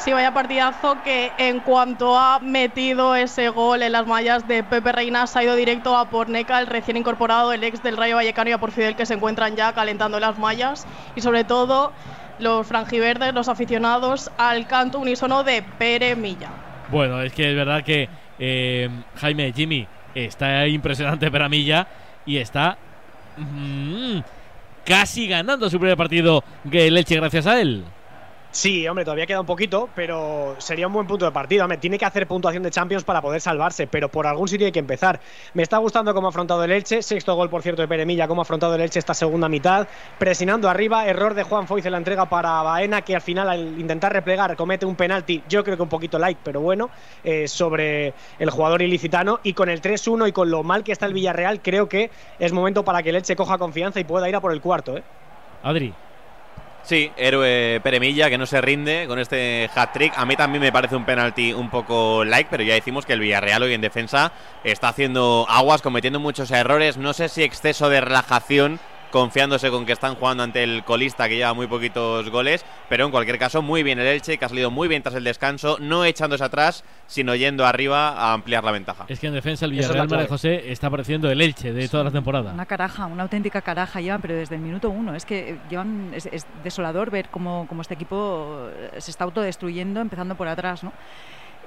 Sí, 0.00 0.14
vaya 0.14 0.32
partidazo 0.32 0.96
que 1.04 1.30
en 1.36 1.60
cuanto 1.60 2.18
ha 2.18 2.38
metido 2.38 3.14
ese 3.14 3.50
gol 3.50 3.82
en 3.82 3.92
las 3.92 4.06
mallas 4.06 4.48
de 4.48 4.62
Pepe 4.64 4.92
Reina 4.92 5.26
se 5.26 5.38
ha 5.38 5.44
ido 5.44 5.54
directo 5.56 5.94
a 5.94 6.08
por 6.08 6.30
Neca, 6.30 6.58
el 6.58 6.68
recién 6.68 6.96
incorporado, 6.96 7.52
el 7.52 7.62
ex 7.64 7.82
del 7.82 7.98
Rayo 7.98 8.16
Vallecano 8.16 8.48
y 8.48 8.52
a 8.54 8.58
por 8.58 8.72
Fidel 8.72 8.96
que 8.96 9.04
se 9.04 9.12
encuentran 9.12 9.56
ya 9.56 9.74
calentando 9.74 10.18
las 10.18 10.38
mallas 10.38 10.86
y 11.16 11.20
sobre 11.20 11.44
todo 11.44 11.92
los 12.38 12.66
franjiverdes, 12.66 13.34
los 13.34 13.48
aficionados 13.48 14.30
al 14.38 14.66
canto 14.66 14.98
unísono 15.00 15.44
de 15.44 15.62
Pere 15.62 16.16
Milla. 16.16 16.48
Bueno, 16.90 17.20
es 17.20 17.34
que 17.34 17.50
es 17.50 17.54
verdad 17.54 17.84
que 17.84 18.08
eh, 18.38 18.88
Jaime, 19.16 19.52
Jimmy, 19.52 19.86
está 20.14 20.66
impresionante 20.66 21.30
Peramilla 21.30 21.86
y 22.24 22.38
está 22.38 22.78
mm, 23.36 24.20
casi 24.82 25.28
ganando 25.28 25.68
su 25.68 25.78
primer 25.78 25.98
partido 25.98 26.42
el 26.72 26.96
Elche 26.96 27.16
gracias 27.16 27.46
a 27.46 27.60
él. 27.60 27.84
Sí, 28.52 28.86
hombre, 28.88 29.04
todavía 29.04 29.26
queda 29.26 29.40
un 29.40 29.46
poquito, 29.46 29.88
pero 29.94 30.56
sería 30.58 30.88
un 30.88 30.92
buen 30.92 31.06
punto 31.06 31.24
de 31.24 31.30
partida. 31.30 31.62
Hombre, 31.62 31.78
tiene 31.78 31.98
que 31.98 32.04
hacer 32.04 32.26
puntuación 32.26 32.64
de 32.64 32.70
Champions 32.70 33.04
para 33.04 33.22
poder 33.22 33.40
salvarse, 33.40 33.86
pero 33.86 34.08
por 34.08 34.26
algún 34.26 34.48
sitio 34.48 34.66
hay 34.66 34.72
que 34.72 34.80
empezar. 34.80 35.20
Me 35.54 35.62
está 35.62 35.78
gustando 35.78 36.12
cómo 36.14 36.26
ha 36.26 36.30
afrontado 36.30 36.64
el 36.64 36.72
Elche, 36.72 37.00
sexto 37.00 37.36
gol, 37.36 37.48
por 37.48 37.62
cierto, 37.62 37.80
de 37.80 37.86
Peremilla, 37.86 38.26
cómo 38.26 38.40
ha 38.40 38.42
afrontado 38.42 38.74
el 38.74 38.80
Elche 38.80 38.98
esta 38.98 39.14
segunda 39.14 39.48
mitad, 39.48 39.86
presionando 40.18 40.68
arriba, 40.68 41.06
error 41.06 41.34
de 41.34 41.44
Juan 41.44 41.68
Foyce 41.68 41.88
en 41.88 41.92
la 41.92 41.98
entrega 41.98 42.28
para 42.28 42.60
Baena, 42.62 43.02
que 43.02 43.14
al 43.14 43.22
final 43.22 43.48
al 43.48 43.78
intentar 43.78 44.12
replegar 44.12 44.56
comete 44.56 44.84
un 44.84 44.96
penalti, 44.96 45.44
yo 45.48 45.62
creo 45.62 45.76
que 45.76 45.84
un 45.84 45.88
poquito 45.88 46.18
light, 46.18 46.38
pero 46.42 46.60
bueno, 46.60 46.90
eh, 47.22 47.46
sobre 47.46 48.14
el 48.40 48.50
jugador 48.50 48.82
ilicitano, 48.82 49.38
y 49.44 49.52
con 49.52 49.68
el 49.68 49.80
3-1 49.80 50.26
y 50.26 50.32
con 50.32 50.50
lo 50.50 50.64
mal 50.64 50.82
que 50.82 50.90
está 50.90 51.06
el 51.06 51.14
Villarreal, 51.14 51.62
creo 51.62 51.88
que 51.88 52.10
es 52.40 52.52
momento 52.52 52.84
para 52.84 53.00
que 53.04 53.10
el 53.10 53.16
Elche 53.16 53.36
coja 53.36 53.58
confianza 53.58 54.00
y 54.00 54.04
pueda 54.04 54.28
ir 54.28 54.34
a 54.34 54.40
por 54.40 54.52
el 54.52 54.60
cuarto, 54.60 54.96
¿eh? 54.96 55.04
Adri. 55.62 55.94
Sí, 56.82 57.12
héroe 57.16 57.80
Peremilla 57.82 58.30
que 58.30 58.38
no 58.38 58.46
se 58.46 58.60
rinde 58.60 59.04
con 59.06 59.18
este 59.18 59.70
hat-trick. 59.74 60.12
A 60.16 60.24
mí 60.24 60.34
también 60.34 60.62
me 60.62 60.72
parece 60.72 60.96
un 60.96 61.04
penalti 61.04 61.52
un 61.52 61.70
poco 61.70 62.24
like, 62.24 62.48
pero 62.50 62.62
ya 62.62 62.74
decimos 62.74 63.06
que 63.06 63.12
el 63.12 63.20
Villarreal 63.20 63.62
hoy 63.62 63.74
en 63.74 63.80
defensa 63.80 64.32
está 64.64 64.88
haciendo 64.88 65.46
aguas, 65.48 65.82
cometiendo 65.82 66.18
muchos 66.18 66.50
errores. 66.50 66.96
No 66.96 67.12
sé 67.12 67.28
si 67.28 67.42
exceso 67.42 67.88
de 67.88 68.00
relajación, 68.00 68.80
confiándose 69.10 69.70
con 69.70 69.86
que 69.86 69.92
están 69.92 70.14
jugando 70.14 70.42
ante 70.42 70.62
el 70.62 70.84
colista 70.84 71.28
que 71.28 71.36
lleva 71.36 71.54
muy 71.54 71.66
poquitos 71.66 72.30
goles, 72.30 72.64
pero 72.88 73.04
en 73.04 73.10
cualquier 73.10 73.38
caso 73.38 73.62
muy 73.62 73.82
bien 73.82 73.98
el 73.98 74.06
Elche, 74.06 74.38
que 74.38 74.44
ha 74.44 74.48
salido 74.48 74.70
muy 74.70 74.88
bien 74.88 75.02
tras 75.02 75.14
el 75.14 75.24
descanso, 75.24 75.78
no 75.80 76.04
echándose 76.04 76.44
atrás, 76.44 76.84
sino 77.06 77.34
yendo 77.34 77.66
arriba 77.66 78.10
a 78.10 78.32
ampliar 78.32 78.64
la 78.64 78.72
ventaja. 78.72 79.06
Es 79.08 79.20
que 79.20 79.26
en 79.26 79.34
defensa 79.34 79.64
el 79.66 79.72
Villarreal 79.72 80.08
María. 80.08 80.26
José 80.28 80.70
está 80.70 80.88
pareciendo 80.90 81.30
el 81.30 81.40
Elche 81.40 81.72
de 81.72 81.88
toda 81.88 82.04
la 82.04 82.10
temporada. 82.10 82.52
Una 82.52 82.66
caraja, 82.66 83.06
una 83.06 83.24
auténtica 83.24 83.62
caraja 83.62 84.00
llevan, 84.00 84.20
pero 84.20 84.34
desde 84.34 84.54
el 84.54 84.60
minuto 84.60 84.90
uno. 84.90 85.14
Es 85.14 85.24
que 85.24 85.58
llevan, 85.68 86.12
es, 86.14 86.26
es 86.26 86.46
desolador 86.62 87.10
ver 87.10 87.28
cómo, 87.30 87.66
cómo 87.68 87.82
este 87.82 87.94
equipo 87.94 88.68
eh, 88.70 89.00
se 89.00 89.10
está 89.10 89.24
autodestruyendo, 89.24 90.00
empezando 90.00 90.34
por 90.36 90.48
atrás, 90.48 90.84
¿no? 90.84 90.92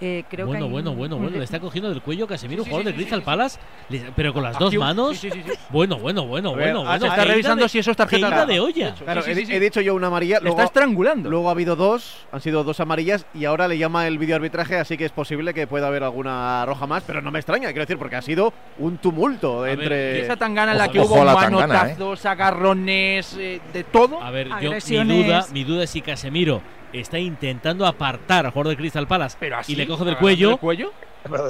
Eh, 0.05 0.25
creo 0.29 0.47
bueno, 0.47 0.65
que 0.65 0.71
bueno, 0.71 0.91
un- 0.91 0.97
bueno, 0.97 1.15
un 1.15 1.21
bueno. 1.21 1.33
de- 1.35 1.37
Le 1.39 1.45
está 1.45 1.61
cogiendo 1.61 1.89
del 1.89 2.01
cuello 2.01 2.27
Casemiro, 2.27 2.63
Sí, 2.65 2.69
jugador 2.69 2.87
sí, 2.87 2.91
de 2.91 2.91
sí, 2.91 2.97
Crystal 2.97 3.19
sí, 3.19 3.21
sí. 3.21 3.25
Palace, 3.25 3.59
le- 3.87 4.11
pero 4.13 4.33
con 4.33 4.43
las 4.43 4.59
dos 4.59 4.73
manos. 4.75 5.17
Sí, 5.17 5.29
sí, 5.31 5.41
sí, 5.41 5.49
sí. 5.49 5.57
Bueno, 5.69 5.97
bueno, 5.97 6.25
bueno, 6.27 6.53
ver, 6.53 6.73
bueno, 6.73 6.79
ah, 6.81 6.97
bueno. 6.97 6.99
se 6.99 7.07
está 7.07 7.23
revisando 7.23 7.63
de- 7.63 7.69
si 7.69 7.79
eso 7.79 7.91
es 7.91 7.95
tarjeta. 7.97 8.29
caída 8.29 8.45
de 8.45 8.59
olla. 8.59 8.95
Claro, 8.95 9.21
Sí, 9.21 9.31
he, 9.31 9.35
sí, 9.35 9.39
di- 9.41 9.45
sí. 9.47 9.53
he 9.55 9.59
dicho 9.61 9.79
yo 9.79 9.95
una 9.95 10.07
amarilla. 10.07 10.39
Le 10.39 10.41
Luego, 10.43 10.57
está 10.57 10.65
estrangulando. 10.65 11.29
luego 11.29 11.47
ha 11.47 11.51
habido 11.51 11.77
dos, 11.77 12.25
han 12.33 12.41
sido 12.41 12.65
dos 12.65 12.81
amarillas 12.81 13.25
y 13.33 13.45
ahora 13.45 13.69
le 13.69 13.77
llama 13.77 14.05
el 14.05 14.17
videoarbitraje, 14.17 14.75
así 14.77 14.97
que 14.97 15.05
es 15.05 15.13
posible 15.13 15.53
que 15.53 15.67
pueda 15.67 15.87
haber 15.87 16.03
alguna 16.03 16.65
roja 16.65 16.85
más, 16.85 17.03
pero 17.07 17.21
no 17.21 17.31
me 17.31 17.39
extraña, 17.39 17.67
quiero 17.67 17.83
decir, 17.83 17.97
porque 17.97 18.17
ha 18.17 18.21
sido 18.21 18.51
un 18.79 18.97
tumulto 18.97 19.61
ver, 19.61 19.79
entre. 19.79 20.17
Y 20.17 20.21
esa 20.23 20.35
tangana 20.35 20.73
en 20.73 20.79
la 20.79 20.89
que 20.89 20.99
ojo 20.99 21.13
hubo 21.15 21.23
tangana, 21.25 21.49
manotazos, 21.67 22.25
agarrones, 22.25 23.37
eh, 23.39 23.61
de 23.71 23.83
todo. 23.85 24.21
A 24.21 24.31
ver, 24.31 24.49
yo 24.61 24.71
mi 25.05 25.23
duda, 25.23 25.45
mi 25.53 25.63
duda 25.63 25.83
es 25.85 25.89
si 25.91 26.01
Casemiro 26.01 26.61
está 26.93 27.19
intentando 27.19 27.85
apartar 27.85 28.45
al 28.45 28.51
jugador 28.51 28.69
de 28.71 28.77
Crystal 28.77 29.07
Palace 29.07 29.37
Pero 29.39 29.57
así, 29.57 29.73
y 29.73 29.75
le 29.75 29.87
coge 29.87 30.05
del 30.05 30.17
cuello, 30.17 30.51
el 30.51 30.57
cuello. 30.59 30.91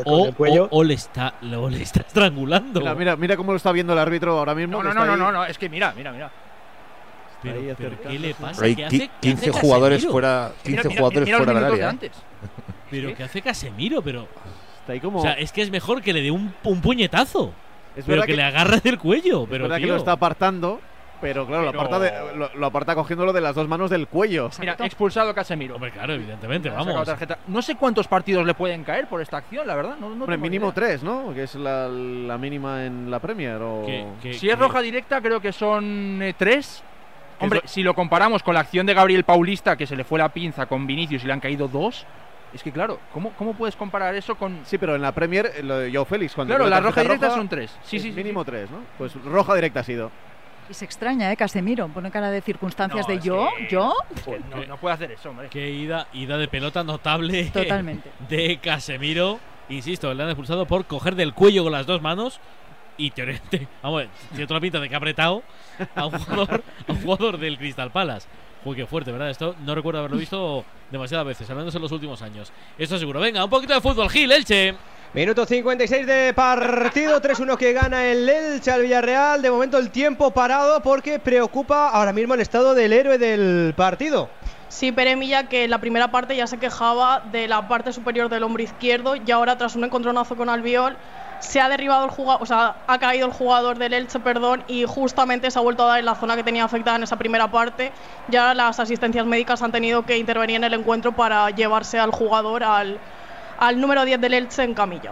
o, 0.05 0.25
el 0.27 0.33
cuello. 0.33 0.65
o- 0.71 0.79
o 0.79 0.83
le 0.83 0.93
está, 0.95 1.35
o 1.57 1.69
le 1.69 1.81
está 1.83 2.01
estrangulando. 2.01 2.79
Mira, 2.79 2.95
mira, 2.95 3.15
mira 3.15 3.37
cómo 3.37 3.51
lo 3.51 3.57
está 3.57 3.71
viendo 3.71 3.93
el 3.93 3.99
árbitro 3.99 4.37
ahora 4.37 4.55
mismo. 4.55 4.81
No, 4.83 4.89
que 4.89 4.95
no, 4.95 5.05
no, 5.05 5.17
no, 5.17 5.17
no, 5.17 5.31
no, 5.31 5.45
es 5.45 5.57
que 5.57 5.69
mira, 5.69 5.93
mira, 5.95 6.11
mira. 6.11 6.31
Pero, 7.41 7.75
pero. 7.77 8.01
¿qué 8.01 8.19
le 8.19 8.33
pasa? 8.35 8.53
Pero 8.61 8.65
hay 8.67 8.75
¿Qué 8.75 8.85
hace, 8.85 8.97
qué 8.99 9.09
15 9.19 9.49
hace 9.49 9.59
jugadores 9.59 9.97
Casemiro? 9.97 10.11
fuera, 10.13 10.51
15 10.63 10.69
mira, 10.87 10.89
jugadores 11.01 11.25
mira 11.25 11.37
fuera 11.37 11.51
del 11.53 11.59
minutos 11.61 11.77
de 11.77 11.83
área. 11.83 11.89
antes. 11.89 12.11
Pero 12.89 13.15
¿qué 13.15 13.23
hace 13.23 13.41
Casemiro? 13.41 14.01
Pero, 14.01 14.27
Está 14.79 14.93
ahí 14.93 14.99
como. 15.01 15.19
o 15.19 15.21
sea, 15.21 15.33
es 15.33 15.51
que 15.51 15.61
es 15.61 15.69
mejor 15.71 16.01
que 16.01 16.13
le 16.13 16.21
dé 16.21 16.31
un, 16.31 16.53
un 16.63 16.81
puñetazo. 16.81 17.51
es 17.97 18.05
pero 18.05 18.21
verdad 18.21 18.25
que, 18.27 18.35
le 18.37 18.43
agarra 18.43 18.77
del 18.77 18.97
cuello. 18.97 19.43
es 19.43 19.49
Pero, 19.49 19.63
verdad 19.63 19.77
que 19.77 19.83
tío, 19.83 19.93
lo 19.93 19.99
está 19.99 20.13
apartando, 20.13 20.79
pero 21.23 21.47
claro, 21.47 21.71
Pero- 21.71 21.73
Lo, 21.73 21.79
aparta 21.81 21.99
de- 21.99 22.35
lo, 22.37 22.49
lo 22.55 22.65
aparta 22.67 22.93
cogiéndolo 22.95 23.33
de 23.33 23.41
las 23.41 23.55
dos 23.55 23.67
manos 23.67 23.89
del 23.89 24.07
cuello. 24.07 24.49
Mira, 24.59 24.75
expulsado 24.79 25.33
Casemiro. 25.33 25.75
Hombre, 25.75 25.89
claro, 25.91 26.13
evidentemente, 26.13 26.69
vamos. 26.69 27.05
tarjeta. 27.05 27.39
No 27.47 27.61
sé 27.61 27.75
cuántos 27.75 28.07
partidos 28.07 28.45
le 28.45 28.53
pueden 28.53 28.83
caer 28.83 29.07
por 29.07 29.21
esta 29.21 29.37
acción, 29.37 29.65
la 29.65 29.75
verdad. 29.75 29.95
No, 29.99 30.09
no 30.09 30.25
Hombre, 30.25 30.37
mínimo 30.37 30.67
idea. 30.67 30.73
tres, 30.75 31.03
¿no? 31.03 31.33
Que 31.33 31.43
es 31.43 31.55
la, 31.55 31.87
la 31.87 32.37
mínima 32.37 32.85
en 32.85 33.09
la 33.09 33.19
Premier. 33.19 33.59
O... 33.61 33.83
Que- 33.85 34.05
que- 34.21 34.33
Si 34.33 34.49
es 34.49 34.59
roja 34.59 34.81
directa, 34.81 35.21
creo 35.21 35.39
que 35.41 35.51
son 35.51 36.21
eh, 36.21 36.33
tres. 36.37 36.83
Hombre, 37.39 37.61
es 37.63 37.71
si 37.71 37.81
lo 37.83 37.93
comparamos 37.95 38.43
con 38.43 38.53
la 38.53 38.59
acción 38.59 38.85
de 38.85 38.93
Gabriel 38.93 39.23
Paulista, 39.23 39.75
que 39.75 39.87
se 39.87 39.95
le 39.95 40.03
fue 40.03 40.19
la 40.19 40.29
pinza 40.29 40.65
con 40.67 40.85
Vinicius 40.85 41.23
y 41.23 41.27
le 41.27 41.33
han 41.33 41.39
caído 41.39 41.67
dos, 41.67 42.05
es 42.53 42.61
que 42.61 42.71
claro, 42.71 42.99
¿cómo, 43.11 43.31
cómo 43.31 43.53
puedes 43.55 43.75
comparar 43.75 44.13
eso 44.15 44.35
con. 44.35 44.59
Sí, 44.65 44.77
pero 44.77 44.95
en 44.95 45.01
la 45.01 45.11
Premier, 45.11 45.51
eh, 45.57 45.63
lo 45.63 45.79
de 45.79 45.91
Joe 45.91 46.05
Félix, 46.05 46.35
cuando 46.35 46.53
Claro, 46.53 46.69
la 46.69 46.79
roja 46.79 47.01
directa 47.01 47.25
roja, 47.27 47.37
son 47.37 47.49
tres. 47.49 47.71
Sí, 47.83 47.99
sí, 47.99 48.09
sí, 48.11 48.15
Mínimo 48.15 48.45
tres, 48.45 48.69
¿no? 48.69 48.77
Pues 48.97 49.13
roja 49.25 49.55
directa 49.55 49.79
ha 49.79 49.83
sido. 49.83 50.11
Y 50.69 50.73
se 50.73 50.85
extraña, 50.85 51.31
¿eh? 51.31 51.37
Casemiro. 51.37 51.87
Pone 51.89 52.09
cara 52.11 52.31
de 52.31 52.41
circunstancias 52.41 53.07
No, 53.07 53.13
de 53.13 53.19
yo, 53.21 53.49
que- 53.57 53.67
yo. 53.69 53.93
Pues 54.25 54.41
no, 54.45 54.63
no 54.65 54.77
puede 54.77 54.95
hacer 54.95 55.11
eso, 55.11 55.29
hombre. 55.29 55.49
Qué 55.49 55.69
ida, 55.69 56.07
ida 56.13 56.37
de 56.37 56.47
pelota 56.47 56.83
notable 56.83 57.45
Totalmente. 57.53 58.09
de 58.29 58.57
Casemiro. 58.61 59.39
Insisto, 59.69 60.13
le 60.13 60.23
han 60.23 60.29
expulsado 60.29 60.65
por 60.65 60.85
coger 60.85 61.15
del 61.15 61.33
cuello 61.33 61.63
con 61.63 61.71
las 61.71 61.85
dos 61.85 62.01
manos. 62.01 62.39
Y 62.95 63.09
teóricamente, 63.11 63.67
vamos, 63.81 64.03
tiene 64.29 64.45
toda 64.45 64.59
la 64.59 64.61
pinta 64.61 64.79
de 64.79 64.87
que 64.87 64.93
ha 64.93 64.97
apretado 64.99 65.41
a 65.95 66.05
un 66.05 66.19
jugador, 66.19 66.63
a 66.87 66.91
un 66.91 67.01
jugador 67.01 67.37
del 67.39 67.57
Crystal 67.57 67.91
Palace. 67.91 68.27
Uy, 68.65 68.75
qué 68.75 68.85
fuerte, 68.85 69.11
¿verdad? 69.11 69.29
Esto 69.31 69.55
no 69.65 69.73
recuerdo 69.75 69.99
haberlo 69.99 70.15
visto 70.17 70.63
demasiadas 70.91 71.25
veces, 71.25 71.49
al 71.49 71.57
menos 71.57 71.73
en 71.75 71.81
los 71.81 71.91
últimos 71.91 72.21
años. 72.21 72.53
Eso 72.77 72.97
seguro. 72.99 73.19
Venga, 73.19 73.43
un 73.43 73.49
poquito 73.49 73.73
de 73.73 73.81
fútbol, 73.81 74.09
Gil, 74.09 74.31
Elche. 74.31 74.75
Minuto 75.13 75.45
56 75.45 76.07
de 76.07 76.33
partido, 76.33 77.21
3-1 77.21 77.55
que 77.55 77.71
gana 77.71 78.03
el 78.05 78.27
Elche 78.27 78.71
al 78.71 78.81
Villarreal. 78.81 79.43
De 79.43 79.51
momento 79.51 79.77
el 79.77 79.91
tiempo 79.91 80.31
parado 80.31 80.81
porque 80.81 81.19
preocupa 81.19 81.89
ahora 81.89 82.11
mismo 82.11 82.33
el 82.33 82.39
estado 82.39 82.73
del 82.73 82.93
héroe 82.93 83.19
del 83.19 83.75
partido. 83.77 84.27
Sí, 84.69 84.91
Pere 84.91 85.15
Milla, 85.15 85.43
que 85.43 85.65
en 85.65 85.69
la 85.69 85.77
primera 85.77 86.09
parte 86.09 86.35
ya 86.35 86.47
se 86.47 86.57
quejaba 86.57 87.21
de 87.31 87.47
la 87.47 87.67
parte 87.67 87.93
superior 87.93 88.27
del 88.27 88.41
hombro 88.41 88.63
izquierdo 88.63 89.15
y 89.15 89.29
ahora 89.29 89.55
tras 89.55 89.75
un 89.75 89.83
encontronazo 89.83 90.35
con 90.35 90.49
Albiol 90.49 90.97
se 91.37 91.61
ha 91.61 91.69
derribado 91.69 92.05
el 92.05 92.09
jugador, 92.09 92.41
o 92.41 92.45
sea, 92.47 92.77
ha 92.87 92.97
caído 92.97 93.27
el 93.27 93.33
jugador 93.33 93.77
del 93.77 93.93
Elche, 93.93 94.19
perdón, 94.19 94.63
y 94.67 94.85
justamente 94.85 95.51
se 95.51 95.59
ha 95.59 95.61
vuelto 95.61 95.83
a 95.83 95.89
dar 95.89 95.99
en 95.99 96.05
la 96.05 96.15
zona 96.15 96.35
que 96.35 96.43
tenía 96.43 96.63
afectada 96.63 96.97
en 96.97 97.03
esa 97.03 97.17
primera 97.17 97.51
parte. 97.51 97.91
Ya 98.29 98.55
las 98.55 98.79
asistencias 98.79 99.27
médicas 99.27 99.61
han 99.61 99.71
tenido 99.71 100.07
que 100.07 100.17
intervenir 100.17 100.55
en 100.55 100.63
el 100.63 100.73
encuentro 100.73 101.11
para 101.11 101.51
llevarse 101.51 101.99
al 101.99 102.09
jugador 102.09 102.63
al, 102.63 102.99
al 103.59 103.79
número 103.79 104.05
10 104.05 104.19
del 104.21 104.33
Elche 104.33 104.63
en 104.63 104.73
camilla. 104.73 105.11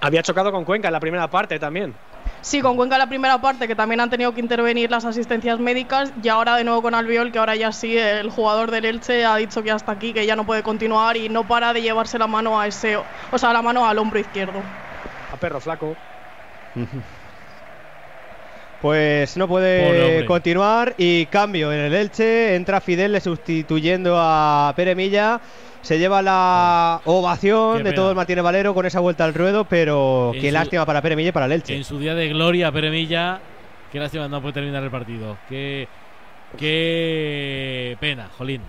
Había 0.00 0.22
chocado 0.22 0.50
con 0.50 0.64
Cuenca 0.64 0.88
en 0.88 0.92
la 0.92 1.00
primera 1.00 1.28
parte 1.28 1.58
también. 1.58 1.94
Sí, 2.40 2.62
con 2.62 2.76
Cuenca 2.76 2.94
en 2.96 3.00
la 3.00 3.08
primera 3.08 3.40
parte, 3.40 3.68
que 3.68 3.74
también 3.74 4.00
han 4.00 4.08
tenido 4.08 4.32
que 4.32 4.40
intervenir 4.40 4.90
las 4.90 5.04
asistencias 5.04 5.58
médicas, 5.58 6.12
y 6.22 6.28
ahora 6.28 6.56
de 6.56 6.64
nuevo 6.64 6.80
con 6.80 6.94
Albiol, 6.94 7.32
que 7.32 7.38
ahora 7.38 7.54
ya 7.54 7.70
sí, 7.70 7.98
el 7.98 8.30
jugador 8.30 8.70
del 8.70 8.86
Elche 8.86 9.26
ha 9.26 9.36
dicho 9.36 9.62
que 9.62 9.70
hasta 9.70 9.92
aquí, 9.92 10.14
que 10.14 10.24
ya 10.24 10.36
no 10.36 10.46
puede 10.46 10.62
continuar 10.62 11.18
y 11.18 11.28
no 11.28 11.46
para 11.46 11.74
de 11.74 11.82
llevarse 11.82 12.18
la 12.18 12.26
mano 12.26 12.58
a 12.58 12.66
ese, 12.66 12.96
o 12.96 13.38
sea, 13.38 13.52
la 13.52 13.60
mano 13.60 13.86
al 13.86 13.98
hombro 13.98 14.18
izquierdo. 14.18 14.60
A 15.32 15.36
perro 15.36 15.60
flaco. 15.60 15.96
Pues 18.80 19.36
no 19.36 19.46
puede 19.46 20.24
continuar 20.24 20.94
y 20.96 21.26
cambio 21.26 21.70
en 21.70 21.80
el 21.80 21.94
Elche. 21.94 22.54
Entra 22.54 22.80
Fidel 22.80 23.20
sustituyendo 23.20 24.16
a 24.18 24.72
Pere 24.74 24.94
Milla. 24.94 25.38
Se 25.82 25.98
lleva 25.98 26.20
la 26.22 27.00
ovación 27.06 27.78
Qué 27.78 27.84
de 27.84 27.92
todo 27.92 28.10
el 28.10 28.16
Martínez 28.16 28.44
Valero 28.44 28.74
con 28.74 28.84
esa 28.86 29.00
vuelta 29.00 29.24
al 29.24 29.32
ruedo, 29.34 29.64
pero 29.64 30.32
En 30.34 30.40
qué 30.40 30.48
su- 30.48 30.54
lástima 30.54 30.84
para 30.86 31.00
Pere 31.02 31.16
Milla 31.16 31.30
y 31.30 31.32
para 31.32 31.46
el 31.46 31.52
Elche. 31.52 31.74
En 31.76 31.84
su 31.84 31.98
día 31.98 32.14
de 32.14 32.28
gloria, 32.28 32.70
Peremilla. 32.70 33.40
Qué 33.90 33.98
lástima, 33.98 34.28
no 34.28 34.40
puede 34.40 34.54
terminar 34.54 34.82
el 34.84 34.90
partido. 34.90 35.36
Qué, 35.48 35.88
qué 36.58 37.96
pena, 38.00 38.28
Jolín. 38.36 38.62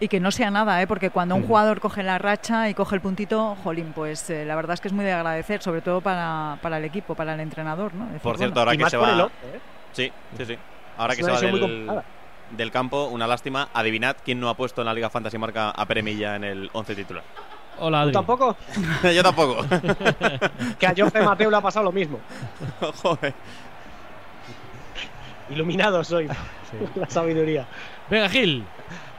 Y 0.00 0.08
que 0.08 0.18
no 0.18 0.30
sea 0.30 0.50
nada, 0.50 0.80
¿eh? 0.80 0.86
porque 0.86 1.10
cuando 1.10 1.34
un 1.34 1.42
jugador 1.46 1.78
coge 1.78 2.02
la 2.02 2.16
racha 2.18 2.70
y 2.70 2.74
coge 2.74 2.94
el 2.94 3.02
puntito, 3.02 3.54
jolín, 3.62 3.92
pues 3.94 4.30
eh, 4.30 4.46
la 4.46 4.56
verdad 4.56 4.72
es 4.74 4.80
que 4.80 4.88
es 4.88 4.94
muy 4.94 5.04
de 5.04 5.12
agradecer, 5.12 5.60
sobre 5.62 5.82
todo 5.82 6.00
para, 6.00 6.56
para 6.62 6.78
el 6.78 6.84
equipo, 6.86 7.14
para 7.14 7.34
el 7.34 7.40
entrenador. 7.40 7.92
¿no? 7.94 8.06
Por 8.22 8.38
cierto, 8.38 8.60
ahora 8.60 8.72
Y 8.74 8.78
que 8.78 8.84
más 8.84 8.90
se 8.92 8.96
por 8.98 9.08
va. 9.08 9.12
el 9.12 9.20
otro, 9.20 9.36
¿eh? 9.54 9.60
Sí, 9.92 10.10
sí, 10.38 10.44
sí. 10.46 10.56
Ahora 10.96 11.12
Es 11.12 11.18
que 11.18 11.24
se 11.24 11.30
va 11.30 11.40
lesión 11.40 11.50
muy 11.50 11.86
del, 12.50 12.70
campo, 12.70 13.06
una 13.06 13.26
lástima. 13.26 13.68
Adivinad 13.74 14.16
quién 14.24 14.40
no 14.40 14.48
ha 14.48 14.56
puesto 14.56 14.82
en 14.82 14.86
la 14.86 14.94
Liga 14.94 15.10
Fantasy 15.10 15.38
Marca 15.38 15.70
a 15.70 15.86
Peremilla 15.86 16.36
en 16.36 16.44
el 16.44 16.70
11 16.72 16.94
titular. 16.94 17.24
Hola, 17.78 18.02
Adri. 18.02 18.12
¿Tampoco? 18.12 18.56
Yo 19.14 19.22
tampoco. 19.22 19.64
Que 20.78 20.86
a 20.86 20.94
Jorge 20.96 21.22
Mateo 21.22 21.50
le 21.50 21.56
ha 21.56 21.60
pasado 21.60 21.84
lo 21.84 21.92
mismo. 21.92 22.20
Joder. 23.02 23.34
Iluminado 25.50 26.04
soy. 26.04 26.28
La 26.94 27.08
sabiduría. 27.08 27.66
Venga, 28.10 28.28
Gil. 28.28 28.66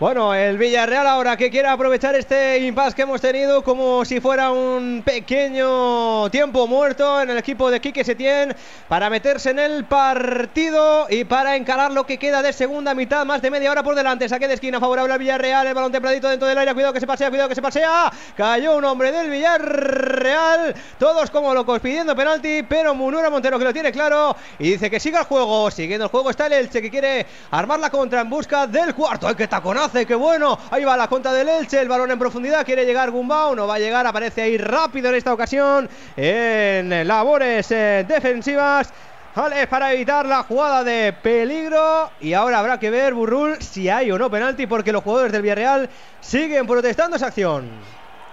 Bueno, 0.01 0.33
el 0.33 0.57
Villarreal 0.57 1.05
ahora 1.05 1.37
que 1.37 1.51
quiere 1.51 1.67
aprovechar 1.67 2.15
este 2.15 2.57
impasse 2.57 2.95
que 2.95 3.03
hemos 3.03 3.21
tenido 3.21 3.63
como 3.63 4.03
si 4.03 4.19
fuera 4.19 4.49
un 4.49 5.03
pequeño 5.05 6.27
tiempo 6.31 6.65
muerto 6.65 7.21
en 7.21 7.29
el 7.29 7.37
equipo 7.37 7.69
de 7.69 7.79
Quique 7.79 8.03
Setién 8.03 8.55
para 8.87 9.11
meterse 9.11 9.51
en 9.51 9.59
el 9.59 9.85
partido 9.85 11.05
y 11.07 11.23
para 11.23 11.55
encarar 11.55 11.91
lo 11.91 12.07
que 12.07 12.17
queda 12.17 12.41
de 12.41 12.51
segunda 12.51 12.95
mitad, 12.95 13.27
más 13.27 13.43
de 13.43 13.51
media 13.51 13.69
hora 13.69 13.83
por 13.83 13.93
delante. 13.93 14.27
Saque 14.27 14.47
de 14.47 14.55
esquina 14.55 14.79
favorable 14.79 15.13
al 15.13 15.19
Villarreal, 15.19 15.67
el 15.67 15.75
balón 15.75 15.91
templadito 15.91 16.27
dentro 16.29 16.47
del 16.47 16.57
área, 16.57 16.73
cuidado 16.73 16.93
que 16.93 16.99
se 16.99 17.05
pasea, 17.05 17.29
cuidado 17.29 17.49
que 17.49 17.53
se 17.53 17.61
pasea. 17.61 18.11
Cayó 18.35 18.77
un 18.77 18.85
hombre 18.85 19.11
del 19.11 19.29
Villarreal, 19.29 20.73
todos 20.97 21.29
como 21.29 21.53
locos 21.53 21.79
pidiendo 21.79 22.15
penalti, 22.15 22.63
pero 22.63 22.95
Munura 22.95 23.29
Montero 23.29 23.59
que 23.59 23.65
lo 23.65 23.71
tiene 23.71 23.91
claro 23.91 24.35
y 24.57 24.71
dice 24.71 24.89
que 24.89 24.99
siga 24.99 25.19
el 25.19 25.25
juego, 25.25 25.69
siguiendo 25.69 26.05
el 26.05 26.09
juego 26.11 26.31
está 26.31 26.47
el 26.47 26.53
Elche 26.53 26.81
que 26.81 26.89
quiere 26.89 27.27
armar 27.51 27.79
la 27.79 27.91
contra 27.91 28.21
en 28.21 28.31
busca 28.31 28.65
del 28.81 28.95
cuarto. 28.95 29.27
¡Ay, 29.27 29.35
qué 29.35 29.47
taconazo! 29.47 30.05
¡Qué 30.05 30.15
bueno! 30.15 30.57
Ahí 30.69 30.83
va 30.83 30.97
la 30.97 31.07
contra 31.07 31.33
del 31.33 31.47
Elche, 31.47 31.81
el 31.81 31.87
balón 31.87 32.11
en 32.11 32.19
profundidad, 32.19 32.65
quiere 32.65 32.85
llegar 32.85 33.11
Gumbau, 33.11 33.55
no 33.55 33.67
va 33.67 33.75
a 33.75 33.79
llegar, 33.79 34.05
aparece 34.05 34.41
ahí 34.41 34.57
rápido 34.57 35.09
en 35.09 35.15
esta 35.15 35.33
ocasión 35.33 35.89
en 36.15 37.07
labores 37.07 37.71
eh, 37.71 38.05
defensivas. 38.07 38.91
Vale, 39.33 39.65
para 39.67 39.93
evitar 39.93 40.25
la 40.25 40.43
jugada 40.43 40.83
de 40.83 41.13
peligro. 41.13 42.09
Y 42.19 42.33
ahora 42.33 42.59
habrá 42.59 42.79
que 42.79 42.89
ver, 42.89 43.13
Burrul, 43.13 43.61
si 43.61 43.87
hay 43.87 44.11
o 44.11 44.19
no 44.19 44.29
penalti, 44.29 44.67
porque 44.67 44.91
los 44.91 45.03
jugadores 45.03 45.31
del 45.31 45.41
Villarreal 45.41 45.89
siguen 46.19 46.67
protestando 46.67 47.15
esa 47.15 47.27
acción. 47.27 47.69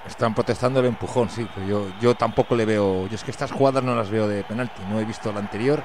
Están 0.09 0.35
protestando 0.35 0.81
el 0.81 0.87
empujón, 0.87 1.31
sí. 1.31 1.47
Yo, 1.69 1.87
yo 2.01 2.15
tampoco 2.17 2.57
le 2.57 2.65
veo. 2.65 3.07
Yo 3.07 3.15
es 3.15 3.23
que 3.23 3.31
estas 3.31 3.53
jugadas 3.53 3.85
no 3.85 3.95
las 3.95 4.11
veo 4.11 4.27
de 4.27 4.43
penalti. 4.43 4.83
No 4.91 4.99
he 4.99 5.05
visto 5.05 5.31
la 5.31 5.39
anterior 5.39 5.85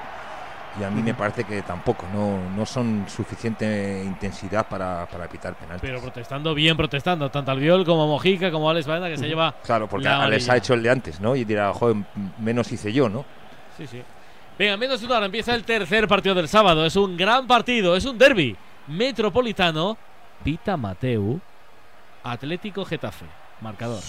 y 0.78 0.82
a 0.82 0.90
mí 0.90 1.02
me 1.02 1.14
parece 1.14 1.44
que 1.44 1.62
tampoco. 1.62 2.06
No, 2.12 2.50
no 2.50 2.66
son 2.66 3.04
suficiente 3.08 4.02
intensidad 4.04 4.66
para, 4.66 5.06
para 5.06 5.28
pitar 5.28 5.54
penalti. 5.54 5.86
Pero 5.86 6.00
protestando 6.00 6.54
bien, 6.54 6.76
protestando. 6.76 7.30
Tanto 7.30 7.50
Albiol 7.50 7.84
como 7.84 8.06
Mojica, 8.06 8.50
como 8.50 8.68
Alex 8.68 8.86
Baena, 8.86 9.08
que 9.08 9.16
se 9.16 9.26
lleva. 9.26 9.54
Claro, 9.64 9.88
porque 9.88 10.06
la 10.06 10.24
Alex 10.24 10.48
ha 10.48 10.56
hecho 10.56 10.74
el 10.74 10.82
de 10.82 10.90
antes, 10.90 11.20
¿no? 11.20 11.36
Y 11.36 11.44
dirá, 11.44 11.72
joder, 11.72 11.96
menos 12.38 12.70
hice 12.72 12.92
yo, 12.92 13.08
¿no? 13.08 13.24
Sí, 13.76 13.86
sí. 13.86 14.02
Venga, 14.58 14.76
menos 14.76 15.00
de 15.00 15.06
una 15.06 15.16
hora 15.16 15.26
empieza 15.26 15.54
el 15.54 15.64
tercer 15.64 16.06
partido 16.06 16.34
del 16.34 16.48
sábado. 16.48 16.84
Es 16.86 16.96
un 16.96 17.16
gran 17.16 17.46
partido, 17.46 17.96
es 17.96 18.04
un 18.04 18.18
derby 18.18 18.56
metropolitano. 18.86 19.96
Pita 20.42 20.76
Mateu, 20.76 21.40
Atlético 22.22 22.84
Getafe. 22.84 23.26
Marcador. 23.60 24.02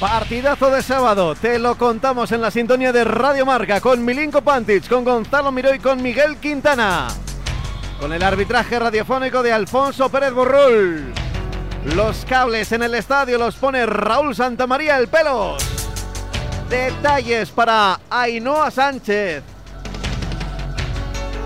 Partidazo 0.00 0.70
de 0.70 0.82
sábado, 0.82 1.34
te 1.34 1.58
lo 1.58 1.78
contamos 1.78 2.30
en 2.30 2.42
la 2.42 2.50
sintonía 2.50 2.92
de 2.92 3.02
Radio 3.02 3.46
Marca 3.46 3.80
con 3.80 4.04
Milinko 4.04 4.42
Pantic, 4.42 4.86
con 4.90 5.04
Gonzalo 5.04 5.50
Miró 5.50 5.74
y 5.74 5.78
con 5.78 6.02
Miguel 6.02 6.36
Quintana. 6.36 7.08
Con 7.98 8.12
el 8.12 8.22
arbitraje 8.22 8.78
radiofónico 8.78 9.42
de 9.42 9.54
Alfonso 9.54 10.10
Pérez 10.10 10.34
Burrul. 10.34 11.14
Los 11.94 12.26
cables 12.26 12.72
en 12.72 12.82
el 12.82 12.94
estadio 12.94 13.38
los 13.38 13.56
pone 13.56 13.86
Raúl 13.86 14.34
Santamaría 14.34 14.98
el 14.98 15.08
pelos. 15.08 15.64
Detalles 16.68 17.50
para 17.50 17.98
Ainhoa 18.10 18.70
Sánchez. 18.70 19.42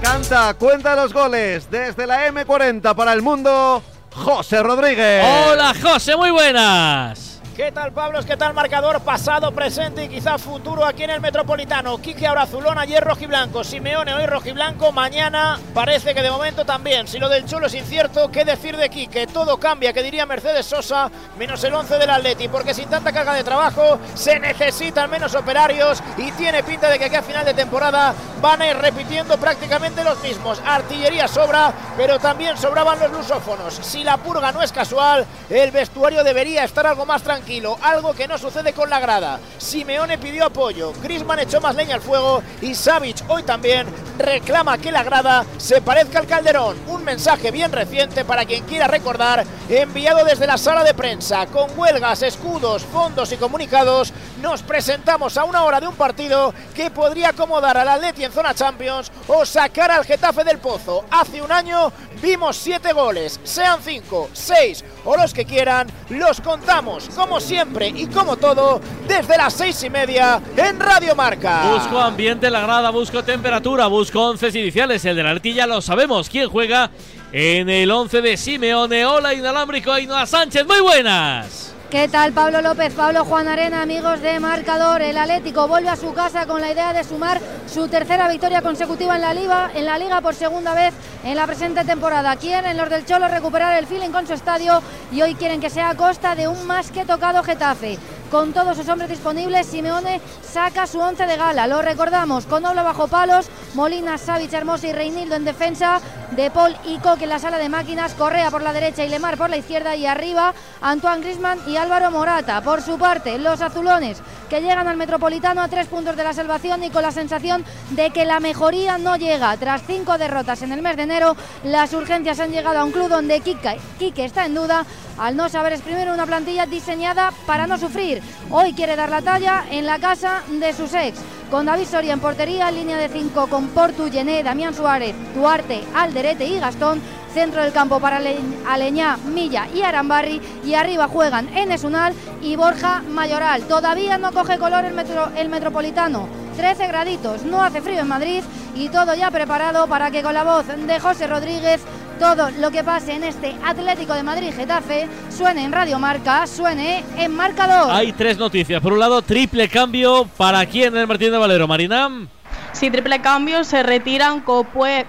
Canta, 0.03 0.55
cuenta 0.55 0.97
los 0.97 1.13
goles 1.13 1.71
desde 1.71 2.05
la 2.05 2.27
M40 2.27 2.97
para 2.97 3.13
el 3.13 3.23
mundo, 3.23 3.81
José 4.13 4.61
Rodríguez. 4.61 5.25
Hola, 5.25 5.73
José, 5.81 6.17
muy 6.17 6.33
buenas. 6.33 7.30
¿Qué 7.61 7.73
tal 7.73 7.93
Pablos? 7.93 8.25
¿Qué 8.25 8.39
tal 8.39 8.55
marcador? 8.55 9.03
Pasado, 9.03 9.53
presente 9.53 10.05
y 10.05 10.09
quizá 10.09 10.39
futuro 10.39 10.83
aquí 10.87 11.03
en 11.03 11.11
el 11.11 11.21
Metropolitano. 11.21 11.99
Quique 11.99 12.27
ahora 12.27 12.45
azulón, 12.45 12.79
ayer 12.79 13.05
rojiblanco. 13.05 13.65
Simeone 13.65 14.15
hoy 14.15 14.25
rojiblanco. 14.25 14.93
Mañana 14.93 15.61
parece 15.75 16.15
que 16.15 16.23
de 16.23 16.31
momento 16.31 16.65
también. 16.65 17.07
Si 17.07 17.19
lo 17.19 17.29
del 17.29 17.45
Cholo 17.45 17.67
es 17.67 17.75
incierto, 17.75 18.31
¿qué 18.31 18.47
decir 18.47 18.79
de 18.79 18.89
Quique? 18.89 19.27
Todo 19.27 19.59
cambia, 19.59 19.93
que 19.93 20.03
diría 20.03 20.25
Mercedes 20.25 20.65
Sosa, 20.65 21.11
menos 21.39 21.63
el 21.63 21.75
11 21.75 21.99
del 21.99 22.09
Atleti. 22.09 22.49
Porque 22.49 22.73
sin 22.73 22.89
tanta 22.89 23.13
carga 23.13 23.35
de 23.35 23.45
trabajo 23.45 23.99
se 24.15 24.41
necesitan 24.41 25.11
menos 25.11 25.35
operarios 25.35 26.03
y 26.17 26.33
tiene 26.33 26.63
pinta 26.63 26.89
de 26.89 26.99
que 26.99 27.05
aquí 27.05 27.17
a 27.17 27.23
final 27.23 27.45
de 27.45 27.53
temporada 27.53 28.15
van 28.41 28.63
a 28.63 28.69
ir 28.69 28.77
repitiendo 28.79 29.37
prácticamente 29.37 30.03
los 30.03 30.19
mismos. 30.23 30.63
Artillería 30.65 31.29
sobra, 31.29 31.75
pero 31.99 32.19
también 32.19 32.57
sobraban 32.57 32.99
los 32.99 33.13
lusófonos. 33.13 33.75
Si 33.83 34.03
la 34.03 34.17
purga 34.17 34.51
no 34.51 34.63
es 34.63 34.73
casual, 34.73 35.27
el 35.51 35.71
vestuario 35.73 36.25
debería 36.25 36.65
estar 36.65 36.87
algo 36.87 37.05
más 37.05 37.23
tranquilo 37.23 37.50
algo 37.83 38.15
que 38.15 38.29
no 38.29 38.39
sucede 38.39 38.73
con 38.73 38.89
la 38.89 39.01
grada. 39.01 39.41
Simeone 39.59 40.19
pidió 40.19 40.47
apoyo, 40.47 40.93
Grisman 41.03 41.41
echó 41.41 41.61
más 41.61 41.75
leña 41.75 41.97
al 41.97 42.01
fuego 42.01 42.45
y 42.63 42.77
Savic 42.77 43.25
hoy 43.29 43.43
también 43.43 43.89
reclama 44.19 44.79
que 44.79 44.93
la 44.93 45.03
grada 45.03 45.45
se 45.59 45.81
parezca 45.81 46.21
al 46.21 46.29
Calderón. 46.29 46.77
Un 46.87 47.03
mensaje 47.03 47.51
bien 47.51 47.73
reciente 47.73 48.25
para 48.25 48.45
quien 48.45 48.65
quiera 48.67 48.87
recordar, 48.87 49.45
enviado 49.69 50.25
desde 50.25 50.47
la 50.47 50.59
sala 50.59 50.85
de 50.85 50.95
prensa, 50.95 51.47
con 51.47 51.77
huelgas, 51.77 52.23
escudos, 52.23 52.85
fondos 52.85 53.33
y 53.33 53.37
comunicados, 53.37 54.13
nos 54.41 54.63
presentamos 54.63 55.37
a 55.37 55.45
una 55.45 55.65
hora 55.65 55.81
de 55.81 55.89
un 55.89 55.97
partido 55.97 56.55
que 56.75 56.91
podría 56.91 57.31
acomodar 57.31 57.77
al 57.77 57.89
Atleti 57.89 58.25
en 58.25 58.33
zona 58.33 58.55
Champions 58.55 59.11
o 59.27 59.45
sacar 59.45 59.91
al 59.91 60.05
Getafe 60.05 60.45
del 60.45 60.59
Pozo. 60.59 61.05
Hace 61.11 61.43
un 61.43 61.51
año 61.51 61.93
vimos 62.23 62.57
siete 62.57 62.93
goles, 62.93 63.41
sean 63.43 63.81
cinco, 63.83 64.31
seis 64.33 64.85
o 65.05 65.17
los 65.17 65.35
que 65.35 65.45
quieran, 65.45 65.89
los 66.11 66.41
contamos 66.41 67.09
como 67.17 67.40
siempre 67.41 67.89
y 67.89 68.07
como 68.07 68.37
todo 68.37 68.81
desde 69.09 69.37
las 69.37 69.55
seis 69.55 69.83
y 69.83 69.91
media 69.91 70.41
en 70.57 70.79
Radio 70.79 71.15
Marca. 71.15 71.71
Busco 71.73 71.99
ambiente 71.99 72.47
en 72.47 72.53
la 72.53 72.61
grada, 72.61 72.91
busco 72.91 73.23
temperatura, 73.23 73.87
busco 73.87 74.21
once 74.21 74.49
iniciales. 74.49 75.05
El 75.05 75.17
de 75.17 75.23
la 75.23 75.31
artilla 75.31 75.67
lo 75.67 75.81
sabemos. 75.81 76.29
¿Quién 76.29 76.49
juega 76.49 76.91
en 77.33 77.69
el 77.69 77.91
once 77.91 78.21
de 78.21 78.37
Simeone? 78.37 79.05
Hola, 79.07 79.35
inalámbrico 79.35 79.93
Ainhoa 79.93 80.27
Sánchez. 80.27 80.67
Muy 80.67 80.81
buenas. 80.81 81.70
¿Qué 81.91 82.07
tal 82.07 82.33
Pablo 82.33 82.63
López, 82.63 82.95
Pablo 82.95 83.25
Juan 83.25 83.49
Arena, 83.49 83.83
amigos 83.83 84.21
de 84.21 84.39
marcador? 84.39 85.03
El 85.03 85.19
Atlético 85.19 85.67
vuelve 85.67 85.89
a 85.89 85.97
su 85.97 86.15
casa 86.15 86.47
con 86.47 86.61
la 86.61 86.71
idea 86.71 86.93
de 86.93 87.03
sumar 87.03 87.41
su 87.67 87.89
tercera 87.89 88.29
victoria 88.29 88.63
consecutiva 88.63 89.17
en 89.17 89.23
la 89.23 89.35
Liga, 89.35 89.73
en 89.75 89.87
la 89.87 89.99
Liga 89.99 90.21
por 90.21 90.37
segunda 90.37 90.73
vez 90.73 90.95
en 91.25 91.35
la 91.35 91.49
presente 91.49 91.85
temporada. 91.85 92.37
Quieren 92.37 92.77
los 92.77 92.89
del 92.91 93.05
Cholo 93.05 93.27
recuperar 93.27 93.77
el 93.77 93.89
feeling 93.89 94.11
con 94.11 94.25
su 94.25 94.35
estadio 94.35 94.81
y 95.11 95.21
hoy 95.23 95.35
quieren 95.35 95.61
que 95.61 95.69
sea 95.69 95.91
a 95.91 95.97
costa 95.97 96.37
de 96.37 96.47
un 96.47 96.65
más 96.65 96.93
que 96.93 97.05
tocado 97.05 97.43
Getafe. 97.43 97.99
Con 98.31 98.53
todos 98.53 98.77
sus 98.77 98.89
hombres 98.89 99.11
disponibles, 99.11 99.67
Simeone 99.67 100.21
saca 100.43 100.87
su 100.87 101.01
once 101.01 101.27
de 101.27 101.37
gala. 101.37 101.67
Lo 101.67 101.83
recordamos, 101.83 102.47
con 102.47 102.65
Obla 102.65 102.85
bajo 102.85 103.09
palos, 103.09 103.49
Molina, 103.75 104.19
Savic, 104.19 104.53
Hermosa 104.53 104.89
y 104.89 104.93
Reinildo 104.93 105.37
en 105.37 105.45
defensa, 105.45 106.01
De 106.33 106.51
Paul 106.51 106.77
y 106.85 106.99
Coque 106.99 107.25
en 107.25 107.31
la 107.31 107.39
sala 107.39 107.59
de 107.59 107.69
máquinas, 107.69 108.15
Correa 108.15 108.51
por 108.51 108.63
la 108.63 108.73
derecha 108.73 109.05
y 109.05 109.09
Lemar 109.09 109.37
por 109.37 109.51
la 109.51 109.57
izquierda 109.57 109.97
y 109.97 110.07
arriba 110.07 110.55
Antoine 110.81 111.23
Grisman 111.23 111.59
y 111.67 111.77
Álvaro 111.77 112.11
Morata. 112.11 112.61
Por 112.63 112.83
su 112.83 112.99
parte, 112.99 113.39
los 113.39 113.61
azulones 113.61 114.19
que 114.49 114.61
llegan 114.61 114.89
al 114.89 114.97
Metropolitano 114.97 115.63
a 115.63 115.69
tres 115.69 115.87
puntos 115.87 116.17
de 116.17 116.25
la 116.25 116.33
salvación 116.33 116.83
y 116.83 116.91
con 116.91 117.03
la 117.03 117.13
sensación 117.13 117.65
de 117.91 118.11
que 118.11 118.25
la 118.25 118.41
mejoría 118.41 118.99
no 118.99 119.17
llega. 119.17 119.57
Tras 119.57 119.83
cinco 119.87 120.19
derrotas 120.19 120.63
en 120.63 120.73
el 120.73 120.83
mes 120.83 120.97
de 120.97 121.05
enero, 121.05 121.37
las 121.63 121.93
urgencias 121.93 122.41
han 122.41 122.51
llegado 122.51 122.81
a 122.81 122.85
un 122.85 122.93
club 122.93 123.09
donde 123.09 123.41
Quique 123.41 124.25
está 124.25 124.47
en 124.47 124.55
duda 124.55 124.85
al 125.19 125.37
no 125.37 125.49
saber 125.49 125.73
exprimir 125.73 126.09
una 126.09 126.27
plantilla 126.27 126.67
diseñada 126.67 127.33
para 127.47 127.67
no 127.67 127.79
sufrir. 127.79 128.23
Hoy 128.51 128.73
quiere 128.73 128.97
dar 128.97 129.11
la 129.11 129.23
talla 129.23 129.65
en 129.71 129.87
la 129.87 129.99
casa 129.99 130.43
de 130.49 130.73
sus 130.73 130.93
ex. 130.95 131.19
Con 131.51 131.67
David 131.67 131.87
Soria 131.87 132.13
en 132.13 132.21
portería, 132.21 132.71
línea 132.71 132.97
de 132.97 133.09
5 133.09 133.49
con 133.49 133.69
Portu, 133.71 134.09
Gené, 134.09 134.45
Damián 134.45 134.73
Suárez, 134.73 135.17
Duarte, 135.35 135.83
Alderete 135.97 136.47
y 136.47 136.61
Gastón. 136.61 137.03
Centro 137.35 137.63
del 137.63 137.73
campo 137.73 137.99
para 137.99 138.21
Aleñá, 138.69 139.17
Milla 139.17 139.67
y 139.75 139.83
Arambarri. 139.83 140.41
Y 140.65 140.75
arriba 140.75 141.09
juegan 141.09 141.49
Enesunal 141.57 142.15
y 142.41 142.55
Borja 142.55 143.03
Mayoral. 143.03 143.63
Todavía 143.65 144.17
no 144.17 144.31
coge 144.31 144.59
color 144.59 144.85
el, 144.85 144.95
el 145.37 145.49
metropolitano. 145.49 146.29
13 146.57 146.87
graditos, 146.87 147.43
no 147.43 147.63
hace 147.63 147.81
frío 147.81 148.01
en 148.01 148.09
Madrid 148.09 148.45
y 148.77 148.89
todo 148.89 149.15
ya 149.15 149.31
preparado 149.31 149.89
para 149.89 150.11
que 150.11 150.23
con 150.23 150.35
la 150.35 150.45
voz 150.45 150.67
de 150.67 151.01
José 151.01 151.27
Rodríguez 151.27 151.81
todo 152.21 152.51
lo 152.51 152.71
que 152.71 152.85
pase 152.85 153.15
en 153.15 153.25
este 153.25 153.57
Atlético 153.65 154.13
de 154.13 154.23
Madrid 154.23 154.53
Getafe 154.55 155.09
suene 155.31 155.65
en 155.65 155.73
Radio 155.73 155.99
Marca, 155.99 156.47
suene 156.47 157.03
en 157.17 157.35
marcador. 157.35 157.91
Hay 157.91 158.13
tres 158.13 158.37
noticias. 158.37 158.83
Por 158.83 158.93
un 158.93 158.99
lado, 158.99 159.23
triple 159.23 159.71
cambio 159.71 160.29
para 160.37 160.67
quién 160.67 160.95
en 160.95 161.01
el 161.01 161.07
Martín 161.07 161.33
de 161.33 161.39
Valero, 161.39 161.67
Marinam. 161.67 162.29
Sí, 162.73 162.91
triple 162.91 163.23
cambio, 163.23 163.65
se 163.65 163.83
retiran 163.83 164.43
Copue, 164.43 165.07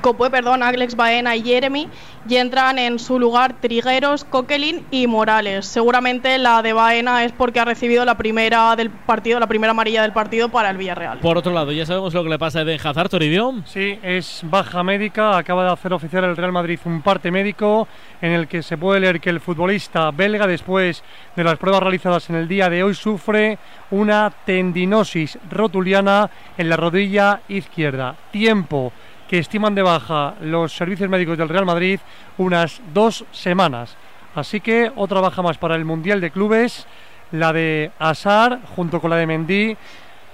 Copue 0.00 0.30
perdón, 0.30 0.62
Alex 0.62 0.96
Baena 0.96 1.36
y 1.36 1.42
Jeremy 1.42 1.88
y 2.28 2.36
entran 2.36 2.78
en 2.78 2.98
su 2.98 3.18
lugar 3.18 3.54
Trigueros, 3.60 4.24
Coquelin 4.24 4.84
y 4.90 5.06
Morales. 5.06 5.66
Seguramente 5.66 6.36
la 6.38 6.62
de 6.62 6.72
Baena 6.72 7.24
es 7.24 7.32
porque 7.32 7.60
ha 7.60 7.64
recibido 7.64 8.04
la 8.04 8.16
primera 8.16 8.76
del 8.76 8.90
partido, 8.90 9.40
la 9.40 9.46
primera 9.46 9.70
amarilla 9.70 10.02
del 10.02 10.12
partido 10.12 10.48
para 10.48 10.70
el 10.70 10.76
Villarreal. 10.76 11.18
Por 11.18 11.38
otro 11.38 11.52
lado, 11.52 11.72
ya 11.72 11.86
sabemos 11.86 12.14
lo 12.14 12.22
que 12.22 12.30
le 12.30 12.38
pasa 12.38 12.60
a 12.60 12.62
Eden 12.62 12.80
Hazard, 12.82 13.08
Toribio. 13.08 13.54
Sí, 13.66 13.98
es 14.02 14.40
baja 14.44 14.82
médica. 14.82 15.36
Acaba 15.36 15.64
de 15.64 15.72
hacer 15.72 15.92
oficial 15.92 16.24
el 16.24 16.36
Real 16.36 16.52
Madrid 16.52 16.78
un 16.84 17.02
parte 17.02 17.30
médico 17.30 17.88
en 18.20 18.32
el 18.32 18.48
que 18.48 18.62
se 18.62 18.76
puede 18.76 19.00
leer 19.00 19.20
que 19.20 19.30
el 19.30 19.40
futbolista 19.40 20.10
belga, 20.10 20.46
después 20.46 21.02
de 21.36 21.44
las 21.44 21.58
pruebas 21.58 21.82
realizadas 21.82 22.28
en 22.30 22.36
el 22.36 22.48
día 22.48 22.68
de 22.68 22.82
hoy, 22.82 22.94
sufre 22.94 23.58
una 23.90 24.32
tendinosis 24.44 25.38
rotuliana 25.50 26.30
en 26.56 26.68
la 26.68 26.76
rodilla 26.76 27.40
izquierda. 27.48 28.16
Tiempo 28.30 28.92
estiman 29.38 29.74
de 29.74 29.82
baja 29.82 30.34
los 30.40 30.72
servicios 30.72 31.08
médicos 31.08 31.38
del 31.38 31.48
Real 31.48 31.66
Madrid 31.66 32.00
unas 32.38 32.80
dos 32.92 33.24
semanas. 33.32 33.96
Así 34.34 34.60
que 34.60 34.90
otra 34.96 35.20
baja 35.20 35.42
más 35.42 35.58
para 35.58 35.76
el 35.76 35.84
Mundial 35.84 36.20
de 36.20 36.30
Clubes, 36.30 36.86
la 37.30 37.52
de 37.52 37.92
Asar 37.98 38.60
junto 38.74 39.00
con 39.00 39.10
la 39.10 39.16
de 39.16 39.26
Mendy. 39.26 39.76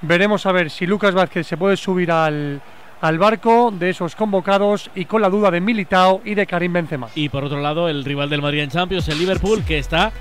Veremos 0.03 0.47
a 0.47 0.53
ver 0.53 0.71
si 0.71 0.87
Lucas 0.87 1.15
Vázquez 1.15 1.47
se 1.47 1.57
puede 1.57 1.77
subir 1.77 2.11
al, 2.11 2.61
al 3.01 3.19
barco 3.19 3.71
de 3.71 3.91
esos 3.91 4.15
convocados 4.15 4.91
y 4.95 5.05
con 5.05 5.21
la 5.21 5.29
duda 5.29 5.51
de 5.51 5.61
Militao 5.61 6.23
y 6.25 6.35
de 6.35 6.47
Karim 6.47 6.73
Benzema. 6.73 7.09
Y 7.15 7.29
por 7.29 7.45
otro 7.45 7.61
lado, 7.61 7.89
el 7.89 8.05
rival 8.05 8.31
del 8.31 8.43
Madrid 8.43 8.61
en 8.61 8.71
Champions, 8.71 9.09
el 9.09 9.19
Liverpool, 9.19 9.65
que 9.65 9.79
está 9.79 10.13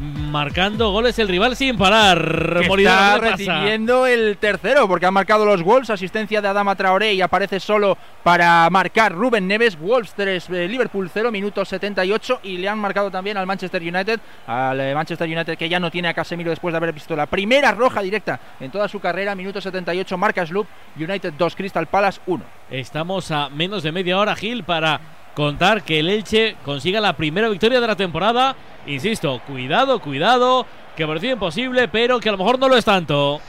marcando 0.00 0.90
goles 0.90 1.18
el 1.18 1.28
rival 1.28 1.56
sin 1.56 1.76
parar. 1.76 2.58
Que 2.58 2.82
está 2.82 3.18
recibiendo 3.18 4.06
el 4.06 4.36
tercero 4.38 4.88
porque 4.88 5.06
han 5.06 5.14
marcado 5.14 5.44
los 5.44 5.62
Wolves, 5.62 5.90
asistencia 5.90 6.40
de 6.40 6.48
Adama 6.48 6.74
Traoré 6.74 7.14
y 7.14 7.20
aparece 7.20 7.60
solo 7.60 7.96
para 8.22 8.68
marcar 8.70 9.12
Rubén 9.12 9.46
Neves. 9.46 9.78
Wolves 9.78 10.14
3, 10.14 10.50
eh, 10.50 10.68
Liverpool 10.68 11.10
0, 11.12 11.30
minuto 11.30 11.64
78 11.64 12.40
y 12.42 12.58
le 12.58 12.68
han 12.68 12.78
marcado 12.78 13.10
también 13.10 13.36
al 13.36 13.46
Manchester 13.46 13.82
United, 13.82 14.20
al 14.46 14.80
eh, 14.80 14.94
Manchester 14.94 15.28
United 15.28 15.56
que 15.56 15.68
ya 15.68 15.78
no 15.78 15.90
tiene 15.90 16.08
a 16.08 16.14
Casemiro 16.14 16.50
después 16.50 16.72
de 16.72 16.76
haber 16.76 16.92
visto 16.92 17.14
la 17.14 17.26
primera 17.26 17.72
roja 17.72 18.02
directa 18.02 18.40
en 18.60 18.70
toda 18.70 18.88
su 18.88 19.00
carrera, 19.00 19.34
minuto 19.34 19.60
78, 19.60 20.18
marca 20.18 20.46
Sloop, 20.46 20.66
United 20.96 21.34
2, 21.36 21.56
Crystal 21.56 21.86
Palace 21.86 22.20
1. 22.26 22.44
Estamos 22.70 23.30
a 23.30 23.48
menos 23.48 23.82
de 23.82 23.92
media 23.92 24.18
hora, 24.18 24.34
Gil, 24.34 24.64
para 24.64 25.00
contar 25.34 25.82
que 25.82 26.00
el 26.00 26.08
Elche 26.08 26.56
consiga 26.64 27.00
la 27.00 27.16
primera 27.16 27.48
victoria 27.48 27.80
de 27.80 27.86
la 27.86 27.96
temporada. 27.96 28.56
Insisto, 28.86 29.40
cuidado, 29.46 30.00
cuidado, 30.00 30.66
que 30.96 31.06
parecía 31.06 31.32
imposible, 31.32 31.88
pero 31.88 32.20
que 32.20 32.28
a 32.28 32.32
lo 32.32 32.38
mejor 32.38 32.58
no 32.58 32.68
lo 32.68 32.76
es 32.76 32.84
tanto. 32.84 33.40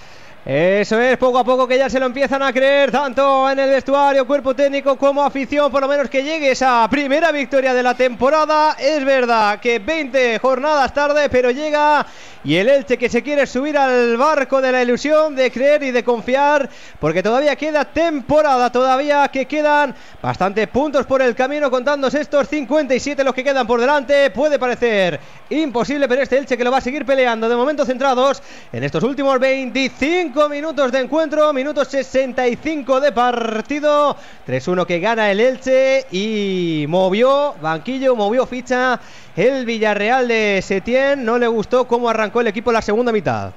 Eso 0.45 0.99
es, 0.99 1.17
poco 1.17 1.39
a 1.39 1.45
poco 1.45 1.65
que 1.65 1.77
ya 1.77 1.89
se 1.89 2.01
lo 2.01 2.05
empiezan 2.05 2.43
a 2.43 2.51
creer, 2.51 2.91
tanto 2.91 3.49
en 3.49 3.59
el 3.59 3.69
vestuario, 3.69 4.27
cuerpo 4.27 4.53
técnico 4.53 4.97
como 4.97 5.23
afición, 5.23 5.71
por 5.71 5.79
lo 5.79 5.87
menos 5.87 6.09
que 6.09 6.21
llegue 6.21 6.51
esa 6.51 6.85
primera 6.89 7.31
victoria 7.31 7.73
de 7.73 7.81
la 7.81 7.95
temporada. 7.95 8.75
Es 8.77 9.05
verdad 9.05 9.61
que 9.61 9.79
20 9.79 10.39
jornadas 10.39 10.93
tarde, 10.93 11.29
pero 11.29 11.49
llega 11.49 12.05
y 12.43 12.57
el 12.57 12.67
Elche 12.67 12.97
que 12.97 13.07
se 13.07 13.23
quiere 13.23 13.47
subir 13.47 13.77
al 13.77 14.17
barco 14.17 14.59
de 14.59 14.73
la 14.73 14.83
ilusión 14.83 15.33
de 15.33 15.49
creer 15.49 15.81
y 15.83 15.91
de 15.91 16.03
confiar, 16.03 16.69
porque 16.99 17.23
todavía 17.23 17.55
queda 17.55 17.85
temporada, 17.85 18.69
todavía 18.69 19.29
que 19.29 19.45
quedan 19.45 19.95
bastantes 20.21 20.67
puntos 20.67 21.05
por 21.05 21.21
el 21.21 21.35
camino, 21.35 21.71
contándose 21.71 22.19
estos 22.19 22.49
57 22.49 23.23
los 23.23 23.33
que 23.33 23.45
quedan 23.45 23.65
por 23.65 23.79
delante. 23.79 24.29
Puede 24.31 24.59
parecer 24.59 25.21
imposible, 25.49 26.09
pero 26.09 26.21
este 26.21 26.37
Elche 26.37 26.57
que 26.57 26.65
lo 26.65 26.71
va 26.71 26.79
a 26.79 26.81
seguir 26.81 27.05
peleando. 27.05 27.47
De 27.47 27.55
momento 27.55 27.85
centrados 27.85 28.43
en 28.73 28.83
estos 28.83 29.03
últimos 29.05 29.39
25 29.39 30.32
minutos 30.49 30.91
de 30.91 30.99
encuentro, 30.99 31.53
minutos 31.53 31.87
65 31.89 32.99
de 32.99 33.11
partido. 33.11 34.17
3-1 34.47 34.85
que 34.87 34.99
gana 34.99 35.29
el 35.29 35.39
Elche 35.39 36.07
y 36.11 36.85
movió 36.89 37.53
banquillo, 37.61 38.15
movió 38.15 38.47
ficha 38.47 38.99
el 39.35 39.65
Villarreal 39.65 40.27
de 40.27 40.59
Setién. 40.63 41.23
No 41.23 41.37
le 41.37 41.47
gustó 41.47 41.87
cómo 41.87 42.09
arrancó 42.09 42.41
el 42.41 42.47
equipo 42.47 42.71
la 42.71 42.81
segunda 42.81 43.11
mitad. 43.11 43.51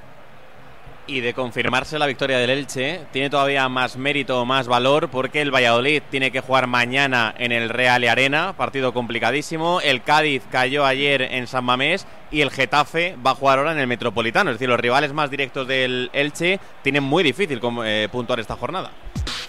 Y 1.07 1.21
de 1.21 1.33
confirmarse 1.33 1.97
la 1.97 2.05
victoria 2.05 2.37
del 2.37 2.49
Elche, 2.49 2.99
tiene 3.13 3.29
todavía 3.29 3.69
más 3.69 3.95
mérito, 3.95 4.45
más 4.45 4.67
valor, 4.67 5.07
porque 5.09 5.41
el 5.41 5.51
Valladolid 5.55 6.01
tiene 6.11 6.31
que 6.31 6.41
jugar 6.41 6.67
mañana 6.67 7.33
en 7.37 7.53
el 7.53 7.69
Real 7.69 8.03
Arena, 8.03 8.53
partido 8.57 8.93
complicadísimo. 8.93 9.79
El 9.79 10.03
Cádiz 10.03 10.43
cayó 10.51 10.85
ayer 10.85 11.21
en 11.21 11.47
San 11.47 11.63
Mamés 11.63 12.05
y 12.29 12.41
el 12.41 12.51
Getafe 12.51 13.15
va 13.25 13.31
a 13.31 13.35
jugar 13.35 13.59
ahora 13.59 13.71
en 13.71 13.79
el 13.79 13.87
Metropolitano. 13.87 14.51
Es 14.51 14.55
decir, 14.55 14.67
los 14.67 14.79
rivales 14.79 15.13
más 15.13 15.31
directos 15.31 15.65
del 15.65 16.09
Elche 16.11 16.59
tienen 16.83 17.03
muy 17.03 17.23
difícil 17.23 17.61
eh, 17.85 18.09
puntuar 18.11 18.41
esta 18.41 18.57
jornada. 18.57 18.91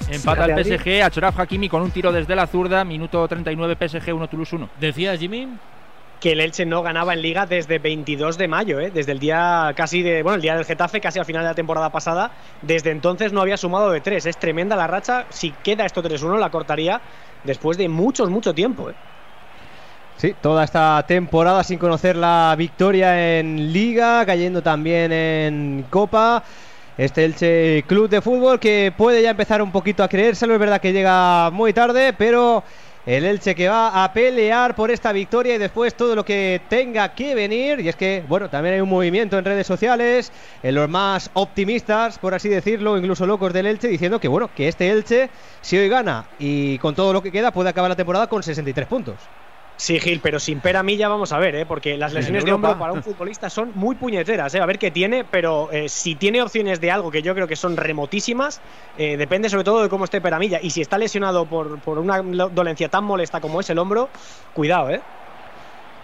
Empata 0.09 0.47
el 0.47 0.65
PSG 0.65 1.03
a 1.03 1.11
Choraf 1.11 1.41
Hakimi 1.41 1.69
con 1.69 1.83
un 1.83 1.91
tiro 1.91 2.13
desde 2.13 2.37
la 2.37 2.47
zurda, 2.47 2.85
minuto 2.85 3.27
39 3.27 3.77
PSG 3.89 4.15
1 4.15 4.29
Toulouse 4.29 4.55
1. 4.55 4.71
¿Decía 4.81 5.17
Jimmy? 5.17 5.49
Que 6.21 6.33
el 6.33 6.41
Elche 6.41 6.67
no 6.67 6.83
ganaba 6.83 7.15
en 7.15 7.23
Liga 7.23 7.47
desde 7.47 7.79
22 7.79 8.39
de 8.39 8.49
mayo, 8.49 8.81
¿eh? 8.81 8.91
desde 8.93 9.13
el 9.13 9.19
día 9.19 9.73
casi 9.77 10.03
de, 10.03 10.23
bueno, 10.23 10.37
el 10.37 10.43
día 10.43 10.57
del 10.57 10.65
Getafe, 10.65 11.01
casi 11.01 11.19
al 11.19 11.25
final 11.25 11.43
de 11.43 11.51
la 11.51 11.55
temporada 11.55 11.91
pasada. 11.91 12.33
Desde 12.63 12.91
entonces 12.91 13.33
no 13.33 13.41
había 13.41 13.57
sumado 13.57 13.91
de 13.91 14.01
tres. 14.01 14.27
Es 14.27 14.37
tremenda 14.37 14.75
la 14.75 14.87
racha. 14.87 15.27
Si 15.31 15.53
queda 15.63 15.87
esto 15.87 16.03
3-1, 16.03 16.39
la 16.39 16.51
cortaría 16.51 17.01
después 17.45 17.79
de 17.79 17.89
muchos, 17.89 18.31
mucho 18.31 18.53
tiempo. 18.53 18.91
¿eh? 18.91 18.95
Sí, 20.17 20.35
toda 20.41 20.65
esta 20.65 21.05
temporada 21.07 21.63
sin 21.63 21.79
conocer 21.79 22.17
la 22.17 22.55
victoria 22.59 23.39
en 23.39 23.73
Liga, 23.73 24.27
cayendo 24.27 24.63
también 24.63 25.13
en 25.13 25.87
Copa. 25.89 26.43
Este 26.97 27.25
Elche 27.25 27.85
Club 27.87 28.09
de 28.09 28.21
Fútbol 28.21 28.59
que 28.59 28.93
puede 28.97 29.23
ya 29.23 29.31
empezar 29.31 29.63
un 29.63 29.71
poquito 29.71 30.03
a 30.03 30.09
creérselo. 30.09 30.55
Es 30.55 30.59
verdad 30.59 30.81
que 30.81 30.93
llega 30.93 31.49
muy 31.53 31.73
tarde, 31.73 32.13
pero 32.13 32.65
el 33.07 33.25
Elche 33.25 33.55
que 33.55 33.69
va 33.69 34.05
a 34.05 34.13
pelear 34.13 34.75
por 34.75 34.91
esta 34.91 35.13
victoria 35.13 35.55
y 35.55 35.59
después 35.59 35.95
todo 35.95 36.15
lo 36.15 36.25
que 36.25 36.61
tenga 36.69 37.15
que 37.15 37.35
venir. 37.35 37.81
Y 37.81 37.89
es 37.89 37.97
que, 37.97 38.25
bueno, 38.29 38.51
también 38.51 38.75
hay 38.75 38.81
un 38.81 38.89
movimiento 38.89 39.39
en 39.39 39.45
redes 39.45 39.67
sociales, 39.67 40.33
en 40.63 40.75
los 40.75 40.89
más 40.89 41.31
optimistas, 41.35 42.19
por 42.19 42.35
así 42.35 42.49
decirlo, 42.49 42.99
incluso 42.99 43.27
locos 43.27 43.53
del 43.53 43.67
Elche, 43.67 43.89
diciendo 43.89 44.21
que, 44.21 44.29
bueno, 44.29 44.53
que 44.55 44.69
este 44.69 44.91
Elche, 44.91 45.31
si 45.61 45.79
hoy 45.79 45.89
gana 45.89 46.29
y 46.39 46.79
con 46.79 46.95
todo 46.95 47.13
lo 47.13 47.23
que 47.23 47.33
queda, 47.33 47.53
puede 47.53 47.71
acabar 47.71 47.91
la 47.91 47.97
temporada 47.97 48.27
con 48.29 48.43
63 48.43 48.87
puntos. 48.87 49.31
Sí, 49.81 50.01
Gil, 50.01 50.21
pero 50.21 50.41
sin 50.41 50.61
pera 50.61 50.83
milla 50.83 51.07
vamos 51.09 51.31
a 51.31 51.39
ver, 51.39 51.55
¿eh? 51.55 51.65
porque 51.65 51.97
las 51.97 52.13
lesiones 52.13 52.45
de 52.45 52.53
hombro 52.53 52.77
para 52.77 52.93
un 52.93 53.01
futbolista 53.01 53.49
son 53.49 53.71
muy 53.75 53.95
puñeteras. 53.95 54.53
¿eh? 54.57 54.61
A 54.61 54.67
ver 54.67 54.77
qué 54.77 54.91
tiene, 54.91 55.25
pero 55.25 55.71
eh, 55.71 55.89
si 55.89 56.17
tiene 56.17 56.43
opciones 56.43 56.81
de 56.81 56.91
algo 56.91 57.13
que 57.13 57.23
yo 57.23 57.33
creo 57.33 57.47
que 57.47 57.55
son 57.55 57.77
remotísimas, 57.77 58.61
eh, 58.97 59.17
depende 59.17 59.49
sobre 59.49 59.63
todo 59.63 59.81
de 59.81 59.89
cómo 59.89 60.05
esté 60.05 60.21
Peramilla. 60.21 60.59
Y 60.61 60.71
si 60.71 60.81
está 60.81 60.99
lesionado 60.99 61.49
por, 61.49 61.81
por 61.81 62.01
una 62.01 62.21
dolencia 62.21 62.89
tan 62.89 63.05
molesta 63.05 63.41
como 63.41 63.61
es 63.61 63.71
el 63.71 63.79
hombro, 63.79 64.11
cuidado, 64.53 64.91
¿eh? 64.91 65.05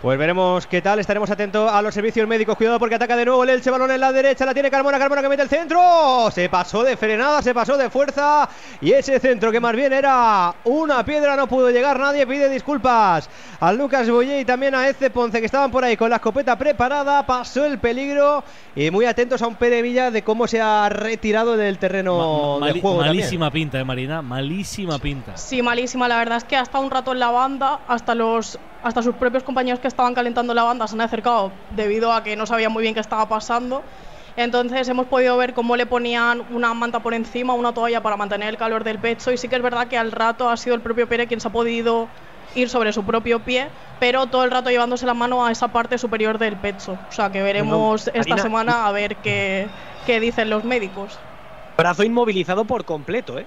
Pues 0.05 0.18
veremos 0.18 0.66
qué 0.66 0.82
tal, 0.82 0.98
estaremos 0.98 1.30
atentos 1.30 1.72
a 1.72 1.80
los 1.80 1.94
servicios 1.94 2.28
médicos. 2.28 2.59
Cuidado 2.59 2.78
porque 2.78 2.96
ataca 2.96 3.16
de 3.16 3.24
nuevo 3.24 3.42
el 3.42 3.48
Elche, 3.48 3.70
balón 3.70 3.90
en 3.90 4.00
la 4.00 4.12
derecha, 4.12 4.44
la 4.44 4.52
tiene 4.52 4.70
Carmona, 4.70 4.98
Carmona 4.98 5.22
que 5.22 5.30
mete 5.30 5.44
el 5.44 5.48
centro. 5.48 6.30
Se 6.30 6.50
pasó 6.50 6.82
de 6.82 6.94
frenada, 6.98 7.40
se 7.40 7.55
pasó 7.55 7.78
de 7.78 7.88
fuerza. 7.88 8.46
Y 8.82 8.92
ese 8.92 9.18
centro 9.18 9.50
que 9.50 9.61
más 9.61 9.74
bien 9.74 9.94
era 9.94 10.55
una 10.64 11.02
piedra, 11.07 11.36
no 11.36 11.46
pudo 11.46 11.70
llegar 11.70 11.98
nadie. 11.98 12.26
Pide 12.26 12.50
disculpas 12.50 13.30
a 13.59 13.72
Lucas 13.72 14.11
Boye 14.11 14.40
y 14.40 14.44
también 14.44 14.74
a 14.74 14.86
Eze 14.86 15.09
Ponce 15.09 15.40
que 15.40 15.46
estaban 15.46 15.70
por 15.70 15.82
ahí 15.82 15.96
con 15.96 16.11
la 16.11 16.16
escopeta 16.16 16.59
preparada. 16.59 17.24
Pasó 17.24 17.64
el 17.64 17.78
peligro 17.78 18.44
y 18.76 18.90
muy 18.90 19.07
atentos 19.07 19.40
a 19.40 19.46
un 19.46 19.55
Pere 19.55 19.80
Villa 19.80 20.11
de 20.11 20.22
cómo 20.22 20.46
se 20.46 20.61
ha 20.61 20.86
retirado 20.90 21.57
del 21.57 21.78
terreno 21.78 22.61
de 22.61 22.78
juego. 22.78 22.98
Malísima 22.98 23.50
pinta, 23.50 23.80
eh, 23.80 23.84
Marina, 23.84 24.20
malísima 24.20 24.98
pinta. 24.98 25.38
Sí, 25.38 25.62
malísima. 25.62 26.09
La 26.09 26.18
verdad 26.18 26.36
es 26.36 26.44
que 26.44 26.57
ha 26.57 26.62
estado 26.62 26.84
un 26.84 26.90
rato 26.90 27.12
en 27.12 27.20
la 27.20 27.30
banda, 27.30 27.80
hasta 27.88 28.14
los 28.14 28.59
hasta 28.85 29.03
sus 29.03 29.14
propios 29.14 29.43
compañeros 29.43 29.80
que 29.80 29.89
estaban 29.89 30.14
calentando 30.14 30.53
la 30.53 30.62
banda 30.62 30.87
se 30.87 30.95
han 30.95 31.01
acercado 31.01 31.51
debido 31.70 32.12
a 32.12 32.22
que 32.22 32.37
no 32.37 32.47
sabían 32.47 32.70
muy 32.70 32.82
bien 32.82 32.95
qué 32.95 33.01
estaba 33.01 33.26
pasando. 33.26 33.82
Entonces 34.37 34.87
hemos 34.89 35.07
podido 35.07 35.37
ver 35.39 35.55
cómo 35.55 35.74
le 35.76 35.87
ponían 35.87 36.43
una 36.51 36.74
manta 36.74 37.01
por 37.01 37.14
encima, 37.14 37.55
una 37.55 37.72
toalla 37.72 38.03
para 38.03 38.16
mantener 38.16 38.51
el 38.51 38.59
calor 38.59 38.85
del 38.85 38.99
pecho 38.99 39.32
y 39.32 39.39
sí 39.39 39.49
que 39.49 39.57
es 39.57 39.62
verdad 39.62 39.89
que 39.89 39.97
al 39.97 40.12
rato 40.12 40.51
ha 40.51 40.57
sido 40.57 40.74
el 40.74 40.82
propio 40.82 41.09
Pere 41.09 41.26
quien 41.26 41.41
se 41.41 41.49
ha 41.49 41.53
podido 41.53 42.09
ir 42.55 42.68
sobre 42.68 42.93
su 42.93 43.05
propio 43.05 43.41
pie, 43.41 43.68
pero 44.01 44.26
todo 44.26 44.45
el 44.45 44.51
rato 44.51 44.70
llevándose 44.70 45.07
la 45.07 45.14
mano 45.14 45.47
a 45.47 45.51
esa 45.51 45.68
parte 45.68 45.97
superior 45.97 46.37
del 46.39 46.57
pecho. 46.57 46.99
O 47.09 47.12
sea 47.12 47.30
que 47.30 47.43
veremos 47.43 48.11
esta 48.12 48.37
semana 48.39 48.87
a 48.87 48.93
ver 48.93 49.16
qué, 49.16 49.66
qué 50.05 50.20
dicen 50.20 50.51
los 50.51 50.62
médicos. 50.64 51.18
Brazo 51.76 52.05
inmovilizado 52.05 52.66
por 52.66 52.85
completo, 52.85 53.39
¿eh? 53.39 53.47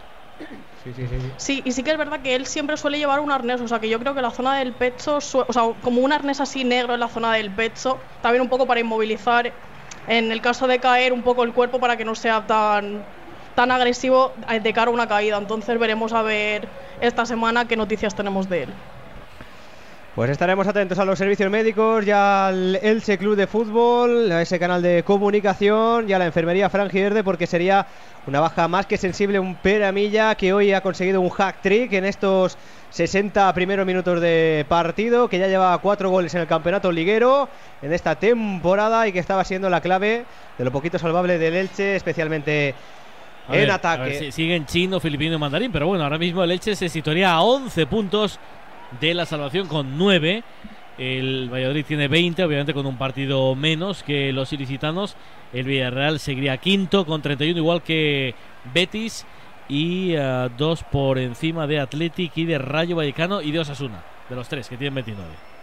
Sí, 1.37 1.61
y 1.65 1.71
sí 1.71 1.83
que 1.83 1.91
es 1.91 1.97
verdad 1.97 2.21
que 2.21 2.35
él 2.35 2.45
siempre 2.45 2.77
suele 2.77 2.97
llevar 2.97 3.19
un 3.19 3.31
arnés, 3.31 3.61
o 3.61 3.67
sea 3.67 3.79
que 3.79 3.89
yo 3.89 3.99
creo 3.99 4.13
que 4.13 4.21
la 4.21 4.31
zona 4.31 4.57
del 4.59 4.73
pecho, 4.73 5.17
o 5.17 5.21
sea, 5.21 5.63
como 5.81 6.01
un 6.01 6.11
arnés 6.11 6.39
así 6.39 6.63
negro 6.63 6.93
en 6.93 6.99
la 6.99 7.07
zona 7.07 7.33
del 7.33 7.51
pecho, 7.51 7.99
también 8.21 8.41
un 8.41 8.49
poco 8.49 8.67
para 8.67 8.79
inmovilizar, 8.79 9.53
en 10.07 10.31
el 10.31 10.41
caso 10.41 10.67
de 10.67 10.79
caer, 10.79 11.13
un 11.13 11.23
poco 11.23 11.43
el 11.43 11.53
cuerpo 11.53 11.79
para 11.79 11.97
que 11.97 12.05
no 12.05 12.15
sea 12.15 12.45
tan, 12.47 13.05
tan 13.55 13.71
agresivo 13.71 14.35
de 14.61 14.73
cara 14.73 14.89
a 14.89 14.93
una 14.93 15.07
caída. 15.07 15.37
Entonces 15.37 15.77
veremos 15.79 16.13
a 16.13 16.21
ver 16.21 16.69
esta 17.01 17.25
semana 17.25 17.67
qué 17.67 17.75
noticias 17.75 18.15
tenemos 18.15 18.47
de 18.47 18.63
él. 18.63 18.73
Pues 20.17 20.31
estaremos 20.31 20.65
atentos 20.65 20.97
a 20.97 21.05
los 21.05 21.19
servicios 21.19 21.51
médicos, 21.51 22.03
ya 22.03 22.47
al 22.47 22.77
Elche 22.77 23.19
Club 23.19 23.35
de 23.35 23.45
Fútbol, 23.45 24.31
a 24.31 24.41
ese 24.41 24.57
canal 24.57 24.81
de 24.81 25.03
comunicación 25.03 26.09
y 26.09 26.13
a 26.13 26.17
la 26.17 26.25
enfermería 26.25 26.71
Frangierde, 26.71 27.23
porque 27.23 27.45
sería 27.45 27.85
una 28.25 28.39
baja 28.39 28.67
más 28.67 28.87
que 28.87 28.97
sensible 28.97 29.39
un 29.39 29.53
Peramilla 29.53 30.33
que 30.33 30.53
hoy 30.53 30.73
ha 30.73 30.81
conseguido 30.81 31.21
un 31.21 31.29
hack 31.29 31.61
trick 31.61 31.93
en 31.93 32.03
estos 32.03 32.57
60 32.89 33.53
primeros 33.53 33.85
minutos 33.85 34.19
de 34.19 34.65
partido, 34.67 35.29
que 35.29 35.37
ya 35.37 35.47
lleva 35.47 35.77
cuatro 35.77 36.09
goles 36.09 36.33
en 36.33 36.41
el 36.41 36.47
campeonato 36.47 36.91
liguero 36.91 37.47
en 37.83 37.93
esta 37.93 38.15
temporada 38.15 39.07
y 39.07 39.11
que 39.13 39.19
estaba 39.19 39.43
siendo 39.43 39.69
la 39.69 39.81
clave 39.81 40.25
de 40.57 40.65
lo 40.65 40.71
poquito 40.71 40.97
salvable 40.97 41.37
del 41.37 41.53
Elche, 41.53 41.95
especialmente 41.95 42.73
en 43.51 43.69
ataque. 43.69 44.31
siguen 44.31 44.65
chino, 44.65 44.99
filipino 44.99 45.35
y 45.35 45.37
mandarín, 45.37 45.71
pero 45.71 45.85
bueno, 45.85 46.03
ahora 46.03 46.17
mismo 46.17 46.43
el 46.43 46.49
Elche 46.49 46.75
se 46.75 46.89
situaría 46.89 47.31
a 47.31 47.41
11 47.41 47.85
puntos 47.85 48.39
de 48.99 49.13
la 49.13 49.25
salvación 49.25 49.67
con 49.67 49.97
9. 49.97 50.43
El 50.97 51.49
Valladolid 51.51 51.85
tiene 51.85 52.07
20, 52.07 52.43
obviamente 52.43 52.73
con 52.73 52.85
un 52.85 52.97
partido 52.97 53.53
menos 53.55 54.03
que 54.03 54.33
los 54.33 54.51
ilicitanos. 54.53 55.15
El 55.53 55.65
Villarreal 55.65 56.19
seguiría 56.19 56.57
quinto 56.57 57.05
con 57.05 57.21
31, 57.21 57.57
igual 57.57 57.81
que 57.83 58.35
Betis. 58.73 59.25
Y 59.69 60.15
uh, 60.15 60.49
dos 60.57 60.83
por 60.83 61.17
encima 61.17 61.67
de 61.67 61.81
Athletic 61.81 62.37
y 62.37 62.45
de 62.45 62.57
Rayo 62.57 62.95
Vallecano 62.95 63.41
y 63.41 63.51
de 63.51 63.59
Osasuna, 63.59 64.01
de 64.29 64.35
los 64.35 64.47
tres 64.47 64.69
que 64.69 64.77
tienen 64.77 64.95
29. 64.95 65.56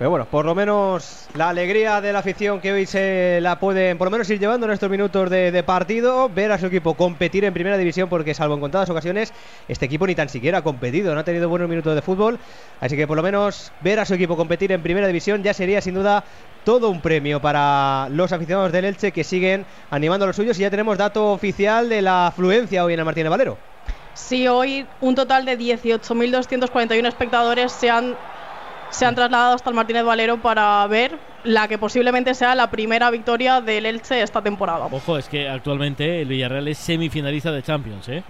Pero 0.00 0.08
bueno, 0.08 0.24
por 0.24 0.46
lo 0.46 0.54
menos 0.54 1.28
la 1.34 1.50
alegría 1.50 2.00
de 2.00 2.10
la 2.10 2.20
afición 2.20 2.58
que 2.58 2.72
hoy 2.72 2.86
se 2.86 3.38
la 3.42 3.60
pueden 3.60 3.98
por 3.98 4.06
lo 4.06 4.10
menos 4.10 4.30
ir 4.30 4.40
llevando 4.40 4.64
en 4.64 4.72
estos 4.72 4.88
minutos 4.88 5.28
de, 5.28 5.62
partido, 5.62 6.30
ver 6.30 6.50
a 6.52 6.58
su 6.58 6.64
equipo 6.64 6.94
competir 6.94 7.44
en 7.44 7.52
primera 7.52 7.76
división, 7.76 8.08
porque 8.08 8.32
salvo 8.32 8.54
en 8.54 8.60
contadas 8.60 8.88
ocasiones, 8.88 9.34
este 9.68 9.84
equipo 9.84 10.06
ni 10.06 10.14
tan 10.14 10.30
siquiera 10.30 10.56
ha 10.56 10.62
competido, 10.62 11.12
no 11.12 11.20
ha 11.20 11.24
tenido 11.24 11.50
buenos 11.50 11.68
minutos 11.68 11.94
de 11.94 12.00
fútbol. 12.00 12.38
Así 12.80 12.96
que 12.96 13.06
por 13.06 13.18
lo 13.18 13.22
menos 13.22 13.72
ver 13.82 14.00
a 14.00 14.06
su 14.06 14.14
equipo 14.14 14.38
competir 14.38 14.72
en 14.72 14.82
primera 14.82 15.06
división 15.06 15.42
ya 15.42 15.52
sería 15.52 15.82
sin 15.82 15.92
duda 15.92 16.24
todo 16.64 16.88
un 16.88 17.02
premio 17.02 17.42
para 17.42 18.08
los 18.08 18.32
aficionados 18.32 18.72
del 18.72 18.86
Elche 18.86 19.12
que 19.12 19.22
siguen 19.22 19.66
animando 19.90 20.24
a 20.24 20.28
los 20.28 20.36
suyos. 20.36 20.58
Y 20.58 20.62
ya 20.62 20.70
tenemos 20.70 20.96
dato 20.96 21.30
oficial 21.30 21.90
de 21.90 22.00
la 22.00 22.28
afluencia 22.28 22.86
hoy 22.86 22.94
en 22.94 23.00
el 23.00 23.04
Martínez 23.04 23.28
Valero. 23.28 23.58
Sí, 24.14 24.48
hoy 24.48 24.86
un 25.02 25.14
total 25.14 25.44
de 25.44 25.58
18.241 25.58 27.06
espectadores 27.06 27.70
se 27.70 27.90
han 27.90 28.16
se 28.90 29.06
han 29.06 29.14
trasladado 29.14 29.54
hasta 29.54 29.70
el 29.70 29.76
Martínez 29.76 30.04
Valero 30.04 30.40
para 30.40 30.86
ver 30.86 31.18
la 31.44 31.68
que 31.68 31.78
posiblemente 31.78 32.34
sea 32.34 32.54
la 32.54 32.70
primera 32.70 33.10
victoria 33.10 33.60
del 33.60 33.86
Elche 33.86 34.22
esta 34.22 34.42
temporada. 34.42 34.86
Ojo, 34.90 35.16
es 35.16 35.28
que 35.28 35.48
actualmente 35.48 36.22
el 36.22 36.28
Villarreal 36.28 36.68
es 36.68 36.78
semifinalista 36.78 37.50
de 37.52 37.62
Champions, 37.62 38.08
¿eh? 38.08 38.22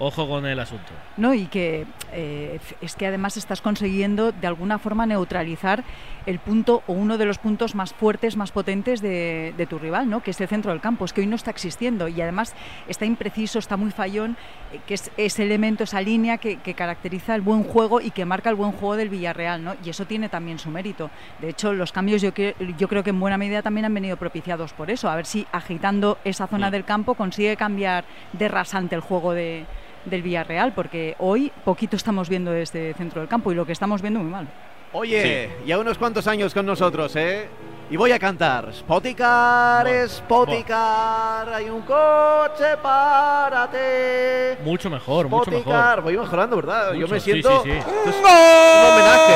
Ojo 0.00 0.28
con 0.28 0.46
el 0.46 0.60
asunto. 0.60 0.92
No, 1.16 1.34
y 1.34 1.46
que 1.46 1.84
eh, 2.12 2.60
es 2.80 2.94
que 2.94 3.06
además 3.06 3.36
estás 3.36 3.60
consiguiendo 3.60 4.30
de 4.30 4.46
alguna 4.46 4.78
forma 4.78 5.06
neutralizar 5.06 5.82
el 6.28 6.40
punto 6.40 6.82
o 6.86 6.92
uno 6.92 7.16
de 7.16 7.24
los 7.24 7.38
puntos 7.38 7.74
más 7.74 7.94
fuertes, 7.94 8.36
más 8.36 8.52
potentes 8.52 9.00
de, 9.00 9.66
tu 9.68 9.78
rival, 9.78 10.10
¿no? 10.10 10.22
que 10.22 10.32
es 10.32 10.40
el 10.42 10.46
centro 10.46 10.72
del 10.72 10.80
campo. 10.82 11.06
Es 11.06 11.14
que 11.14 11.22
hoy 11.22 11.26
no 11.26 11.36
está 11.36 11.50
existiendo 11.50 12.06
y 12.06 12.20
además 12.20 12.54
está 12.86 13.06
impreciso, 13.06 13.58
está 13.58 13.78
muy 13.78 13.90
fallón, 13.90 14.36
eh, 14.72 14.80
que 14.86 14.92
es 14.92 15.10
ese 15.16 15.44
elemento, 15.44 15.84
esa 15.84 16.02
línea 16.02 16.36
que, 16.36 16.58
caracteriza 16.74 17.34
el 17.34 17.40
buen 17.40 17.64
juego 17.64 18.02
y 18.02 18.10
que 18.10 18.26
marca 18.26 18.50
el 18.50 18.56
buen 18.56 18.72
juego 18.72 18.96
del 18.96 19.08
Villarreal. 19.08 19.64
¿no? 19.64 19.74
Y 19.82 19.88
eso 19.88 20.04
tiene 20.04 20.28
también 20.28 20.58
su 20.58 20.68
mérito. 20.68 21.10
De 21.40 21.48
hecho, 21.48 21.72
los 21.72 21.92
cambios 21.92 22.20
yo, 22.20 22.30
yo 22.76 22.88
creo 22.88 23.02
que 23.02 23.10
en 23.10 23.20
buena 23.20 23.38
medida 23.38 23.62
también 23.62 23.86
han 23.86 23.94
venido 23.94 24.18
propiciados 24.18 24.74
por 24.74 24.90
eso. 24.90 25.08
A 25.08 25.16
ver 25.16 25.24
si 25.24 25.46
agitando 25.50 26.18
esa 26.24 26.46
zona 26.46 26.70
del 26.70 26.84
campo 26.84 27.14
consigue 27.14 27.56
cambiar 27.56 28.04
de 28.34 28.48
rasante 28.48 28.94
el 28.94 29.00
juego 29.00 29.32
de 29.32 29.64
del 30.04 30.22
Villarreal, 30.22 30.72
porque 30.72 31.16
hoy 31.18 31.52
poquito 31.64 31.96
estamos 31.96 32.28
viendo 32.28 32.50
desde 32.50 32.94
centro 32.94 33.20
del 33.20 33.28
campo 33.28 33.52
y 33.52 33.54
lo 33.54 33.66
que 33.66 33.72
estamos 33.72 34.00
viendo 34.00 34.20
muy 34.20 34.30
mal. 34.30 34.48
Oye, 34.92 35.50
ya 35.66 35.78
unos 35.78 35.98
cuantos 35.98 36.26
años 36.26 36.54
con 36.54 36.64
nosotros, 36.64 37.14
¿eh? 37.16 37.48
Y 37.90 37.96
voy 37.96 38.12
a 38.12 38.18
cantar. 38.18 38.72
Spoticar, 38.74 39.86
Spoticar, 40.08 41.52
hay 41.54 41.68
un 41.70 41.82
coche, 41.82 42.76
párate. 42.82 44.58
Mucho 44.62 44.90
mejor, 44.90 45.28
mucho 45.28 45.50
mejor. 45.50 46.02
Voy 46.02 46.16
mejorando, 46.16 46.56
¿verdad? 46.56 46.92
Yo 46.94 47.06
me 47.08 47.20
siento 47.20 47.62
un 47.62 47.70
homenaje. 47.70 49.34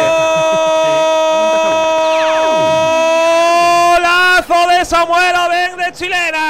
¡Golazo 3.95 4.69
de 4.69 4.85
Samuel 4.85 5.37
Oben 5.37 5.77
de 5.79 5.93
chilena. 5.93 6.49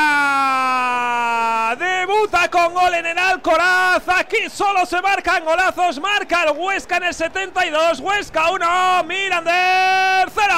Con 2.62 2.74
gol 2.74 2.94
en 2.94 3.06
el 3.06 3.18
Alcoraz. 3.18 4.08
Aquí 4.08 4.48
solo 4.48 4.86
se 4.86 5.02
marcan 5.02 5.44
golazos. 5.44 6.00
Marca 6.00 6.44
el 6.44 6.56
Huesca 6.56 6.98
en 6.98 7.04
el 7.04 7.14
72. 7.14 7.98
Huesca 7.98 8.50
1, 8.50 9.04
Mirander 9.04 10.28
0. 10.32 10.54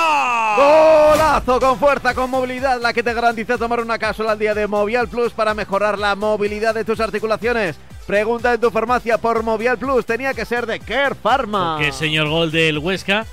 Golazo 0.56 1.60
con 1.60 1.78
fuerza, 1.78 2.14
con 2.14 2.28
movilidad, 2.28 2.78
la 2.80 2.92
que 2.92 3.02
te 3.02 3.14
garantiza 3.14 3.56
tomar 3.56 3.80
una 3.80 3.98
cápsula 3.98 4.32
al 4.32 4.38
día 4.38 4.52
de 4.52 4.66
Movial 4.66 5.08
Plus 5.08 5.32
para 5.32 5.54
mejorar 5.54 5.98
la 5.98 6.14
movilidad 6.14 6.74
de 6.74 6.84
tus 6.84 7.00
articulaciones. 7.00 7.76
Pregunta 8.06 8.52
en 8.52 8.60
tu 8.60 8.70
farmacia 8.70 9.16
por 9.16 9.42
Movial 9.42 9.78
Plus. 9.78 10.04
Tenía 10.04 10.34
que 10.34 10.44
ser 10.44 10.66
de 10.66 10.80
Care 10.80 11.14
Pharma. 11.14 11.78
Que 11.80 11.90
señor 11.90 12.28
gol 12.28 12.50
del 12.52 12.78
Huesca 12.78 13.24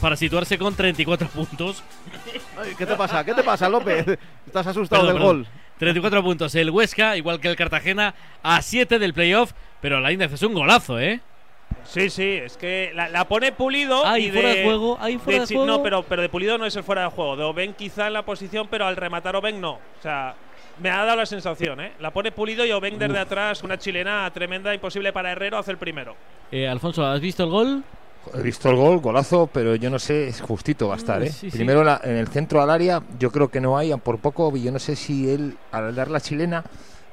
para 0.00 0.16
situarse 0.16 0.56
con 0.56 0.74
34 0.74 1.28
puntos. 1.28 1.82
Ay, 2.58 2.74
¿Qué 2.78 2.86
te 2.86 2.96
pasa? 2.96 3.22
¿Qué 3.22 3.34
te 3.34 3.42
pasa, 3.42 3.68
López? 3.68 4.06
Estás 4.46 4.66
asustado 4.66 5.02
Perdón, 5.02 5.14
del 5.14 5.22
perdón. 5.22 5.36
gol. 5.42 5.57
34 5.78 6.22
puntos. 6.22 6.54
El 6.54 6.70
Huesca, 6.70 7.16
igual 7.16 7.40
que 7.40 7.48
el 7.48 7.56
Cartagena, 7.56 8.14
a 8.42 8.62
7 8.62 8.98
del 8.98 9.14
playoff. 9.14 9.52
Pero 9.80 10.00
Lainez 10.00 10.32
es 10.32 10.42
un 10.42 10.54
golazo, 10.54 10.98
¿eh? 10.98 11.20
Sí, 11.84 12.10
sí, 12.10 12.32
es 12.32 12.56
que 12.56 12.92
la, 12.94 13.08
la 13.08 13.26
pone 13.26 13.52
Pulido. 13.52 14.04
Ahí, 14.06 14.26
y 14.26 14.30
fuera 14.30 14.48
de 14.50 14.64
juego, 14.64 14.98
ahí, 15.00 15.18
fuera 15.18 15.40
de 15.40 15.46
juego. 15.46 15.66
No, 15.66 15.82
pero, 15.82 16.02
pero 16.02 16.22
de 16.22 16.28
Pulido 16.28 16.58
no 16.58 16.66
es 16.66 16.76
el 16.76 16.82
fuera 16.82 17.02
de 17.02 17.08
juego. 17.08 17.36
De 17.36 17.44
Oben 17.44 17.74
quizá 17.74 18.08
en 18.08 18.12
la 18.12 18.22
posición, 18.24 18.68
pero 18.70 18.86
al 18.86 18.96
rematar 18.96 19.36
Oben 19.36 19.60
no. 19.60 19.72
O 19.72 20.02
sea, 20.02 20.34
me 20.80 20.90
ha 20.90 21.04
dado 21.04 21.16
la 21.16 21.26
sensación, 21.26 21.80
¿eh? 21.80 21.92
La 22.00 22.10
pone 22.10 22.32
Pulido 22.32 22.64
y 22.66 22.72
Oben 22.72 22.98
desde 22.98 23.18
atrás, 23.18 23.62
una 23.62 23.78
chilena 23.78 24.30
tremenda, 24.32 24.74
imposible 24.74 25.12
para 25.12 25.32
Herrero, 25.32 25.58
hace 25.58 25.70
el 25.70 25.78
primero. 25.78 26.16
Eh, 26.50 26.68
Alfonso, 26.68 27.04
¿has 27.06 27.20
visto 27.20 27.44
el 27.44 27.50
gol? 27.50 27.84
He 28.34 28.42
visto 28.42 28.70
el 28.70 28.76
gol, 28.76 28.98
golazo, 28.98 29.48
pero 29.52 29.74
yo 29.76 29.90
no 29.90 29.98
sé, 29.98 30.28
es 30.28 30.40
justito 30.40 30.88
va 30.88 30.94
a 30.94 30.98
estar, 30.98 31.22
¿eh? 31.22 31.30
Sí, 31.30 31.50
sí. 31.50 31.56
Primero 31.56 31.84
la- 31.84 32.00
en 32.04 32.16
el 32.16 32.28
centro 32.28 32.60
al 32.62 32.70
área, 32.70 33.02
yo 33.18 33.30
creo 33.30 33.50
que 33.50 33.60
no 33.60 33.76
hay, 33.78 33.94
por 33.96 34.18
poco, 34.18 34.54
y 34.56 34.62
yo 34.62 34.72
no 34.72 34.78
sé 34.78 34.96
si 34.96 35.30
él, 35.30 35.56
al 35.72 35.94
dar 35.94 36.08
la 36.10 36.20
chilena, 36.20 36.64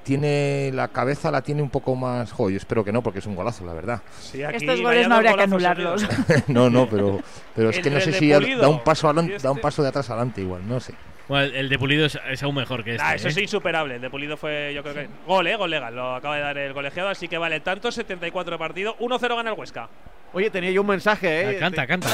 tiene 0.03 0.69
la 0.73 0.89
cabeza, 0.89 1.31
la 1.31 1.41
tiene 1.41 1.61
un 1.63 1.69
poco 1.71 1.95
más. 1.95 2.31
Jo, 2.31 2.49
yo 2.51 2.57
espero 2.57 2.83
que 2.85 2.91
no, 2.91 3.01
porque 3.01 3.19
es 3.19 3.25
un 3.25 3.35
golazo, 3.35 3.65
la 3.65 3.73
verdad. 3.73 4.01
Sí, 4.19 4.43
aquí 4.43 4.57
Estos 4.57 4.79
goles 4.81 5.07
no 5.07 5.15
habría 5.15 5.33
que 5.33 5.41
anularlos. 5.43 6.05
no, 6.47 6.69
no, 6.69 6.87
pero, 6.87 7.19
pero 7.55 7.71
es 7.71 7.79
que 7.79 7.89
no 7.89 7.99
sé 7.99 8.13
si 8.13 8.29
da- 8.29 8.39
Pulido 8.39 8.61
da 8.61 8.67
un 8.69 8.83
paso 8.83 9.09
y 9.09 9.13
da 9.15 9.21
un 9.21 9.31
este. 9.31 9.55
paso 9.61 9.81
de 9.81 9.89
atrás 9.89 10.09
adelante 10.09 10.41
igual, 10.41 10.67
no 10.67 10.79
sé. 10.79 10.93
Bueno, 11.27 11.45
el- 11.55 11.69
de 11.69 11.79
Pulido 11.79 12.05
es, 12.05 12.19
es 12.29 12.43
aún 12.43 12.53
mejor 12.53 12.83
que 12.83 12.91
este. 12.91 13.03
Ah, 13.03 13.15
eso 13.15 13.27
¿eh? 13.27 13.31
es 13.31 13.37
insuperable. 13.39 13.95
El 13.95 14.01
de 14.01 14.11
Pulido 14.11 14.37
fue, 14.37 14.71
yo 14.75 14.83
creo 14.83 14.93
que. 14.93 15.09
Gol, 15.25 15.47
¿eh? 15.47 15.55
Gol 15.55 15.71
legal. 15.71 15.95
Lo 15.95 16.13
acaba 16.13 16.35
de 16.35 16.41
dar 16.43 16.57
el 16.59 16.73
colegiado, 16.75 17.09
así 17.09 17.27
que 17.27 17.39
vale 17.39 17.59
tanto. 17.61 17.91
74 17.91 18.51
de 18.51 18.59
partido. 18.59 18.95
1-0 18.99 19.35
gana 19.35 19.49
el 19.49 19.57
Huesca. 19.59 19.89
Oye, 20.35 20.49
tenía 20.49 20.69
yo 20.69 20.81
un 20.81 20.87
mensaje, 20.87 21.41
¿eh? 21.51 21.55
Ah, 21.55 21.59
canta, 21.61 21.87
canta. 21.87 22.09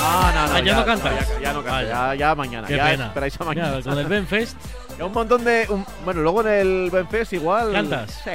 Ah, 0.00 0.32
no, 0.34 0.46
no, 0.48 0.54
Ah, 0.54 0.60
ya 0.60 0.74
no 0.76 0.84
canta. 0.86 1.10
Ya, 1.12 1.40
ya 1.42 1.52
no 1.52 1.62
canta, 1.62 1.70
Vale. 1.72 1.88
ya, 1.88 2.14
ya 2.14 2.34
mañana. 2.34 2.66
Qué 2.66 2.76
ya 2.76 2.84
pena. 2.86 3.06
esperáis 3.08 3.38
a 3.40 3.44
mañana. 3.44 3.82
Con 3.82 3.98
el 3.98 4.06
Benfest 4.06 4.56
un 4.98 5.12
montón 5.12 5.44
de. 5.44 5.66
un- 5.68 5.84
bueno, 6.04 6.22
luego 6.22 6.40
en 6.40 6.46
el 6.48 6.90
Benfest 6.90 7.34
igual. 7.34 7.72
cantas. 7.72 8.18
Sí. 8.24 8.30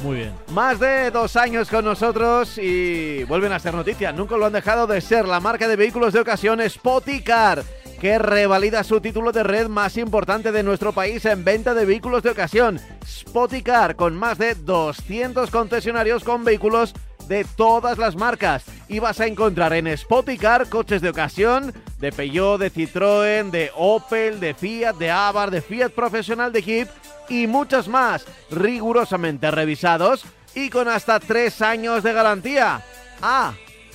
Muy 0.00 0.16
bien. 0.16 0.32
Más 0.48 0.78
de 0.78 1.10
dos 1.10 1.36
años 1.36 1.70
con 1.70 1.86
nosotros 1.86 2.58
y 2.58 3.24
vuelven 3.24 3.52
a 3.52 3.58
ser 3.58 3.72
noticias. 3.72 4.14
Nunca 4.14 4.36
lo 4.36 4.44
han 4.44 4.52
dejado 4.52 4.86
de 4.86 5.00
ser 5.00 5.26
la 5.26 5.40
marca 5.40 5.68
de 5.68 5.76
vehículos 5.76 6.12
de 6.12 6.20
ocasión 6.20 6.60
Spoticar, 6.68 7.62
que 7.98 8.18
revalida 8.18 8.84
su 8.84 9.00
título 9.00 9.32
de 9.32 9.42
red 9.42 9.68
más 9.68 9.96
importante 9.96 10.52
de 10.52 10.62
nuestro 10.62 10.92
país 10.92 11.24
en 11.24 11.44
venta 11.44 11.72
de 11.72 11.86
vehículos 11.86 12.22
de 12.24 12.30
ocasión. 12.30 12.78
Spoticar, 13.06 13.96
con 13.96 14.16
más 14.16 14.36
de 14.36 14.54
200 14.54 15.50
concesionarios 15.50 16.24
con 16.24 16.44
vehículos 16.44 16.92
de 17.28 17.44
todas 17.44 17.98
las 17.98 18.16
marcas. 18.16 18.64
Y 18.88 18.98
vas 18.98 19.20
a 19.20 19.26
encontrar 19.26 19.72
en 19.72 19.96
Spoticar 19.96 20.68
coches 20.68 21.00
de 21.00 21.08
ocasión 21.08 21.72
de 21.98 22.12
Peugeot, 22.12 22.58
de 22.58 22.72
Citroën, 22.72 23.50
de 23.50 23.70
Opel, 23.76 24.40
de 24.40 24.54
Fiat, 24.54 24.96
de 24.96 25.10
Abarth, 25.10 25.52
de 25.52 25.62
Fiat 25.62 25.90
Profesional, 25.90 26.52
de 26.52 26.62
Jeep 26.62 26.88
y 27.28 27.46
muchos 27.46 27.88
más, 27.88 28.26
rigurosamente 28.50 29.50
revisados 29.50 30.24
y 30.54 30.68
con 30.68 30.88
hasta 30.88 31.20
tres 31.20 31.62
años 31.62 32.02
de 32.02 32.12
garantía. 32.12 32.82
Ah, 33.22 33.54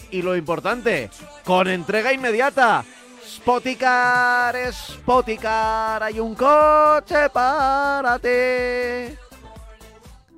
y 0.10 0.22
lo 0.22 0.36
importante, 0.36 1.10
con 1.44 1.68
entrega 1.68 2.14
inmediata. 2.14 2.84
Spoticar, 3.28 4.56
Spoticar, 4.74 6.02
hay 6.02 6.20
un 6.20 6.34
coche 6.34 7.30
para 7.30 8.18
ti. 8.20 9.27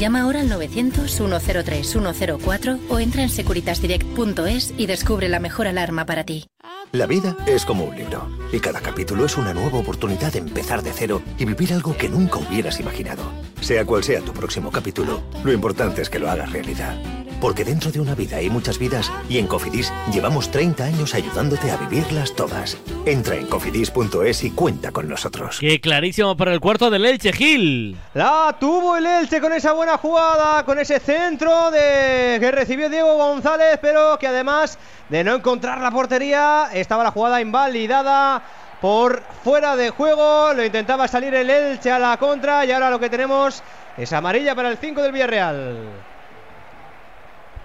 Llama 0.00 0.22
ahora 0.22 0.40
al 0.40 0.48
900-103-104 0.48 2.80
o 2.88 2.98
entra 2.98 3.22
en 3.22 3.28
securitasdirect.es 3.28 4.72
y 4.78 4.86
descubre 4.86 5.28
la 5.28 5.40
mejor 5.40 5.66
alarma 5.66 6.06
para 6.06 6.24
ti. 6.24 6.46
La 6.92 7.04
vida 7.04 7.36
es 7.46 7.66
como 7.66 7.84
un 7.84 7.94
libro 7.94 8.26
y 8.50 8.60
cada 8.60 8.80
capítulo 8.80 9.26
es 9.26 9.36
una 9.36 9.52
nueva 9.52 9.78
oportunidad 9.78 10.32
de 10.32 10.38
empezar 10.38 10.82
de 10.82 10.94
cero 10.94 11.20
y 11.36 11.44
vivir 11.44 11.74
algo 11.74 11.94
que 11.98 12.08
nunca 12.08 12.38
hubieras 12.38 12.80
imaginado. 12.80 13.24
Sea 13.60 13.84
cual 13.84 14.02
sea 14.02 14.22
tu 14.22 14.32
próximo 14.32 14.72
capítulo, 14.72 15.22
lo 15.44 15.52
importante 15.52 16.00
es 16.00 16.08
que 16.08 16.18
lo 16.18 16.30
hagas 16.30 16.50
realidad. 16.50 16.96
Porque 17.40 17.64
dentro 17.64 17.90
de 17.90 18.00
una 18.00 18.14
vida 18.14 18.36
hay 18.36 18.50
muchas 18.50 18.78
vidas 18.78 19.10
y 19.28 19.38
en 19.38 19.46
Cofidis 19.46 19.92
llevamos 20.12 20.50
30 20.50 20.84
años 20.84 21.14
ayudándote 21.14 21.70
a 21.70 21.76
vivirlas 21.76 22.34
todas. 22.34 22.76
Entra 23.06 23.36
en 23.36 23.46
cofidis.es 23.46 24.44
y 24.44 24.50
cuenta 24.50 24.92
con 24.92 25.08
nosotros. 25.08 25.58
Qué 25.58 25.80
clarísimo 25.80 26.36
para 26.36 26.52
el 26.52 26.60
cuarto 26.60 26.90
del 26.90 27.06
Elche 27.06 27.32
Gil. 27.32 27.96
La 28.14 28.56
tuvo 28.60 28.96
el 28.96 29.06
Elche 29.06 29.40
con 29.40 29.52
esa 29.52 29.72
buena 29.72 29.96
jugada, 29.96 30.64
con 30.64 30.78
ese 30.78 31.00
centro 31.00 31.70
de 31.70 32.36
que 32.40 32.50
recibió 32.50 32.90
Diego 32.90 33.16
González, 33.16 33.78
pero 33.80 34.18
que 34.18 34.26
además 34.26 34.78
de 35.08 35.24
no 35.24 35.34
encontrar 35.34 35.80
la 35.80 35.90
portería, 35.90 36.68
estaba 36.74 37.04
la 37.04 37.10
jugada 37.10 37.40
invalidada 37.40 38.42
por 38.80 39.22
fuera 39.42 39.76
de 39.76 39.90
juego. 39.90 40.52
Lo 40.52 40.64
intentaba 40.64 41.08
salir 41.08 41.34
el 41.34 41.48
Elche 41.48 41.90
a 41.90 41.98
la 41.98 42.16
contra 42.18 42.66
y 42.66 42.72
ahora 42.72 42.90
lo 42.90 43.00
que 43.00 43.08
tenemos 43.08 43.62
es 43.96 44.12
amarilla 44.12 44.54
para 44.54 44.70
el 44.70 44.76
5 44.76 45.02
del 45.02 45.12
Villarreal. 45.12 46.09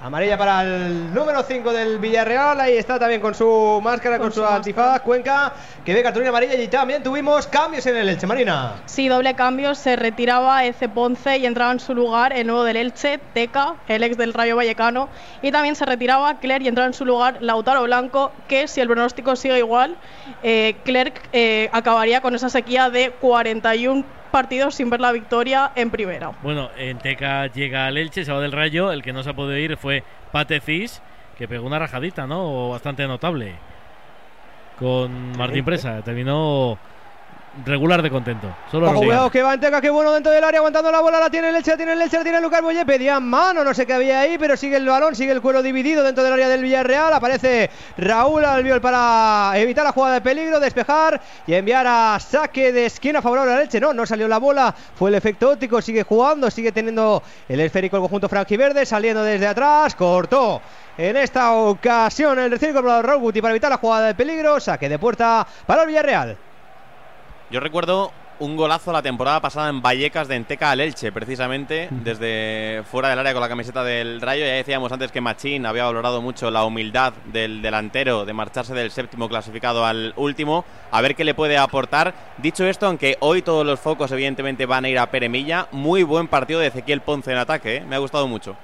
Amarilla 0.05 0.37
para 0.37 0.61
el 0.61 1.11
número 1.15 1.41
5 1.41 1.73
del 1.73 1.97
Villarreal. 1.97 2.61
Ahí 2.61 2.77
está 2.77 2.99
también 2.99 3.19
con 3.19 3.33
su 3.33 3.81
máscara, 3.83 4.19
con, 4.19 4.31
su, 4.31 4.45
antifaz, 4.45 5.01
Cuenca, 5.01 5.51
que 5.83 5.95
ve 5.95 6.03
cartulina 6.03 6.29
amarilla. 6.29 6.53
Y 6.61 6.67
también 6.67 7.01
tuvimos 7.01 7.47
cambios 7.47 7.87
en 7.87 7.95
el 7.95 8.09
Elche 8.09 8.27
Marina. 8.27 8.73
Sí, 8.85 9.07
doble 9.07 9.33
cambio, 9.33 9.73
se 9.73 9.95
retiraba 9.95 10.63
Eze 10.63 10.89
Ponce 10.89 11.39
y 11.39 11.47
entraba 11.47 11.71
en 11.71 11.79
su 11.79 11.95
lugar 11.95 12.33
el 12.33 12.45
nuevo 12.45 12.63
del 12.63 12.77
Elche, 12.77 13.19
Teca, 13.33 13.77
el 13.87 14.03
ex 14.03 14.15
del 14.15 14.35
Rayo 14.35 14.55
Vallecano, 14.55 15.09
y 15.41 15.51
también 15.51 15.75
se 15.75 15.87
retiraba 15.87 16.37
Clerc 16.37 16.63
y 16.63 16.67
entraba 16.67 16.85
en 16.85 16.93
su 16.93 17.03
lugar 17.03 17.37
Lautaro 17.41 17.81
Blanco, 17.81 18.31
que 18.47 18.67
si 18.67 18.81
el 18.81 18.87
pronóstico 18.87 19.35
sigue 19.35 19.57
igual, 19.57 19.97
eh, 20.43 20.75
Clerc 20.83 21.19
eh, 21.33 21.67
acabaría 21.73 22.21
con 22.21 22.35
esa 22.35 22.49
sequía 22.49 22.91
de 22.91 23.09
41 23.09 24.05
partidos 24.35 24.75
sin 24.75 24.89
ver 24.89 24.99
la 24.99 25.13
victoria 25.13 25.71
en 25.75 25.89
primera. 25.89 26.33
Bueno, 26.43 26.69
en 26.77 26.97
Teca 26.97 27.47
llega 27.47 27.87
al 27.87 27.95
Elche, 27.95 28.25
se 28.25 28.33
va 28.33 28.41
del 28.41 28.51
Rayo. 28.51 28.91
El 28.91 29.01
que 29.01 29.13
no 29.13 29.23
se 29.23 29.29
ha 29.29 29.33
podido 29.33 29.57
ir 29.57 29.77
fue 29.77 30.03
Pate 30.33 30.59
Cis, 30.59 31.01
que 31.37 31.47
pegó 31.47 31.65
una 31.65 31.79
rajadita, 31.79 32.27
¿no? 32.27 32.71
Bastante 32.71 33.07
notable. 33.07 33.55
Con 34.77 35.37
Martín 35.37 35.63
Presa. 35.63 36.01
Terminó 36.01 36.77
regular 37.63 38.01
de 38.01 38.09
contento. 38.09 38.47
Solo 38.69 38.89
Ojo, 38.89 38.99
cuidado, 38.99 39.31
que 39.31 39.41
va 39.41 39.53
Anteca, 39.53 39.79
qué 39.79 39.89
bueno 39.89 40.11
dentro 40.11 40.31
del 40.31 40.43
área, 40.43 40.59
aguantando 40.59 40.91
la 40.91 40.99
bola, 40.99 41.19
la 41.19 41.29
tiene 41.29 41.49
el 41.49 41.55
Elche, 41.55 41.71
la 41.71 41.77
tiene 41.77 41.93
el 41.93 42.01
Elche, 42.01 42.17
la 42.17 42.23
tiene 42.23 42.41
Lucas 42.41 42.61
Boye, 42.61 42.85
pedía 42.85 43.19
mano, 43.19 43.63
no 43.63 43.73
sé 43.73 43.85
qué 43.85 43.93
había 43.93 44.19
ahí, 44.19 44.37
pero 44.37 44.57
sigue 44.57 44.75
el 44.77 44.85
balón, 44.85 45.15
sigue 45.15 45.31
el 45.31 45.41
cuero 45.41 45.61
dividido 45.61 46.03
dentro 46.03 46.23
del 46.23 46.33
área 46.33 46.49
del 46.49 46.61
Villarreal, 46.61 47.13
aparece 47.13 47.69
Raúl 47.97 48.43
Albiol 48.43 48.81
para 48.81 49.53
evitar 49.55 49.85
la 49.85 49.91
jugada 49.91 50.15
de 50.15 50.21
peligro, 50.21 50.59
despejar 50.59 51.21
y 51.47 51.53
enviar 51.53 51.85
a 51.87 52.19
saque 52.19 52.71
de 52.71 52.87
esquina 52.87 53.21
favorable 53.21 53.53
al 53.53 53.61
Elche, 53.61 53.79
no, 53.79 53.93
no 53.93 54.05
salió 54.05 54.27
la 54.27 54.39
bola, 54.39 54.75
fue 54.95 55.09
el 55.09 55.15
efecto 55.15 55.51
óptico, 55.51 55.81
sigue 55.81 56.03
jugando, 56.03 56.51
sigue 56.51 56.71
teniendo 56.71 57.23
el 57.47 57.59
esférico 57.61 57.95
el 57.95 58.01
conjunto 58.01 58.27
franquiverde, 58.27 58.85
saliendo 58.85 59.23
desde 59.23 59.47
atrás, 59.47 59.95
cortó 59.95 60.61
en 60.97 61.17
esta 61.17 61.53
ocasión 61.53 62.39
el 62.39 62.51
recién 62.51 62.71
incorporado 62.71 63.01
Raúl 63.01 63.21
Guti 63.21 63.41
para 63.41 63.53
evitar 63.53 63.69
la 63.69 63.77
jugada 63.77 64.07
de 64.07 64.15
peligro, 64.15 64.59
saque 64.59 64.89
de 64.89 64.99
puerta 64.99 65.45
para 65.65 65.83
el 65.83 65.87
Villarreal. 65.87 66.37
Yo 67.51 67.59
recuerdo 67.59 68.11
un 68.39 68.57
golazo 68.57 68.91
la 68.91 69.03
temporada 69.03 69.39
pasada 69.39 69.69
en 69.69 69.81
Vallecas 69.81 70.27
de 70.27 70.35
Enteca 70.35 70.71
al 70.71 70.81
Elche, 70.81 71.11
precisamente 71.11 71.87
desde 71.91 72.83
fuera 72.89 73.09
del 73.09 73.19
área 73.19 73.33
con 73.33 73.41
la 73.41 73.47
camiseta 73.47 73.83
del 73.83 74.19
Rayo. 74.19 74.43
Ya 74.43 74.53
decíamos 74.53 74.91
antes 74.91 75.11
que 75.11 75.21
Machín 75.21 75.67
había 75.67 75.85
valorado 75.85 76.23
mucho 76.23 76.49
la 76.49 76.65
humildad 76.65 77.13
del 77.25 77.61
delantero 77.61 78.25
de 78.25 78.33
marcharse 78.33 78.73
del 78.73 78.89
séptimo 78.89 79.29
clasificado 79.29 79.85
al 79.85 80.13
último. 80.17 80.65
A 80.89 81.01
ver 81.01 81.15
qué 81.15 81.23
le 81.23 81.35
puede 81.35 81.57
aportar. 81.57 82.15
Dicho 82.39 82.65
esto, 82.65 82.87
aunque 82.87 83.15
hoy 83.19 83.43
todos 83.43 83.65
los 83.65 83.79
focos 83.79 84.11
evidentemente 84.11 84.65
van 84.65 84.85
a 84.85 84.89
ir 84.89 84.97
a 84.97 85.11
Peremilla, 85.11 85.67
muy 85.71 86.01
buen 86.01 86.27
partido 86.27 86.59
de 86.59 86.67
Ezequiel 86.67 87.01
Ponce 87.01 87.31
en 87.31 87.37
ataque, 87.37 87.77
¿eh? 87.77 87.85
me 87.87 87.95
ha 87.95 87.99
gustado 87.99 88.27
mucho. 88.27 88.55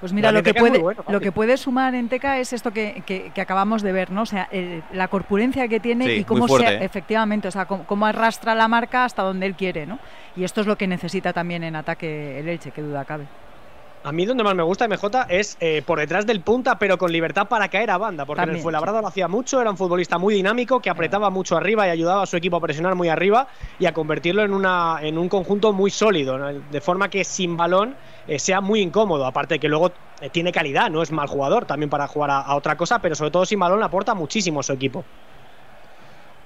Pues 0.00 0.12
mira, 0.12 0.30
Lo 0.30 0.42
que, 0.44 0.54
puede, 0.54 0.78
bueno, 0.78 1.02
lo 1.08 1.20
que 1.20 1.32
puede 1.32 1.56
sumar 1.56 1.94
en 1.96 2.08
Teca 2.08 2.38
es 2.38 2.52
esto 2.52 2.70
que, 2.70 3.02
que- 3.04 3.32
que 3.34 3.40
acabamos 3.40 3.82
de 3.82 3.90
ver, 3.92 4.10
¿no? 4.12 4.22
O 4.22 4.26
sea, 4.26 4.48
el- 4.52 4.82
la 4.92 5.08
corpulencia 5.08 5.66
que 5.66 5.80
tiene 5.80 6.04
Sí, 6.06 6.10
y 6.12 6.24
cómo 6.24 6.46
fuerte, 6.46 6.68
se, 6.68 6.74
¿eh? 6.76 6.84
efectivamente, 6.84 7.48
o 7.48 7.50
sea, 7.50 7.66
cómo, 7.66 7.84
cómo 7.84 8.06
arrastra 8.06 8.54
la 8.54 8.68
marca 8.68 9.04
hasta 9.04 9.22
donde 9.22 9.46
él 9.46 9.54
quiere, 9.56 9.86
¿no? 9.86 9.98
Y 10.36 10.44
esto 10.44 10.60
es 10.60 10.68
lo 10.68 10.76
que 10.78 10.86
necesita 10.86 11.32
también 11.32 11.64
en 11.64 11.74
ataque 11.74 12.38
el 12.38 12.48
Elche, 12.48 12.70
que 12.70 12.80
duda 12.82 13.04
cabe. 13.04 13.24
A 14.08 14.12
mí 14.12 14.24
donde 14.24 14.42
más 14.42 14.54
me 14.54 14.62
gusta 14.62 14.86
MJ 14.88 15.26
es 15.28 15.58
eh, 15.60 15.82
por 15.84 15.98
detrás 15.98 16.24
del 16.24 16.40
punta, 16.40 16.78
pero 16.78 16.96
con 16.96 17.12
libertad 17.12 17.46
para 17.46 17.68
caer 17.68 17.90
a 17.90 17.98
banda, 17.98 18.24
porque 18.24 18.42
en 18.42 18.48
el 18.48 18.58
Fuenlabrada 18.58 19.02
lo 19.02 19.06
hacía 19.06 19.28
mucho, 19.28 19.60
era 19.60 19.70
un 19.70 19.76
futbolista 19.76 20.16
muy 20.16 20.32
dinámico, 20.32 20.80
que 20.80 20.88
apretaba 20.88 21.28
mucho 21.28 21.58
arriba 21.58 21.86
y 21.86 21.90
ayudaba 21.90 22.22
a 22.22 22.26
su 22.26 22.38
equipo 22.38 22.56
a 22.56 22.60
presionar 22.62 22.94
muy 22.94 23.10
arriba 23.10 23.48
y 23.78 23.84
a 23.84 23.92
convertirlo 23.92 24.42
en, 24.42 24.54
una, 24.54 24.96
en 25.02 25.18
un 25.18 25.28
conjunto 25.28 25.74
muy 25.74 25.90
sólido, 25.90 26.38
¿no? 26.38 26.50
de 26.50 26.80
forma 26.80 27.10
que 27.10 27.22
sin 27.22 27.58
balón 27.58 27.96
eh, 28.26 28.38
sea 28.38 28.62
muy 28.62 28.80
incómodo, 28.80 29.26
aparte 29.26 29.56
de 29.56 29.60
que 29.60 29.68
luego 29.68 29.92
eh, 30.22 30.30
tiene 30.30 30.52
calidad, 30.52 30.88
no 30.88 31.02
es 31.02 31.12
mal 31.12 31.26
jugador 31.26 31.66
también 31.66 31.90
para 31.90 32.06
jugar 32.06 32.30
a, 32.30 32.40
a 32.40 32.56
otra 32.56 32.78
cosa, 32.78 33.02
pero 33.02 33.14
sobre 33.14 33.30
todo 33.30 33.44
sin 33.44 33.58
balón 33.58 33.82
aporta 33.82 34.14
muchísimo 34.14 34.60
a 34.60 34.62
su 34.62 34.72
equipo. 34.72 35.04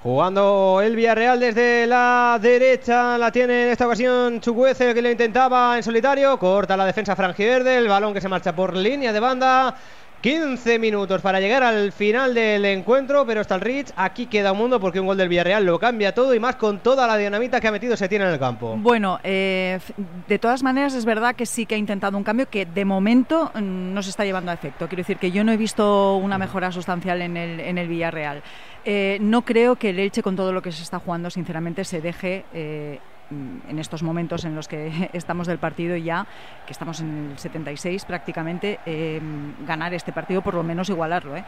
Jugando 0.02 0.80
el 0.82 0.96
Villarreal 0.96 1.38
desde 1.38 1.86
la 1.86 2.36
derecha, 2.42 3.16
la 3.16 3.30
tiene 3.30 3.66
en 3.66 3.68
esta 3.68 3.86
ocasión 3.86 4.40
Chukwueze 4.40 4.94
que 4.94 5.00
lo 5.00 5.08
intentaba 5.08 5.76
en 5.76 5.82
solitario, 5.84 6.36
corta 6.40 6.76
la 6.76 6.84
defensa 6.84 7.14
franjiverde, 7.14 7.78
el 7.78 7.86
balón 7.86 8.12
que 8.12 8.20
se 8.20 8.28
marcha 8.28 8.52
por 8.52 8.76
línea 8.76 9.12
de 9.12 9.20
banda. 9.20 9.76
15 10.22 10.78
minutos 10.78 11.20
para 11.20 11.40
llegar 11.40 11.64
al 11.64 11.90
final 11.90 12.32
del 12.32 12.64
encuentro, 12.64 13.26
pero 13.26 13.40
hasta 13.40 13.56
el 13.56 13.60
Rich 13.60 13.92
aquí 13.96 14.26
queda 14.26 14.52
un 14.52 14.58
mundo 14.58 14.78
porque 14.78 15.00
un 15.00 15.06
gol 15.06 15.16
del 15.16 15.28
Villarreal 15.28 15.64
lo 15.64 15.80
cambia 15.80 16.14
todo 16.14 16.32
y 16.32 16.38
más 16.38 16.54
con 16.54 16.78
toda 16.78 17.08
la 17.08 17.16
dinamita 17.16 17.60
que 17.60 17.66
ha 17.66 17.72
metido 17.72 17.96
se 17.96 18.08
tiene 18.08 18.26
en 18.26 18.30
el 18.30 18.38
campo. 18.38 18.76
Bueno, 18.76 19.18
eh, 19.24 19.80
de 20.28 20.38
todas 20.38 20.62
maneras 20.62 20.94
es 20.94 21.04
verdad 21.04 21.34
que 21.34 21.44
sí 21.44 21.66
que 21.66 21.74
ha 21.74 21.78
intentado 21.78 22.16
un 22.16 22.22
cambio 22.22 22.48
que 22.48 22.66
de 22.66 22.84
momento 22.84 23.50
mm, 23.52 23.94
no 23.94 24.00
se 24.00 24.10
está 24.10 24.24
llevando 24.24 24.52
a 24.52 24.54
efecto. 24.54 24.86
Quiero 24.86 25.00
decir 25.00 25.16
que 25.16 25.32
yo 25.32 25.42
no 25.42 25.50
he 25.50 25.56
visto 25.56 26.14
una 26.16 26.38
mejora 26.38 26.70
sustancial 26.70 27.20
en 27.20 27.36
el, 27.36 27.58
en 27.58 27.78
el 27.78 27.88
Villarreal. 27.88 28.44
Eh, 28.84 29.18
no 29.20 29.42
creo 29.42 29.76
que 29.76 29.90
el 29.90 29.98
Elche 29.98 30.22
con 30.22 30.36
todo 30.36 30.52
lo 30.52 30.62
que 30.62 30.72
se 30.72 30.82
está 30.82 30.98
jugando, 30.98 31.30
sinceramente, 31.30 31.84
se 31.84 32.00
deje 32.00 32.44
eh, 32.52 32.98
mm, 33.30 33.70
en 33.70 33.78
estos 33.78 34.02
momentos 34.02 34.44
en 34.44 34.56
los 34.56 34.66
que 34.66 35.10
estamos 35.12 35.46
del 35.46 35.58
partido 35.58 35.96
ya, 35.96 36.26
que 36.66 36.72
estamos 36.72 37.00
en 37.00 37.30
el 37.32 37.38
76 37.38 38.04
prácticamente, 38.04 38.80
eh, 38.84 39.20
ganar 39.66 39.94
este 39.94 40.12
partido, 40.12 40.42
por 40.42 40.54
lo 40.54 40.64
menos 40.64 40.88
igualarlo. 40.88 41.36
¿eh? 41.36 41.44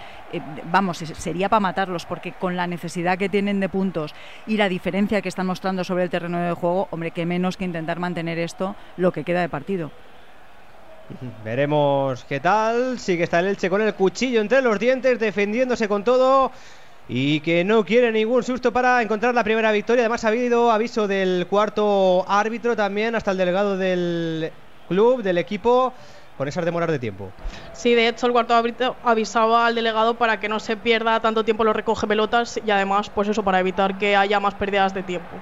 Vamos, 0.70 0.98
sería 0.98 1.48
para 1.48 1.60
matarlos, 1.60 2.06
porque 2.06 2.32
con 2.32 2.56
la 2.56 2.66
necesidad 2.66 3.18
que 3.18 3.28
tienen 3.28 3.58
de 3.58 3.68
puntos 3.68 4.14
y 4.46 4.56
la 4.56 4.68
diferencia 4.68 5.20
que 5.20 5.28
están 5.28 5.46
mostrando 5.46 5.82
sobre 5.82 6.04
el 6.04 6.10
terreno 6.10 6.38
de 6.38 6.52
juego, 6.52 6.86
hombre, 6.92 7.10
que 7.10 7.26
menos 7.26 7.56
que 7.56 7.64
intentar 7.64 7.98
mantener 7.98 8.38
esto 8.38 8.76
lo 8.96 9.12
que 9.12 9.24
queda 9.24 9.40
de 9.40 9.48
partido. 9.48 9.90
Veremos 11.44 12.24
qué 12.24 12.40
tal. 12.40 12.98
Sí 12.98 13.16
que 13.16 13.24
está 13.24 13.40
el 13.40 13.48
Elche 13.48 13.70
con 13.70 13.82
el 13.82 13.94
cuchillo 13.94 14.40
entre 14.40 14.62
los 14.62 14.78
dientes, 14.78 15.18
defendiéndose 15.18 15.88
con 15.88 16.04
todo. 16.04 16.50
Y 17.08 17.40
que 17.40 17.64
no 17.64 17.84
quiere 17.84 18.10
ningún 18.12 18.42
susto 18.42 18.72
para 18.72 19.02
encontrar 19.02 19.34
la 19.34 19.44
primera 19.44 19.72
victoria. 19.72 20.02
Además, 20.02 20.24
ha 20.24 20.28
habido 20.28 20.70
aviso 20.70 21.06
del 21.06 21.46
cuarto 21.48 22.24
árbitro 22.28 22.76
también, 22.76 23.14
hasta 23.14 23.30
el 23.30 23.36
delegado 23.36 23.76
del 23.76 24.52
club, 24.88 25.22
del 25.22 25.38
equipo, 25.38 25.92
con 26.38 26.48
esas 26.48 26.64
demoras 26.64 26.90
de 26.90 26.98
tiempo. 26.98 27.30
Sí, 27.72 27.94
de 27.94 28.08
hecho 28.08 28.26
el 28.26 28.32
cuarto 28.32 28.54
árbitro 28.54 28.96
avisaba 29.04 29.66
al 29.66 29.74
delegado 29.74 30.14
para 30.14 30.40
que 30.40 30.48
no 30.48 30.58
se 30.60 30.76
pierda 30.76 31.20
tanto 31.20 31.44
tiempo 31.44 31.62
los 31.64 31.76
recoge 31.76 32.06
pelotas 32.06 32.58
y 32.64 32.70
además, 32.70 33.10
pues 33.10 33.28
eso, 33.28 33.42
para 33.44 33.60
evitar 33.60 33.98
que 33.98 34.16
haya 34.16 34.40
más 34.40 34.54
pérdidas 34.54 34.94
de 34.94 35.02
tiempo. 35.02 35.40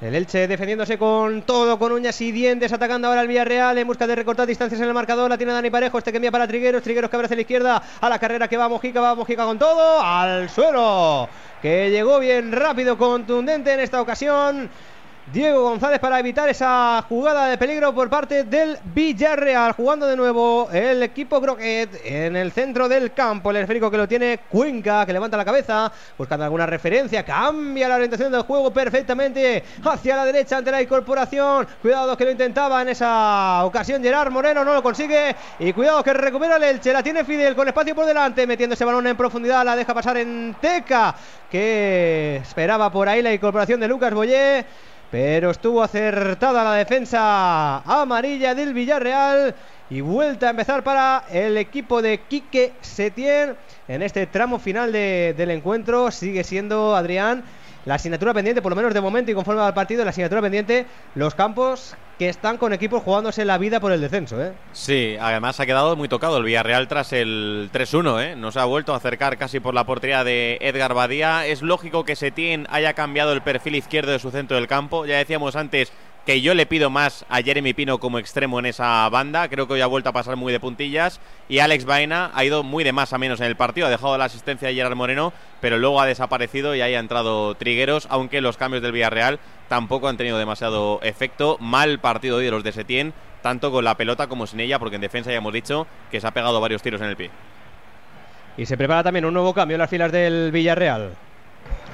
El 0.00 0.14
Elche 0.14 0.48
defendiéndose 0.48 0.96
con 0.96 1.42
todo, 1.42 1.78
con 1.78 1.92
uñas 1.92 2.18
y 2.22 2.32
dientes, 2.32 2.72
atacando 2.72 3.06
ahora 3.06 3.20
al 3.20 3.28
Villarreal 3.28 3.76
en 3.76 3.86
busca 3.86 4.06
de 4.06 4.14
recortar 4.14 4.46
distancias 4.46 4.80
en 4.80 4.88
el 4.88 4.94
marcador. 4.94 5.28
La 5.28 5.36
tiene 5.36 5.52
Dani 5.52 5.68
Parejo, 5.68 5.98
este 5.98 6.10
que 6.10 6.16
envía 6.16 6.30
para 6.30 6.48
Trigueros, 6.48 6.82
Trigueros 6.82 7.10
que 7.10 7.16
abre 7.16 7.26
hacia 7.26 7.36
la 7.36 7.42
izquierda, 7.42 7.82
a 8.00 8.08
la 8.08 8.18
carrera 8.18 8.48
que 8.48 8.56
va 8.56 8.66
Mojica, 8.66 9.02
va 9.02 9.14
Mojica 9.14 9.44
con 9.44 9.58
todo, 9.58 10.00
al 10.00 10.48
suelo. 10.48 11.28
Que 11.60 11.90
llegó 11.90 12.18
bien 12.18 12.50
rápido, 12.50 12.96
contundente 12.96 13.74
en 13.74 13.80
esta 13.80 14.00
ocasión. 14.00 14.70
Diego 15.26 15.62
González 15.62 16.00
para 16.00 16.18
evitar 16.18 16.48
esa 16.48 17.04
jugada 17.08 17.46
de 17.46 17.56
peligro 17.56 17.94
por 17.94 18.10
parte 18.10 18.42
del 18.42 18.76
Villarreal. 18.82 19.72
Jugando 19.72 20.06
de 20.06 20.16
nuevo 20.16 20.68
el 20.72 21.04
equipo 21.04 21.40
Croquet 21.40 22.00
en 22.04 22.34
el 22.34 22.50
centro 22.50 22.88
del 22.88 23.12
campo. 23.12 23.50
El 23.50 23.58
esférico 23.58 23.92
que 23.92 23.96
lo 23.96 24.08
tiene 24.08 24.40
Cuenca, 24.48 25.06
que 25.06 25.12
levanta 25.12 25.36
la 25.36 25.44
cabeza, 25.44 25.92
buscando 26.18 26.44
alguna 26.44 26.66
referencia. 26.66 27.24
Cambia 27.24 27.88
la 27.88 27.94
orientación 27.94 28.32
del 28.32 28.42
juego 28.42 28.72
perfectamente 28.72 29.62
hacia 29.84 30.16
la 30.16 30.24
derecha 30.24 30.56
ante 30.56 30.72
la 30.72 30.82
incorporación. 30.82 31.68
Cuidado 31.80 32.16
que 32.16 32.24
lo 32.24 32.32
intentaba 32.32 32.82
en 32.82 32.88
esa 32.88 33.64
ocasión 33.64 34.02
Gerard 34.02 34.32
Moreno, 34.32 34.64
no 34.64 34.74
lo 34.74 34.82
consigue. 34.82 35.36
Y 35.60 35.72
cuidado 35.72 36.02
que 36.02 36.12
recupera 36.12 36.56
el 36.56 36.64
Elche. 36.64 36.92
La 36.92 37.04
tiene 37.04 37.24
Fidel 37.24 37.54
con 37.54 37.68
espacio 37.68 37.94
por 37.94 38.06
delante, 38.06 38.48
metiendo 38.48 38.74
ese 38.74 38.84
balón 38.84 39.06
en 39.06 39.16
profundidad. 39.16 39.64
La 39.64 39.76
deja 39.76 39.94
pasar 39.94 40.16
en 40.16 40.56
Teca, 40.60 41.14
que 41.48 42.40
esperaba 42.42 42.90
por 42.90 43.08
ahí 43.08 43.22
la 43.22 43.32
incorporación 43.32 43.78
de 43.78 43.86
Lucas 43.86 44.12
Boyé. 44.12 44.66
Pero 45.10 45.50
estuvo 45.50 45.82
acertada 45.82 46.62
la 46.62 46.74
defensa 46.74 47.78
amarilla 47.80 48.54
del 48.54 48.72
Villarreal. 48.74 49.54
Y 49.88 50.02
vuelta 50.02 50.46
a 50.46 50.50
empezar 50.50 50.84
para 50.84 51.24
el 51.32 51.56
equipo 51.56 52.00
de 52.00 52.20
Quique 52.28 52.78
Setién. 52.80 53.56
En 53.88 54.02
este 54.02 54.28
tramo 54.28 54.60
final 54.60 54.92
de- 54.92 55.34
del 55.36 55.50
encuentro 55.50 56.12
sigue 56.12 56.44
siendo 56.44 56.94
Adrián 56.94 57.42
la 57.84 57.94
asignatura 57.94 58.34
pendiente, 58.34 58.62
por 58.62 58.70
lo 58.70 58.76
menos 58.76 58.94
de 58.94 59.00
momento 59.00 59.30
y 59.30 59.34
conforme 59.34 59.62
al 59.62 59.74
partido, 59.74 60.04
la 60.04 60.10
asignatura 60.10 60.42
pendiente, 60.42 60.86
los 61.14 61.34
campos 61.34 61.96
que 62.18 62.28
están 62.28 62.58
con 62.58 62.74
equipos 62.74 63.02
jugándose 63.02 63.46
la 63.46 63.56
vida 63.56 63.80
por 63.80 63.92
el 63.92 64.00
descenso. 64.02 64.42
¿eh? 64.42 64.52
Sí, 64.72 65.16
además 65.18 65.58
ha 65.58 65.64
quedado 65.64 65.96
muy 65.96 66.06
tocado 66.06 66.36
el 66.36 66.44
Villarreal 66.44 66.86
tras 66.86 67.14
el 67.14 67.70
3-1, 67.72 68.22
¿eh? 68.22 68.36
No 68.36 68.52
se 68.52 68.60
ha 68.60 68.66
vuelto 68.66 68.92
a 68.92 68.98
acercar 68.98 69.38
casi 69.38 69.58
por 69.58 69.72
la 69.72 69.84
portería 69.84 70.22
de 70.22 70.58
Edgar 70.60 70.92
Badía. 70.92 71.46
Es 71.46 71.62
lógico 71.62 72.04
que 72.04 72.16
Setién 72.16 72.66
haya 72.68 72.92
cambiado 72.92 73.32
el 73.32 73.40
perfil 73.40 73.76
izquierdo 73.76 74.12
de 74.12 74.18
su 74.18 74.30
centro 74.30 74.58
del 74.58 74.68
campo. 74.68 75.06
Ya 75.06 75.16
decíamos 75.16 75.56
antes 75.56 75.92
que 76.26 76.40
yo 76.40 76.54
le 76.54 76.66
pido 76.66 76.90
más 76.90 77.24
a 77.28 77.42
Jeremy 77.42 77.72
Pino 77.72 77.98
como 77.98 78.18
extremo 78.18 78.58
en 78.58 78.66
esa 78.66 79.08
banda. 79.08 79.48
Creo 79.48 79.66
que 79.66 79.74
hoy 79.74 79.80
ha 79.80 79.86
vuelto 79.86 80.10
a 80.10 80.12
pasar 80.12 80.36
muy 80.36 80.52
de 80.52 80.60
puntillas. 80.60 81.20
Y 81.48 81.60
Alex 81.60 81.84
Baena 81.84 82.30
ha 82.34 82.44
ido 82.44 82.62
muy 82.62 82.84
de 82.84 82.92
más 82.92 83.12
a 83.12 83.18
menos 83.18 83.40
en 83.40 83.46
el 83.46 83.56
partido. 83.56 83.86
Ha 83.86 83.90
dejado 83.90 84.16
la 84.18 84.26
asistencia 84.26 84.68
de 84.68 84.74
Gerard 84.74 84.94
Moreno, 84.94 85.32
pero 85.60 85.78
luego 85.78 86.00
ha 86.00 86.06
desaparecido 86.06 86.74
y 86.74 86.82
ahí 86.82 86.94
ha 86.94 87.00
entrado 87.00 87.54
Trigueros. 87.54 88.06
Aunque 88.10 88.40
los 88.40 88.56
cambios 88.56 88.82
del 88.82 88.92
Villarreal 88.92 89.40
tampoco 89.68 90.08
han 90.08 90.16
tenido 90.16 90.38
demasiado 90.38 91.00
efecto. 91.02 91.56
Mal 91.60 92.00
partido 92.00 92.36
hoy 92.36 92.44
de 92.44 92.50
los 92.50 92.64
de 92.64 92.72
Setién, 92.72 93.14
tanto 93.42 93.70
con 93.72 93.84
la 93.84 93.96
pelota 93.96 94.26
como 94.26 94.46
sin 94.46 94.60
ella, 94.60 94.78
porque 94.78 94.96
en 94.96 95.02
defensa 95.02 95.30
ya 95.30 95.38
hemos 95.38 95.52
dicho 95.52 95.86
que 96.10 96.20
se 96.20 96.26
ha 96.26 96.32
pegado 96.32 96.60
varios 96.60 96.82
tiros 96.82 97.00
en 97.00 97.08
el 97.08 97.16
pie. 97.16 97.30
Y 98.56 98.66
se 98.66 98.76
prepara 98.76 99.02
también 99.02 99.24
un 99.24 99.32
nuevo 99.32 99.54
cambio 99.54 99.76
en 99.76 99.80
las 99.80 99.90
filas 99.90 100.12
del 100.12 100.50
Villarreal. 100.52 101.14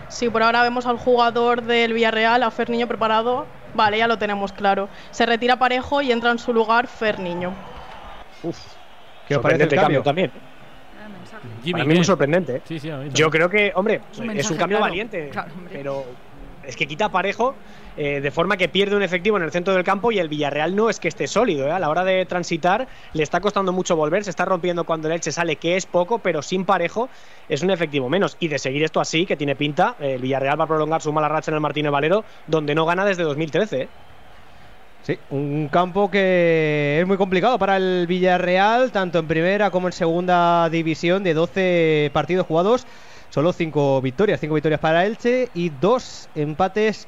Sí, 0.09 0.29
por 0.31 0.43
ahora 0.43 0.63
vemos 0.63 0.87
al 0.87 0.99
jugador 0.99 1.63
del 1.63 1.93
Villarreal, 1.93 2.43
a 2.43 2.51
Fer 2.51 2.71
Niño 2.71 2.87
preparado. 2.87 3.47
Vale, 3.75 3.99
ya 3.99 4.09
lo 4.09 4.19
tenemos 4.19 4.53
claro. 4.53 4.89
Se 5.11 5.27
retira 5.27 5.57
Parejo 5.57 6.03
y 6.03 6.13
entra 6.13 6.31
en 6.31 6.39
su 6.39 6.53
lugar 6.53 6.87
Fer 6.87 7.19
Niño. 7.21 7.53
¿Qué 9.27 9.37
os 9.37 9.43
parece 9.43 9.65
el 9.65 9.71
Sorprendente 9.71 9.77
cambio? 9.77 10.03
también. 10.03 10.33
Jimmy, 11.63 11.73
Para 11.73 11.85
mí 11.85 11.89
muy 11.95 11.99
¿qué? 11.99 12.05
sorprendente. 12.05 12.63
Sí, 12.67 12.79
sí, 12.79 12.91
a 12.91 12.99
mí 12.99 13.11
Yo 13.13 13.31
creo 13.31 13.49
que, 13.49 13.73
hombre, 13.75 14.01
Es 14.13 14.19
un 14.19 14.31
es 14.31 14.51
cambio 14.53 14.79
claro. 14.79 14.81
valiente, 14.81 15.29
Claro, 15.31 15.51
hombre. 15.57 15.75
pero 15.75 16.05
es 16.67 16.77
que 16.77 16.87
quita 16.87 17.11
parejo 17.11 17.55
eh, 17.97 18.21
de 18.21 18.31
forma 18.31 18.57
que 18.57 18.69
pierde 18.69 18.97
un 18.97 19.03
efectivo 19.03 19.37
en 19.37 19.43
el 19.43 19.51
centro 19.51 19.75
del 19.75 19.85
campo 19.85 20.13
y 20.13 20.19
el 20.19 20.29
Villarreal 20.29 20.77
no 20.77 20.91
es 20.91 21.01
que 21.01 21.09
esté 21.09 21.27
sólido. 21.27 21.67
¿eh? 21.67 21.73
A 21.73 21.79
la 21.79 21.89
hora 21.89 22.05
de 22.05 22.27
transitar 22.27 22.89
le 23.13 23.23
está 23.23 23.41
costando 23.41 23.73
mucho 23.73 23.97
volver, 23.97 24.25
se 24.25 24.31
está 24.31 24.45
rompiendo 24.45 24.85
cuando 24.85 25.09
el 25.09 25.15
Elche 25.15 25.33
sale, 25.33 25.57
que 25.57 25.77
es 25.77 25.87
poco, 25.87 26.19
pero 26.19 26.43
sin 26.43 26.65
parejo 26.65 27.09
es 27.49 27.63
un 27.63 27.71
efectivo 27.71 28.09
menos. 28.09 28.37
Y 28.41 28.49
de 28.49 28.59
seguir 28.59 28.83
esto 28.83 29.01
así, 29.01 29.27
que 29.27 29.37
tiene 29.37 29.57
pinta, 29.57 29.97
eh, 30.01 30.15
el 30.15 30.23
Villarreal 30.23 30.61
va 30.61 30.65
a 30.65 30.69
prolongar 30.69 31.01
su 31.01 31.13
mala 31.13 31.29
racha 31.29 31.51
en 31.51 31.55
el 31.55 31.61
Martínez 31.61 31.93
Valero, 31.93 32.25
donde 32.47 32.75
no 32.75 32.85
gana 32.85 33.05
desde 33.05 33.23
2013. 33.23 33.83
¿eh? 33.83 33.89
Sí, 35.03 35.17
un 35.31 35.69
campo 35.69 36.11
que 36.11 36.99
es 37.01 37.07
muy 37.07 37.17
complicado 37.17 37.61
para 37.61 37.77
el 37.77 38.07
Villarreal, 38.09 38.91
tanto 38.91 39.21
en 39.21 39.29
primera 39.29 39.71
como 39.71 39.87
en 39.87 39.93
segunda 39.93 40.69
división, 40.69 41.23
de 41.23 41.33
12 41.33 42.11
partidos 42.13 42.45
jugados, 42.45 42.87
solo 43.31 43.53
5 43.53 44.01
victorias, 44.01 44.41
5 44.41 44.55
victorias 44.55 44.81
para 44.81 45.07
Elche 45.07 45.49
y 45.55 45.71
2 45.71 46.29
empates 46.35 47.07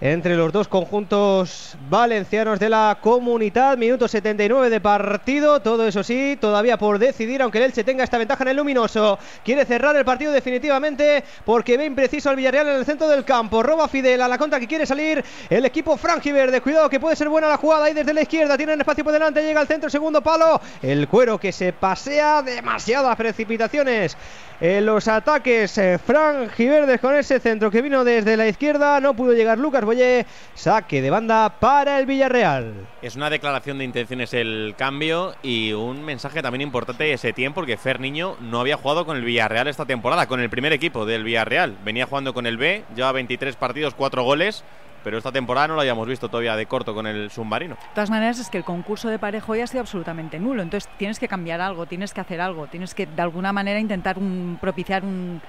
entre 0.00 0.36
los 0.36 0.52
dos 0.52 0.68
conjuntos 0.68 1.74
valencianos 1.88 2.60
de 2.60 2.68
la 2.68 2.98
comunidad. 3.00 3.78
Minuto 3.78 4.06
79 4.06 4.68
de 4.68 4.80
partido, 4.80 5.60
todo 5.60 5.86
eso 5.86 6.02
sí, 6.02 6.36
todavía 6.38 6.76
por 6.76 6.98
decidir, 6.98 7.40
aunque 7.40 7.58
el 7.58 7.64
Elche 7.64 7.82
tenga 7.82 8.04
esta 8.04 8.18
ventaja 8.18 8.44
en 8.44 8.48
el 8.48 8.56
luminoso. 8.58 9.18
Quiere 9.42 9.64
cerrar 9.64 9.96
el 9.96 10.04
partido 10.04 10.32
definitivamente 10.32 11.24
porque 11.44 11.78
ve 11.78 11.86
impreciso 11.86 12.28
al 12.28 12.36
Villarreal 12.36 12.68
en 12.68 12.76
el 12.76 12.84
centro 12.84 13.08
del 13.08 13.24
campo. 13.24 13.62
Roba 13.62 13.88
Fidel 13.88 14.20
a 14.20 14.28
la 14.28 14.36
contra 14.36 14.60
que 14.60 14.66
quiere 14.66 14.84
salir 14.84 15.24
el 15.48 15.64
equipo 15.64 15.96
franjiverde. 15.96 16.60
Cuidado 16.60 16.90
que 16.90 17.00
puede 17.00 17.16
ser 17.16 17.30
buena 17.30 17.48
la 17.48 17.56
jugada 17.56 17.86
ahí 17.86 17.94
desde 17.94 18.12
la 18.12 18.22
izquierda. 18.22 18.56
Tienen 18.58 18.80
espacio 18.80 19.02
por 19.02 19.14
delante, 19.14 19.42
llega 19.42 19.60
al 19.60 19.66
centro, 19.66 19.88
segundo 19.88 20.20
palo. 20.20 20.60
El 20.82 21.08
cuero 21.08 21.38
que 21.38 21.52
se 21.52 21.72
pasea, 21.72 22.42
demasiadas 22.42 23.16
precipitaciones. 23.16 24.16
En 24.58 24.86
los 24.86 25.06
ataques, 25.06 25.76
eh, 25.76 25.98
franjiverdes 25.98 26.98
con 26.98 27.14
ese 27.14 27.38
centro 27.40 27.70
que 27.70 27.82
vino 27.82 28.04
desde 28.04 28.38
la 28.38 28.48
izquierda, 28.48 28.98
no 29.00 29.12
pudo 29.12 29.34
llegar 29.34 29.58
Lucas 29.58 29.84
Boye. 29.84 30.24
Saque 30.54 31.02
de 31.02 31.10
banda 31.10 31.60
para 31.60 31.98
el 31.98 32.06
Villarreal. 32.06 32.72
Es 33.02 33.16
una 33.16 33.28
declaración 33.28 33.76
de 33.76 33.84
intenciones 33.84 34.32
el 34.32 34.74
cambio 34.78 35.34
y 35.42 35.74
un 35.74 36.02
mensaje 36.02 36.40
también 36.40 36.62
importante 36.62 37.04
de 37.04 37.18
Setién 37.18 37.52
porque 37.52 37.76
Fer 37.76 38.00
Niño 38.00 38.38
no 38.40 38.58
había 38.58 38.78
jugado 38.78 39.04
con 39.04 39.18
el 39.18 39.24
Villarreal 39.24 39.68
esta 39.68 39.84
temporada, 39.84 40.26
con 40.26 40.40
el 40.40 40.48
primer 40.48 40.72
equipo 40.72 41.04
del 41.04 41.22
Villarreal. 41.22 41.76
Venía 41.84 42.06
jugando 42.06 42.32
con 42.32 42.46
el 42.46 42.56
B, 42.56 42.82
lleva 42.94 43.12
23 43.12 43.56
partidos, 43.56 43.92
4 43.92 44.22
goles 44.22 44.64
pero 45.06 45.18
esta 45.18 45.30
temporada 45.30 45.68
no 45.68 45.74
lo 45.74 45.82
habíamos 45.82 46.08
visto 46.08 46.28
todavía 46.28 46.56
de 46.56 46.66
corto 46.66 46.92
con 46.92 47.06
el 47.06 47.30
submarino. 47.30 47.76
De 47.76 47.94
todas 47.94 48.10
maneras, 48.10 48.40
es 48.40 48.50
que 48.50 48.58
el 48.58 48.64
concurso 48.64 49.08
de 49.08 49.20
parejo 49.20 49.54
ya 49.54 49.62
ha 49.62 49.66
sido 49.68 49.80
absolutamente 49.80 50.40
nulo, 50.40 50.62
entonces 50.62 50.90
tienes 50.98 51.20
que 51.20 51.28
cambiar 51.28 51.60
algo, 51.60 51.86
tienes 51.86 52.12
que 52.12 52.20
hacer 52.20 52.40
algo, 52.40 52.66
tienes 52.66 52.92
que 52.92 53.06
de 53.06 53.22
alguna 53.22 53.52
manera 53.52 53.78
intentar 53.78 54.18
un, 54.18 54.58
propiciar 54.60 55.04
un, 55.04 55.40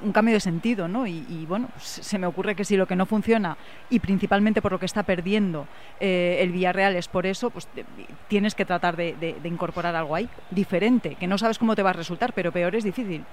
un 0.00 0.12
cambio 0.12 0.34
de 0.34 0.38
sentido, 0.38 0.86
¿no? 0.86 1.08
Y, 1.08 1.44
bueno, 1.48 1.70
se 1.76 2.20
me 2.20 2.28
ocurre 2.28 2.54
que 2.54 2.64
si 2.64 2.76
lo 2.76 2.86
que 2.86 2.94
no 2.94 3.04
funciona 3.04 3.56
y 3.90 3.98
principalmente 3.98 4.62
por 4.62 4.70
lo 4.70 4.78
que 4.78 4.86
está 4.86 5.02
perdiendo 5.02 5.66
eh, 5.98 6.38
el 6.40 6.52
Villarreal 6.52 6.94
es 6.94 7.08
por 7.08 7.26
eso, 7.26 7.50
pues 7.50 7.66
tienes 8.28 8.54
que 8.54 8.64
tratar 8.64 8.94
de, 8.94 9.14
de 9.16 9.48
incorporar 9.48 9.96
algo 9.96 10.14
ahí 10.14 10.28
diferente, 10.52 11.16
que 11.16 11.26
no 11.26 11.36
sabes 11.36 11.58
cómo 11.58 11.74
te 11.74 11.82
va 11.82 11.90
a 11.90 11.94
resultar, 11.94 12.32
pero 12.32 12.52
peor 12.52 12.76
es 12.76 12.84
difícil. 12.84 13.24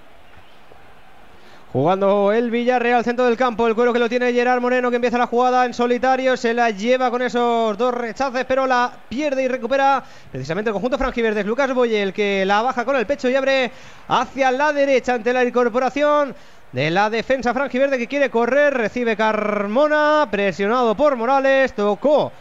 Jugando 1.74 2.34
el 2.34 2.52
Villarreal, 2.52 3.02
centro 3.06 3.24
del 3.24 3.38
campo. 3.38 3.66
El 3.66 3.76
cuero 3.76 3.94
que 3.94 4.00
lo 4.00 4.10
tiene 4.10 4.34
Gerard 4.34 4.60
Moreno, 4.60 4.90
que 4.90 4.98
empieza 4.98 5.18
la 5.18 5.28
jugada 5.28 5.66
en 5.66 5.74
solitario. 5.74 6.36
Se 6.36 6.54
la 6.54 6.70
lleva 6.70 7.10
con 7.10 7.22
esos 7.22 7.78
dos 7.78 7.94
rechaces, 7.94 8.44
pero 8.44 8.68
la 8.68 8.92
pierde 9.08 9.44
y 9.44 9.48
recupera 9.48 10.04
precisamente 10.30 10.70
el 10.70 10.74
conjunto 10.74 10.98
franjiverdes. 10.98 11.46
Lucas 11.46 11.74
Boye, 11.74 12.04
el 12.04 12.12
que 12.12 12.46
la 12.46 12.62
baja 12.62 12.84
con 12.84 12.98
el 12.98 13.06
pecho 13.06 13.30
y 13.30 13.36
abre 13.36 13.72
hacia 14.10 14.52
la 14.52 14.74
derecha 14.74 15.14
ante 15.14 15.32
la 15.32 15.46
incorporación 15.46 16.36
de 16.74 16.92
la 16.92 17.10
defensa 17.10 17.54
franjiverde 17.54 17.98
que 17.98 18.08
quiere 18.08 18.30
correr. 18.30 18.74
Recibe 18.74 19.16
Carmona, 19.16 20.28
presionado 20.30 20.94
por 20.94 21.16
Morales. 21.16 21.72
Tocó 21.74 22.34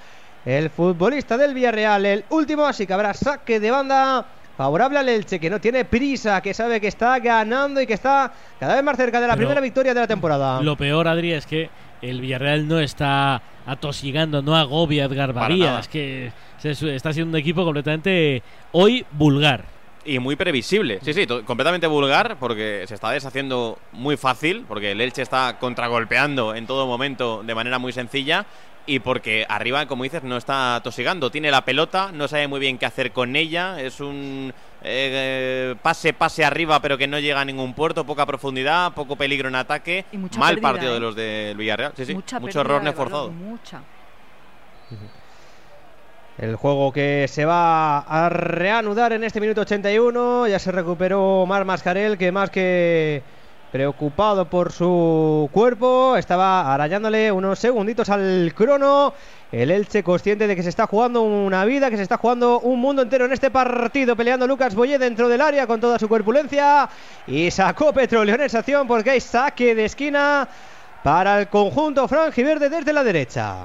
el 0.45 0.70
futbolista 0.70 1.39
del 1.39 1.55
Villarreal. 1.55 2.05
El 2.05 2.24
último, 2.31 2.66
así 2.66 2.85
que 2.85 2.95
habrá 2.95 3.14
saque 3.14 3.61
de 3.61 3.70
banda 3.70 4.26
favorable 4.61 4.99
al 4.99 5.09
Elche, 5.09 5.41
que 5.41 5.49
no 5.49 5.59
tiene 5.59 5.87
prisa, 5.87 6.43
que 6.43 6.53
sabe 6.53 6.83
que 6.83 6.89
está 6.89 7.19
ganando 7.19 7.81
y 7.81 7.87
que 7.87 7.95
está 7.95 8.31
cada 8.59 8.75
vez 8.75 8.85
más 8.85 8.95
cerca 8.95 9.19
de 9.19 9.27
la 9.27 9.35
primera 9.35 9.59
victoria 9.59 9.95
de 9.95 10.01
la 10.01 10.07
temporada. 10.07 10.61
Lo 10.61 10.77
peor, 10.77 11.09
Adri, 11.09 11.33
es 11.33 11.47
que 11.47 11.71
el 12.03 12.21
Villarreal 12.21 12.69
no 12.69 12.79
está 12.79 13.41
atosigando, 13.65 14.43
no 14.43 14.55
agobia 14.55 15.05
a 15.05 15.07
Edgar 15.07 15.33
Badía. 15.33 15.79
Es 15.79 15.89
que 15.89 16.31
está 16.63 17.15
siendo 17.15 17.31
un 17.31 17.41
equipo 17.41 17.65
completamente 17.65 18.43
hoy 18.73 19.07
vulgar. 19.13 19.65
Y 20.05 20.19
muy 20.19 20.37
previsible. 20.37 20.99
Sí, 21.01 21.15
sí, 21.15 21.27
completamente 21.27 21.87
vulgar 21.87 22.37
porque 22.39 22.85
se 22.87 22.95
está 22.95 23.13
deshaciendo 23.13 23.79
muy 23.93 24.19
fácil, 24.19 24.67
porque 24.69 24.93
el 24.93 25.01
Elche 25.01 25.23
está 25.23 25.57
contragolpeando 25.59 26.55
en 26.55 26.67
todo 26.67 26.87
momento 26.87 27.43
de 27.43 27.55
manera 27.55 27.79
muy 27.79 27.93
sencilla 27.93 28.45
y 28.91 28.99
porque 28.99 29.47
arriba, 29.49 29.86
como 29.86 30.03
dices, 30.03 30.24
no 30.24 30.36
está 30.36 30.80
tosigando. 30.82 31.30
Tiene 31.30 31.53
la 31.53 31.64
pelota, 31.64 32.11
no 32.12 32.26
sabe 32.26 32.49
muy 32.49 32.59
bien 32.59 32.76
qué 32.76 32.86
hacer 32.86 33.12
con 33.12 33.36
ella. 33.36 33.80
Es 33.80 34.01
un 34.01 34.53
eh, 34.82 35.76
pase, 35.80 36.12
pase 36.12 36.45
arriba, 36.45 36.82
pero 36.82 36.99
que 36.99 37.07
no 37.07 37.20
llega 37.20 37.41
a 37.41 37.45
ningún 37.45 37.72
puerto. 37.72 38.05
Poca 38.05 38.26
profundidad, 38.26 38.93
poco 38.93 39.14
peligro 39.14 39.47
en 39.47 39.55
ataque. 39.55 40.07
Mal 40.36 40.59
partido 40.59 40.91
de 40.91 40.97
¿eh? 40.97 41.01
los 41.01 41.14
del 41.14 41.57
Villarreal. 41.57 41.93
Sí, 41.97 42.05
sí. 42.05 42.14
Mucho 42.41 42.61
error 42.62 42.82
forzado. 42.93 43.30
Mucha. 43.30 43.80
El 46.36 46.57
juego 46.57 46.93
que 46.93 47.26
se 47.28 47.45
va 47.45 47.99
a 48.01 48.28
reanudar 48.28 49.12
en 49.12 49.22
este 49.22 49.41
minuto 49.41 49.61
81. 49.61 50.49
Ya 50.49 50.59
se 50.59 50.72
recuperó 50.72 51.47
Mar 51.47 51.64
Mascarel, 51.64 52.18
que 52.18 52.32
más 52.32 52.51
que 52.51 53.22
preocupado 53.71 54.47
por 54.47 54.73
su 54.73 55.49
cuerpo, 55.53 56.16
estaba 56.16 56.75
arañándole 56.75 57.31
unos 57.31 57.59
segunditos 57.59 58.09
al 58.09 58.53
crono. 58.55 59.14
El 59.53 59.71
Elche 59.71 60.03
consciente 60.03 60.47
de 60.47 60.55
que 60.55 60.62
se 60.62 60.68
está 60.68 60.87
jugando 60.87 61.23
una 61.23 61.64
vida, 61.64 61.91
que 61.91 61.97
se 61.97 62.03
está 62.03 62.16
jugando 62.16 62.61
un 62.61 62.81
mundo 62.81 63.03
entero 63.03 63.25
en 63.25 63.33
este 63.33 63.51
partido, 63.51 64.14
peleando 64.16 64.47
Lucas 64.47 64.75
Boyé 64.75 64.99
dentro 64.99 65.29
del 65.29 65.41
área 65.41 65.66
con 65.66 65.81
toda 65.81 65.99
su 65.99 66.09
corpulencia. 66.09 66.89
Y 67.27 67.51
sacó 67.51 67.93
Petróleo 67.93 68.35
en 68.35 68.43
acción 68.43 68.87
porque 68.87 69.11
hay 69.11 69.21
saque 69.21 69.75
de 69.75 69.85
esquina 69.85 70.49
para 71.03 71.41
el 71.41 71.49
conjunto 71.49 72.07
franjiverde 72.07 72.68
desde 72.68 72.93
la 72.93 73.03
derecha. 73.03 73.57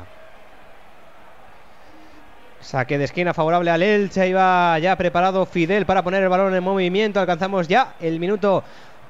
Saque 2.61 2.97
de 2.97 3.03
esquina 3.03 3.31
favorable 3.33 3.69
al 3.69 3.83
Elche. 3.83 4.33
Va 4.33 4.79
ya 4.79 4.95
preparado 4.95 5.45
Fidel 5.45 5.85
para 5.85 6.03
poner 6.03 6.23
el 6.23 6.29
balón 6.29 6.55
en 6.55 6.63
movimiento. 6.63 7.19
Alcanzamos 7.19 7.67
ya 7.67 7.93
el 7.99 8.19
minuto 8.19 8.63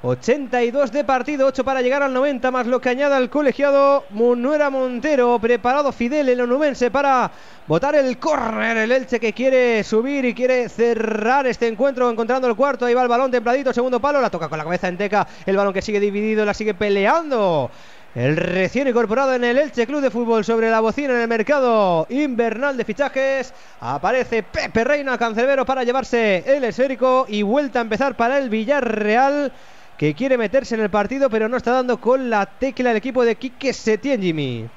82 0.08 0.92
de 0.92 1.04
partido, 1.04 1.48
8 1.48 1.64
para 1.64 1.82
llegar 1.82 2.04
al 2.04 2.14
90, 2.14 2.52
más 2.52 2.68
lo 2.68 2.80
que 2.80 2.90
añada 2.90 3.18
el 3.18 3.32
colegiado 3.32 4.04
Munuera 4.12 4.70
Montero. 4.70 5.40
Preparado 5.40 5.92
Fidel, 5.92 6.30
el 6.30 6.42
onubense, 6.42 6.92
para 6.92 7.32
botar 7.66 7.96
el 7.96 8.20
córner. 8.20 8.78
El 8.78 8.92
Elche 8.92 9.20
que 9.20 9.34
quiere 9.34 9.84
subir 9.84 10.24
y 10.26 10.36
quiere 10.36 10.70
cerrar 10.70 11.48
este 11.48 11.68
encuentro, 11.68 12.08
encontrando 12.08 12.48
el 12.48 12.56
cuarto. 12.56 12.86
Ahí 12.86 12.94
va 12.94 13.02
el 13.02 13.08
balón 13.08 13.32
templadito, 13.32 13.74
segundo 13.74 14.00
palo. 14.00 14.22
La 14.22 14.30
toca 14.30 14.48
con 14.48 14.60
la 14.60 14.64
cabeza 14.64 14.88
en 14.88 14.98
teca. 14.98 15.28
El 15.44 15.58
balón 15.58 15.74
que 15.74 15.82
sigue 15.82 16.00
dividido, 16.00 16.46
la 16.46 16.54
sigue 16.54 16.76
peleando. 16.76 17.72
El 18.14 18.38
recién 18.38 18.88
incorporado 18.88 19.34
en 19.34 19.44
el 19.44 19.58
Elche 19.58 19.88
Club 19.88 20.02
de 20.02 20.12
Fútbol 20.12 20.46
sobre 20.46 20.70
la 20.70 20.82
bocina 20.82 21.16
en 21.16 21.22
el 21.22 21.28
mercado 21.28 22.06
invernal 22.10 22.78
de 22.78 22.86
fichajes. 22.86 23.54
Aparece 23.82 24.44
Pepe 24.44 24.84
Reina 24.84 25.18
Cancelbero 25.18 25.66
para 25.66 25.84
llevarse 25.84 26.44
el 26.46 26.64
esférico 26.64 27.26
y 27.28 27.42
vuelta 27.42 27.80
a 27.80 27.82
empezar 27.82 28.16
para 28.16 28.38
el 28.38 28.50
Villarreal 28.50 29.52
que 29.98 30.14
quiere 30.14 30.38
meterse 30.38 30.76
en 30.76 30.82
el 30.82 30.90
partido, 30.90 31.30
pero 31.30 31.48
no 31.48 31.58
está 31.58 31.72
dando 31.72 32.00
con 32.00 32.30
la 32.30 32.46
tecla 32.46 32.92
el 32.92 32.98
equipo 32.98 33.24
de 33.24 33.36
Quique 33.36 33.74
Setién, 33.74 34.22
Jimmy. 34.22 34.68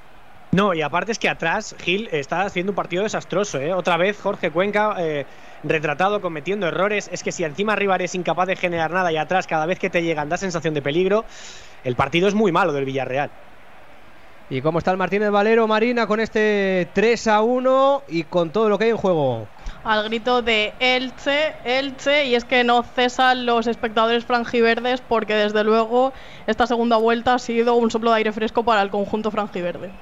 No, 0.52 0.72
y 0.72 0.80
aparte 0.80 1.12
es 1.12 1.18
que 1.18 1.28
atrás 1.28 1.76
Gil 1.78 2.08
está 2.10 2.42
haciendo 2.42 2.72
un 2.72 2.76
partido 2.76 3.02
desastroso. 3.02 3.58
¿eh? 3.58 3.74
Otra 3.74 3.96
vez 3.98 4.18
Jorge 4.18 4.50
Cuenca 4.50 4.96
eh, 4.98 5.26
retratado, 5.62 6.22
cometiendo 6.22 6.66
errores. 6.66 7.10
Es 7.12 7.22
que 7.22 7.32
si 7.32 7.44
encima 7.44 7.74
arriba 7.74 7.96
eres 7.96 8.14
incapaz 8.14 8.46
de 8.46 8.56
generar 8.56 8.90
nada 8.90 9.12
y 9.12 9.18
atrás 9.18 9.46
cada 9.46 9.66
vez 9.66 9.78
que 9.78 9.90
te 9.90 10.02
llegan 10.02 10.28
da 10.28 10.38
sensación 10.38 10.72
de 10.72 10.80
peligro, 10.80 11.26
el 11.84 11.96
partido 11.96 12.28
es 12.28 12.34
muy 12.34 12.50
malo 12.50 12.72
del 12.72 12.86
Villarreal. 12.86 13.30
¿Y 14.50 14.62
cómo 14.62 14.78
está 14.78 14.90
el 14.90 14.96
Martínez 14.96 15.30
Valero 15.30 15.66
Marina 15.68 16.06
con 16.06 16.20
este 16.20 16.88
3 16.94 17.26
a 17.26 17.42
1 17.42 18.04
y 18.08 18.22
con 18.24 18.50
todo 18.50 18.70
lo 18.70 18.78
que 18.78 18.84
hay 18.84 18.90
en 18.90 18.96
juego? 18.96 19.46
Al 19.88 20.04
grito 20.04 20.42
de 20.42 20.76
Elche, 20.80 21.56
Elche, 21.64 22.26
y 22.26 22.34
es 22.34 22.44
que 22.44 22.62
no 22.62 22.82
cesan 22.82 23.46
los 23.46 23.66
espectadores 23.66 24.26
franjiverdes 24.26 25.00
porque 25.00 25.34
desde 25.34 25.64
luego 25.64 26.12
esta 26.46 26.66
segunda 26.66 26.98
vuelta 26.98 27.34
ha 27.34 27.38
sido 27.38 27.74
un 27.74 27.90
soplo 27.90 28.10
de 28.10 28.18
aire 28.18 28.32
fresco 28.32 28.64
para 28.66 28.82
el 28.82 28.90
conjunto 28.90 29.30
franjiverde. 29.30 29.94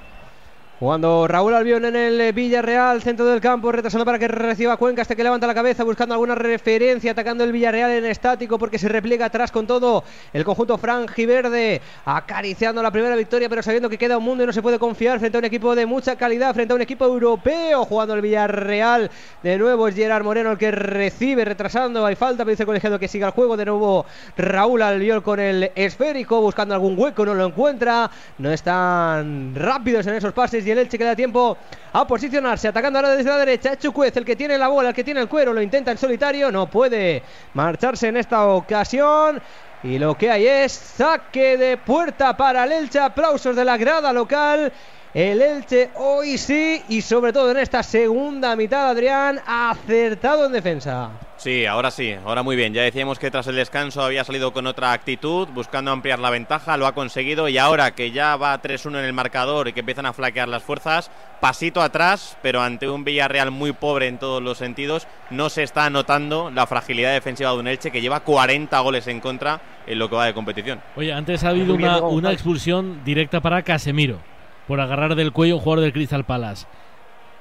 Jugando 0.79 1.27
Raúl 1.27 1.55
Albión 1.55 1.87
en 1.87 1.97
el 1.97 2.35
Villarreal, 2.35 3.01
centro 3.01 3.25
del 3.25 3.41
campo, 3.41 3.73
retrasando 3.73 4.05
para 4.05 4.19
que 4.19 4.29
reciba 4.29 4.77
Cuenca, 4.77 5.01
este 5.01 5.17
que 5.17 5.25
levanta 5.25 5.47
la 5.47 5.55
cabeza 5.55 5.85
buscando 5.85 6.13
alguna 6.13 6.35
referencia, 6.35 7.13
atacando 7.13 7.45
el 7.45 7.53
Villarreal 7.53 7.93
en 7.93 8.05
estático 8.05 8.59
porque 8.59 8.79
se 8.79 8.87
repliega 8.87 9.25
atrás 9.25 9.51
con 9.51 9.67
todo 9.67 10.05
el 10.35 10.45
conjunto 10.45 10.77
franjiverde, 10.77 11.81
acariciando 12.05 12.83
la 12.83 12.91
primera 12.91 13.17
victoria, 13.17 13.49
pero 13.49 13.63
sabiendo 13.63 13.89
que 13.89 13.97
queda 13.97 14.19
un 14.19 14.25
mundo 14.25 14.45
y 14.45 14.47
no 14.47 14.53
se 14.53 14.61
puede 14.61 14.79
confiar 14.79 15.19
frente 15.19 15.39
a 15.39 15.41
un 15.41 15.47
equipo 15.47 15.75
de 15.75 15.87
mucha 15.87 16.17
calidad, 16.17 16.53
frente 16.53 16.75
a 16.75 16.77
un 16.77 16.83
equipo 16.83 17.07
europeo, 17.07 17.87
jugando 17.87 18.13
el 18.13 18.21
Villarreal. 18.21 19.11
De 19.43 19.57
nuevo 19.57 19.89
es 19.89 19.95
Gerard 19.95 20.25
Moreno 20.25 20.53
el 20.53 20.59
que 20.59 20.73
recibe, 20.73 21.47
retrasando, 21.47 22.05
hay 22.05 22.17
falta, 22.17 22.45
pero 22.45 22.51
dice 22.51 22.65
el 22.65 22.67
colegiado 22.67 22.99
que 22.99 23.09
siga 23.09 23.29
el 23.29 23.33
juego. 23.33 23.57
De 23.57 23.65
nuevo 23.65 24.05
Raúl 24.37 24.83
Albión 24.83 25.23
con 25.23 25.41
el 25.41 25.73
esférico, 25.75 26.43
buscando 26.43 26.75
algún 26.75 26.99
hueco, 26.99 27.25
no 27.25 27.33
lo 27.33 27.47
encuentra, 27.47 28.11
no 28.37 28.53
están 28.53 29.55
rápidos 29.55 30.07
en 30.07 30.17
esos 30.17 30.35
pases 30.35 30.66
y 30.67 30.71
el 30.71 30.79
Elche 30.79 30.99
que 30.99 31.05
da 31.05 31.15
tiempo 31.15 31.57
a 31.93 32.07
posicionarse, 32.07 32.69
atacando 32.69 32.99
ahora 32.99 33.11
desde 33.11 33.31
la 33.31 33.39
derecha. 33.39 33.77
Chucuez, 33.77 34.17
el 34.17 34.25
que 34.25 34.37
tiene 34.37 34.59
la 34.59 34.69
bola, 34.69 34.91
el 34.91 34.95
que 34.95 35.05
tiene 35.05 35.21
el 35.21 35.29
cuero, 35.29 35.53
lo 35.53 35.63
intenta 35.63 35.91
en 35.91 35.99
solitario, 35.99 36.51
no 36.51 36.69
puede 36.69 37.23
marcharse 37.55 38.09
en 38.09 38.17
esta 38.17 38.47
ocasión. 38.47 39.41
Y 39.83 39.99
lo 39.99 40.17
que 40.17 40.31
hay 40.31 40.47
es 40.47 40.73
saque 40.73 41.57
de 41.57 41.77
puerta 41.77 42.37
para 42.37 42.65
el 42.65 42.73
Elche, 42.73 42.99
aplausos 42.99 43.55
de 43.55 43.65
la 43.65 43.77
grada 43.77 44.13
local. 44.13 44.73
El 45.17 45.41
Elche 45.41 45.89
hoy 45.95 46.37
sí 46.37 46.83
y 46.91 47.01
sobre 47.01 47.33
todo 47.33 47.51
en 47.51 47.57
esta 47.57 47.83
segunda 47.83 48.55
mitad, 48.55 48.91
Adrián, 48.91 49.41
acertado 49.47 50.45
en 50.45 50.53
defensa. 50.53 51.09
Sí, 51.39 51.65
ahora 51.65 51.91
sí, 51.91 52.15
ahora 52.23 52.43
muy 52.43 52.55
bien. 52.55 52.75
Ya 52.75 52.83
decíamos 52.83 53.19
que 53.19 53.31
tras 53.31 53.47
el 53.47 53.57
descanso 53.57 54.03
había 54.03 54.25
salido 54.25 54.53
con 54.53 54.67
otra 54.67 54.93
actitud, 54.93 55.49
buscando 55.55 55.91
ampliar 55.91 56.19
la 56.19 56.29
ventaja, 56.29 56.77
lo 56.77 56.87
ha 56.87 56.93
conseguido 56.93 57.49
y 57.49 57.57
ahora 57.57 57.95
que 57.95 58.11
ya 58.11 58.37
va 58.37 58.61
3-1 58.61 58.99
en 58.99 59.07
el 59.07 59.15
marcador 59.15 59.69
y 59.69 59.73
que 59.73 59.81
empiezan 59.81 60.05
a 60.05 60.13
flaquear 60.13 60.49
las 60.49 60.63
fuerzas, 60.63 61.11
pasito 61.41 61.81
atrás, 61.81 62.37
pero 62.43 62.61
ante 62.61 62.87
un 62.87 63.03
Villarreal 63.03 63.51
muy 63.51 63.73
pobre 63.73 64.09
en 64.09 64.19
todos 64.19 64.43
los 64.43 64.59
sentidos, 64.59 65.09
no 65.31 65.49
se 65.49 65.63
está 65.63 65.89
notando 65.89 66.51
la 66.51 66.67
fragilidad 66.67 67.15
defensiva 67.15 67.53
de 67.53 67.57
un 67.57 67.69
Elche 67.69 67.91
que 67.91 68.03
lleva 68.03 68.21
40 68.21 68.79
goles 68.81 69.07
en 69.07 69.21
contra 69.21 69.63
en 69.87 69.99
lo 69.99 70.11
que 70.11 70.17
va 70.17 70.27
de 70.27 70.35
competición. 70.35 70.83
Oye, 70.95 71.11
antes 71.15 71.43
ha 71.43 71.49
habido 71.49 71.73
una, 71.73 72.03
una 72.03 72.33
expulsión 72.33 73.03
directa 73.03 73.41
para 73.41 73.63
Casemiro 73.63 74.36
por 74.67 74.81
agarrar 74.81 75.15
del 75.15 75.33
cuello 75.33 75.57
un 75.57 75.63
jugador 75.63 75.85
del 75.85 75.93
Crystal 75.93 76.25
Palace. 76.25 76.67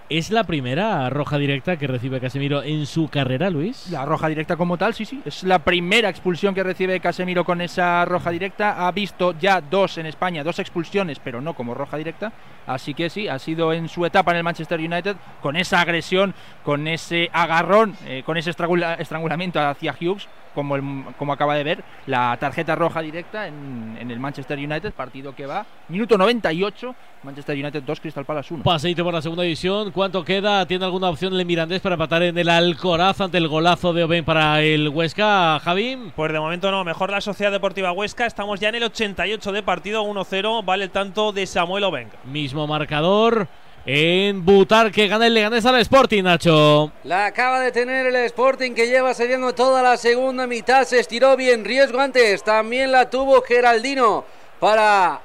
¿Es 0.07 0.29
la 0.29 0.43
primera 0.43 1.09
roja 1.09 1.39
directa 1.39 1.77
que 1.77 1.87
recibe 1.87 2.21
Casemiro 2.21 2.61
en 2.61 2.85
su 2.85 3.07
carrera, 3.07 3.49
Luis? 3.49 3.89
La 3.89 4.05
roja 4.05 4.27
directa 4.27 4.55
como 4.55 4.77
tal, 4.77 4.93
sí, 4.93 5.03
sí. 5.03 5.19
Es 5.25 5.43
la 5.43 5.57
primera 5.57 6.09
expulsión 6.09 6.53
que 6.53 6.61
recibe 6.61 6.99
Casemiro 6.99 7.43
con 7.43 7.59
esa 7.59 8.05
roja 8.05 8.29
directa. 8.29 8.87
Ha 8.87 8.91
visto 8.91 9.33
ya 9.39 9.61
dos 9.61 9.97
en 9.97 10.05
España, 10.05 10.43
dos 10.43 10.59
expulsiones, 10.59 11.17
pero 11.17 11.41
no 11.41 11.55
como 11.55 11.73
roja 11.73 11.97
directa. 11.97 12.31
Así 12.67 12.93
que 12.93 13.09
sí, 13.09 13.27
ha 13.27 13.39
sido 13.39 13.73
en 13.73 13.89
su 13.89 14.05
etapa 14.05 14.29
en 14.29 14.37
el 14.37 14.43
Manchester 14.43 14.79
United 14.79 15.15
con 15.41 15.55
esa 15.55 15.81
agresión, 15.81 16.35
con 16.63 16.87
ese 16.87 17.31
agarrón, 17.33 17.97
eh, 18.05 18.21
con 18.23 18.37
ese 18.37 18.51
estrangulamiento 18.51 19.59
hacia 19.59 19.95
Hughes 19.99 20.27
como, 20.55 21.13
como 21.17 21.33
acaba 21.33 21.53
de 21.55 21.63
ver, 21.63 21.83
la 22.07 22.35
tarjeta 22.37 22.73
roja 22.73 23.01
directa 23.01 23.47
en, 23.47 23.97
el 24.09 24.19
Manchester 24.19 24.57
United, 24.57 24.93
partido 24.93 25.35
que 25.35 25.45
va. 25.45 25.65
Minuto 25.89 26.17
98, 26.17 26.95
Manchester 27.23 27.57
United 27.57 27.83
2, 27.83 27.99
Crystal 27.99 28.25
Palace 28.25 28.53
1. 28.53 28.63
Paseito 28.63 29.03
por 29.03 29.13
la 29.13 29.21
segunda 29.21 29.43
división. 29.43 29.91
¿Cuánto 29.91 30.23
queda? 30.23 30.65
¿Tiene 30.65 30.85
alguna 30.85 31.09
opción 31.09 31.33
el 31.33 31.45
Mirandés 31.45 31.81
para 31.81 31.95
empatar 31.95 32.23
en 32.23 32.37
el 32.37 32.49
Alcoraz 32.49 33.21
ante 33.21 33.37
el 33.37 33.47
golazo 33.47 33.93
de 33.93 34.03
Oben 34.03 34.25
para 34.25 34.61
el 34.61 34.89
Huesca, 34.89 35.59
Javín? 35.59 36.13
Pues 36.15 36.31
de 36.31 36.39
momento 36.39 36.71
no, 36.71 36.83
mejor 36.83 37.11
la 37.11 37.21
Sociedad 37.21 37.51
Deportiva 37.51 37.91
Huesca. 37.91 38.25
Estamos 38.25 38.59
ya 38.59 38.69
en 38.69 38.75
el 38.75 38.83
88 38.83 39.51
de 39.51 39.63
partido, 39.63 40.03
1-0. 40.03 40.63
Vale 40.63 40.85
el 40.85 40.91
tanto 40.91 41.31
de 41.31 41.45
Samuel 41.45 41.83
Oben. 41.83 42.09
Mismo 42.23 42.65
marcador 42.65 43.47
en 43.85 44.43
Butar 44.43 44.91
que 44.91 45.07
gana 45.07 45.27
el 45.27 45.33
Leganés 45.33 45.65
al 45.65 45.79
Sporting, 45.79 46.23
Nacho. 46.23 46.91
La 47.03 47.27
acaba 47.27 47.59
de 47.59 47.71
tener 47.71 48.07
el 48.07 48.15
Sporting 48.15 48.71
que 48.71 48.87
lleva 48.87 49.13
cediendo 49.13 49.53
toda 49.53 49.83
la 49.83 49.97
segunda 49.97 50.47
mitad. 50.47 50.85
Se 50.85 50.99
estiró 50.99 51.35
bien 51.35 51.63
riesgo 51.63 51.99
antes. 51.99 52.43
También 52.43 52.91
la 52.91 53.09
tuvo 53.09 53.41
Geraldino 53.41 54.25
para 54.59 55.21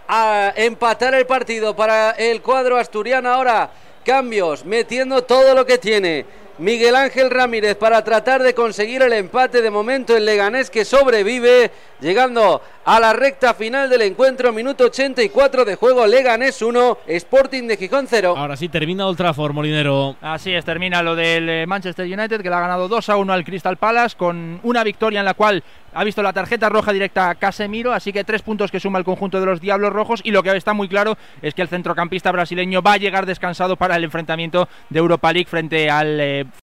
empatar 0.56 1.14
el 1.14 1.26
partido 1.26 1.74
para 1.74 2.10
el 2.12 2.42
cuadro 2.42 2.76
asturiano. 2.76 3.30
Ahora 3.30 3.70
cambios, 4.04 4.64
metiendo 4.64 5.22
todo 5.22 5.54
lo 5.54 5.64
que 5.64 5.78
tiene. 5.78 6.26
Miguel 6.60 6.94
Ángel 6.94 7.30
Ramírez 7.30 7.74
para 7.74 8.04
tratar 8.04 8.42
de 8.42 8.52
conseguir 8.52 9.00
el 9.00 9.14
empate. 9.14 9.62
De 9.62 9.70
momento 9.70 10.14
el 10.14 10.26
Leganés 10.26 10.68
que 10.68 10.84
sobrevive, 10.84 11.70
llegando 12.02 12.60
a 12.84 13.00
la 13.00 13.14
recta 13.14 13.54
final 13.54 13.88
del 13.88 14.02
encuentro, 14.02 14.52
minuto 14.52 14.84
84 14.84 15.64
de 15.64 15.76
juego, 15.76 16.06
Leganés 16.06 16.60
1, 16.60 16.98
Sporting 17.06 17.66
de 17.66 17.78
Gijón 17.78 18.06
0. 18.06 18.34
Ahora 18.36 18.58
sí 18.58 18.68
termina 18.68 19.06
Old 19.06 19.16
Trafford, 19.16 19.54
Molinero. 19.54 20.16
Así 20.20 20.52
es, 20.52 20.62
termina 20.62 21.02
lo 21.02 21.16
del 21.16 21.48
eh, 21.48 21.66
Manchester 21.66 22.04
United 22.04 22.42
que 22.42 22.50
le 22.50 22.54
ha 22.54 22.60
ganado 22.60 22.88
2 22.88 23.08
a 23.08 23.16
1 23.16 23.32
al 23.32 23.42
Crystal 23.42 23.78
Palace 23.78 24.14
con 24.18 24.60
una 24.62 24.84
victoria 24.84 25.20
en 25.20 25.24
la 25.24 25.34
cual 25.34 25.64
ha 25.92 26.04
visto 26.04 26.22
la 26.22 26.32
tarjeta 26.32 26.68
roja 26.68 26.92
directa 26.92 27.30
a 27.30 27.34
Casemiro, 27.34 27.92
así 27.92 28.12
que 28.12 28.24
tres 28.24 28.42
puntos 28.42 28.70
que 28.70 28.80
suma 28.80 28.98
el 28.98 29.04
conjunto 29.04 29.40
de 29.40 29.46
los 29.46 29.60
Diablos 29.60 29.92
Rojos. 29.92 30.20
Y 30.24 30.30
lo 30.30 30.42
que 30.42 30.56
está 30.56 30.72
muy 30.72 30.88
claro 30.88 31.16
es 31.42 31.54
que 31.54 31.62
el 31.62 31.68
centrocampista 31.68 32.32
brasileño 32.32 32.82
va 32.82 32.94
a 32.94 32.96
llegar 32.96 33.26
descansado 33.26 33.76
para 33.76 33.96
el 33.96 34.04
enfrentamiento 34.04 34.68
de 34.88 34.98
Europa 34.98 35.32
League 35.32 35.48
frente 35.48 35.90
al 35.90 36.20
eh, 36.20 36.46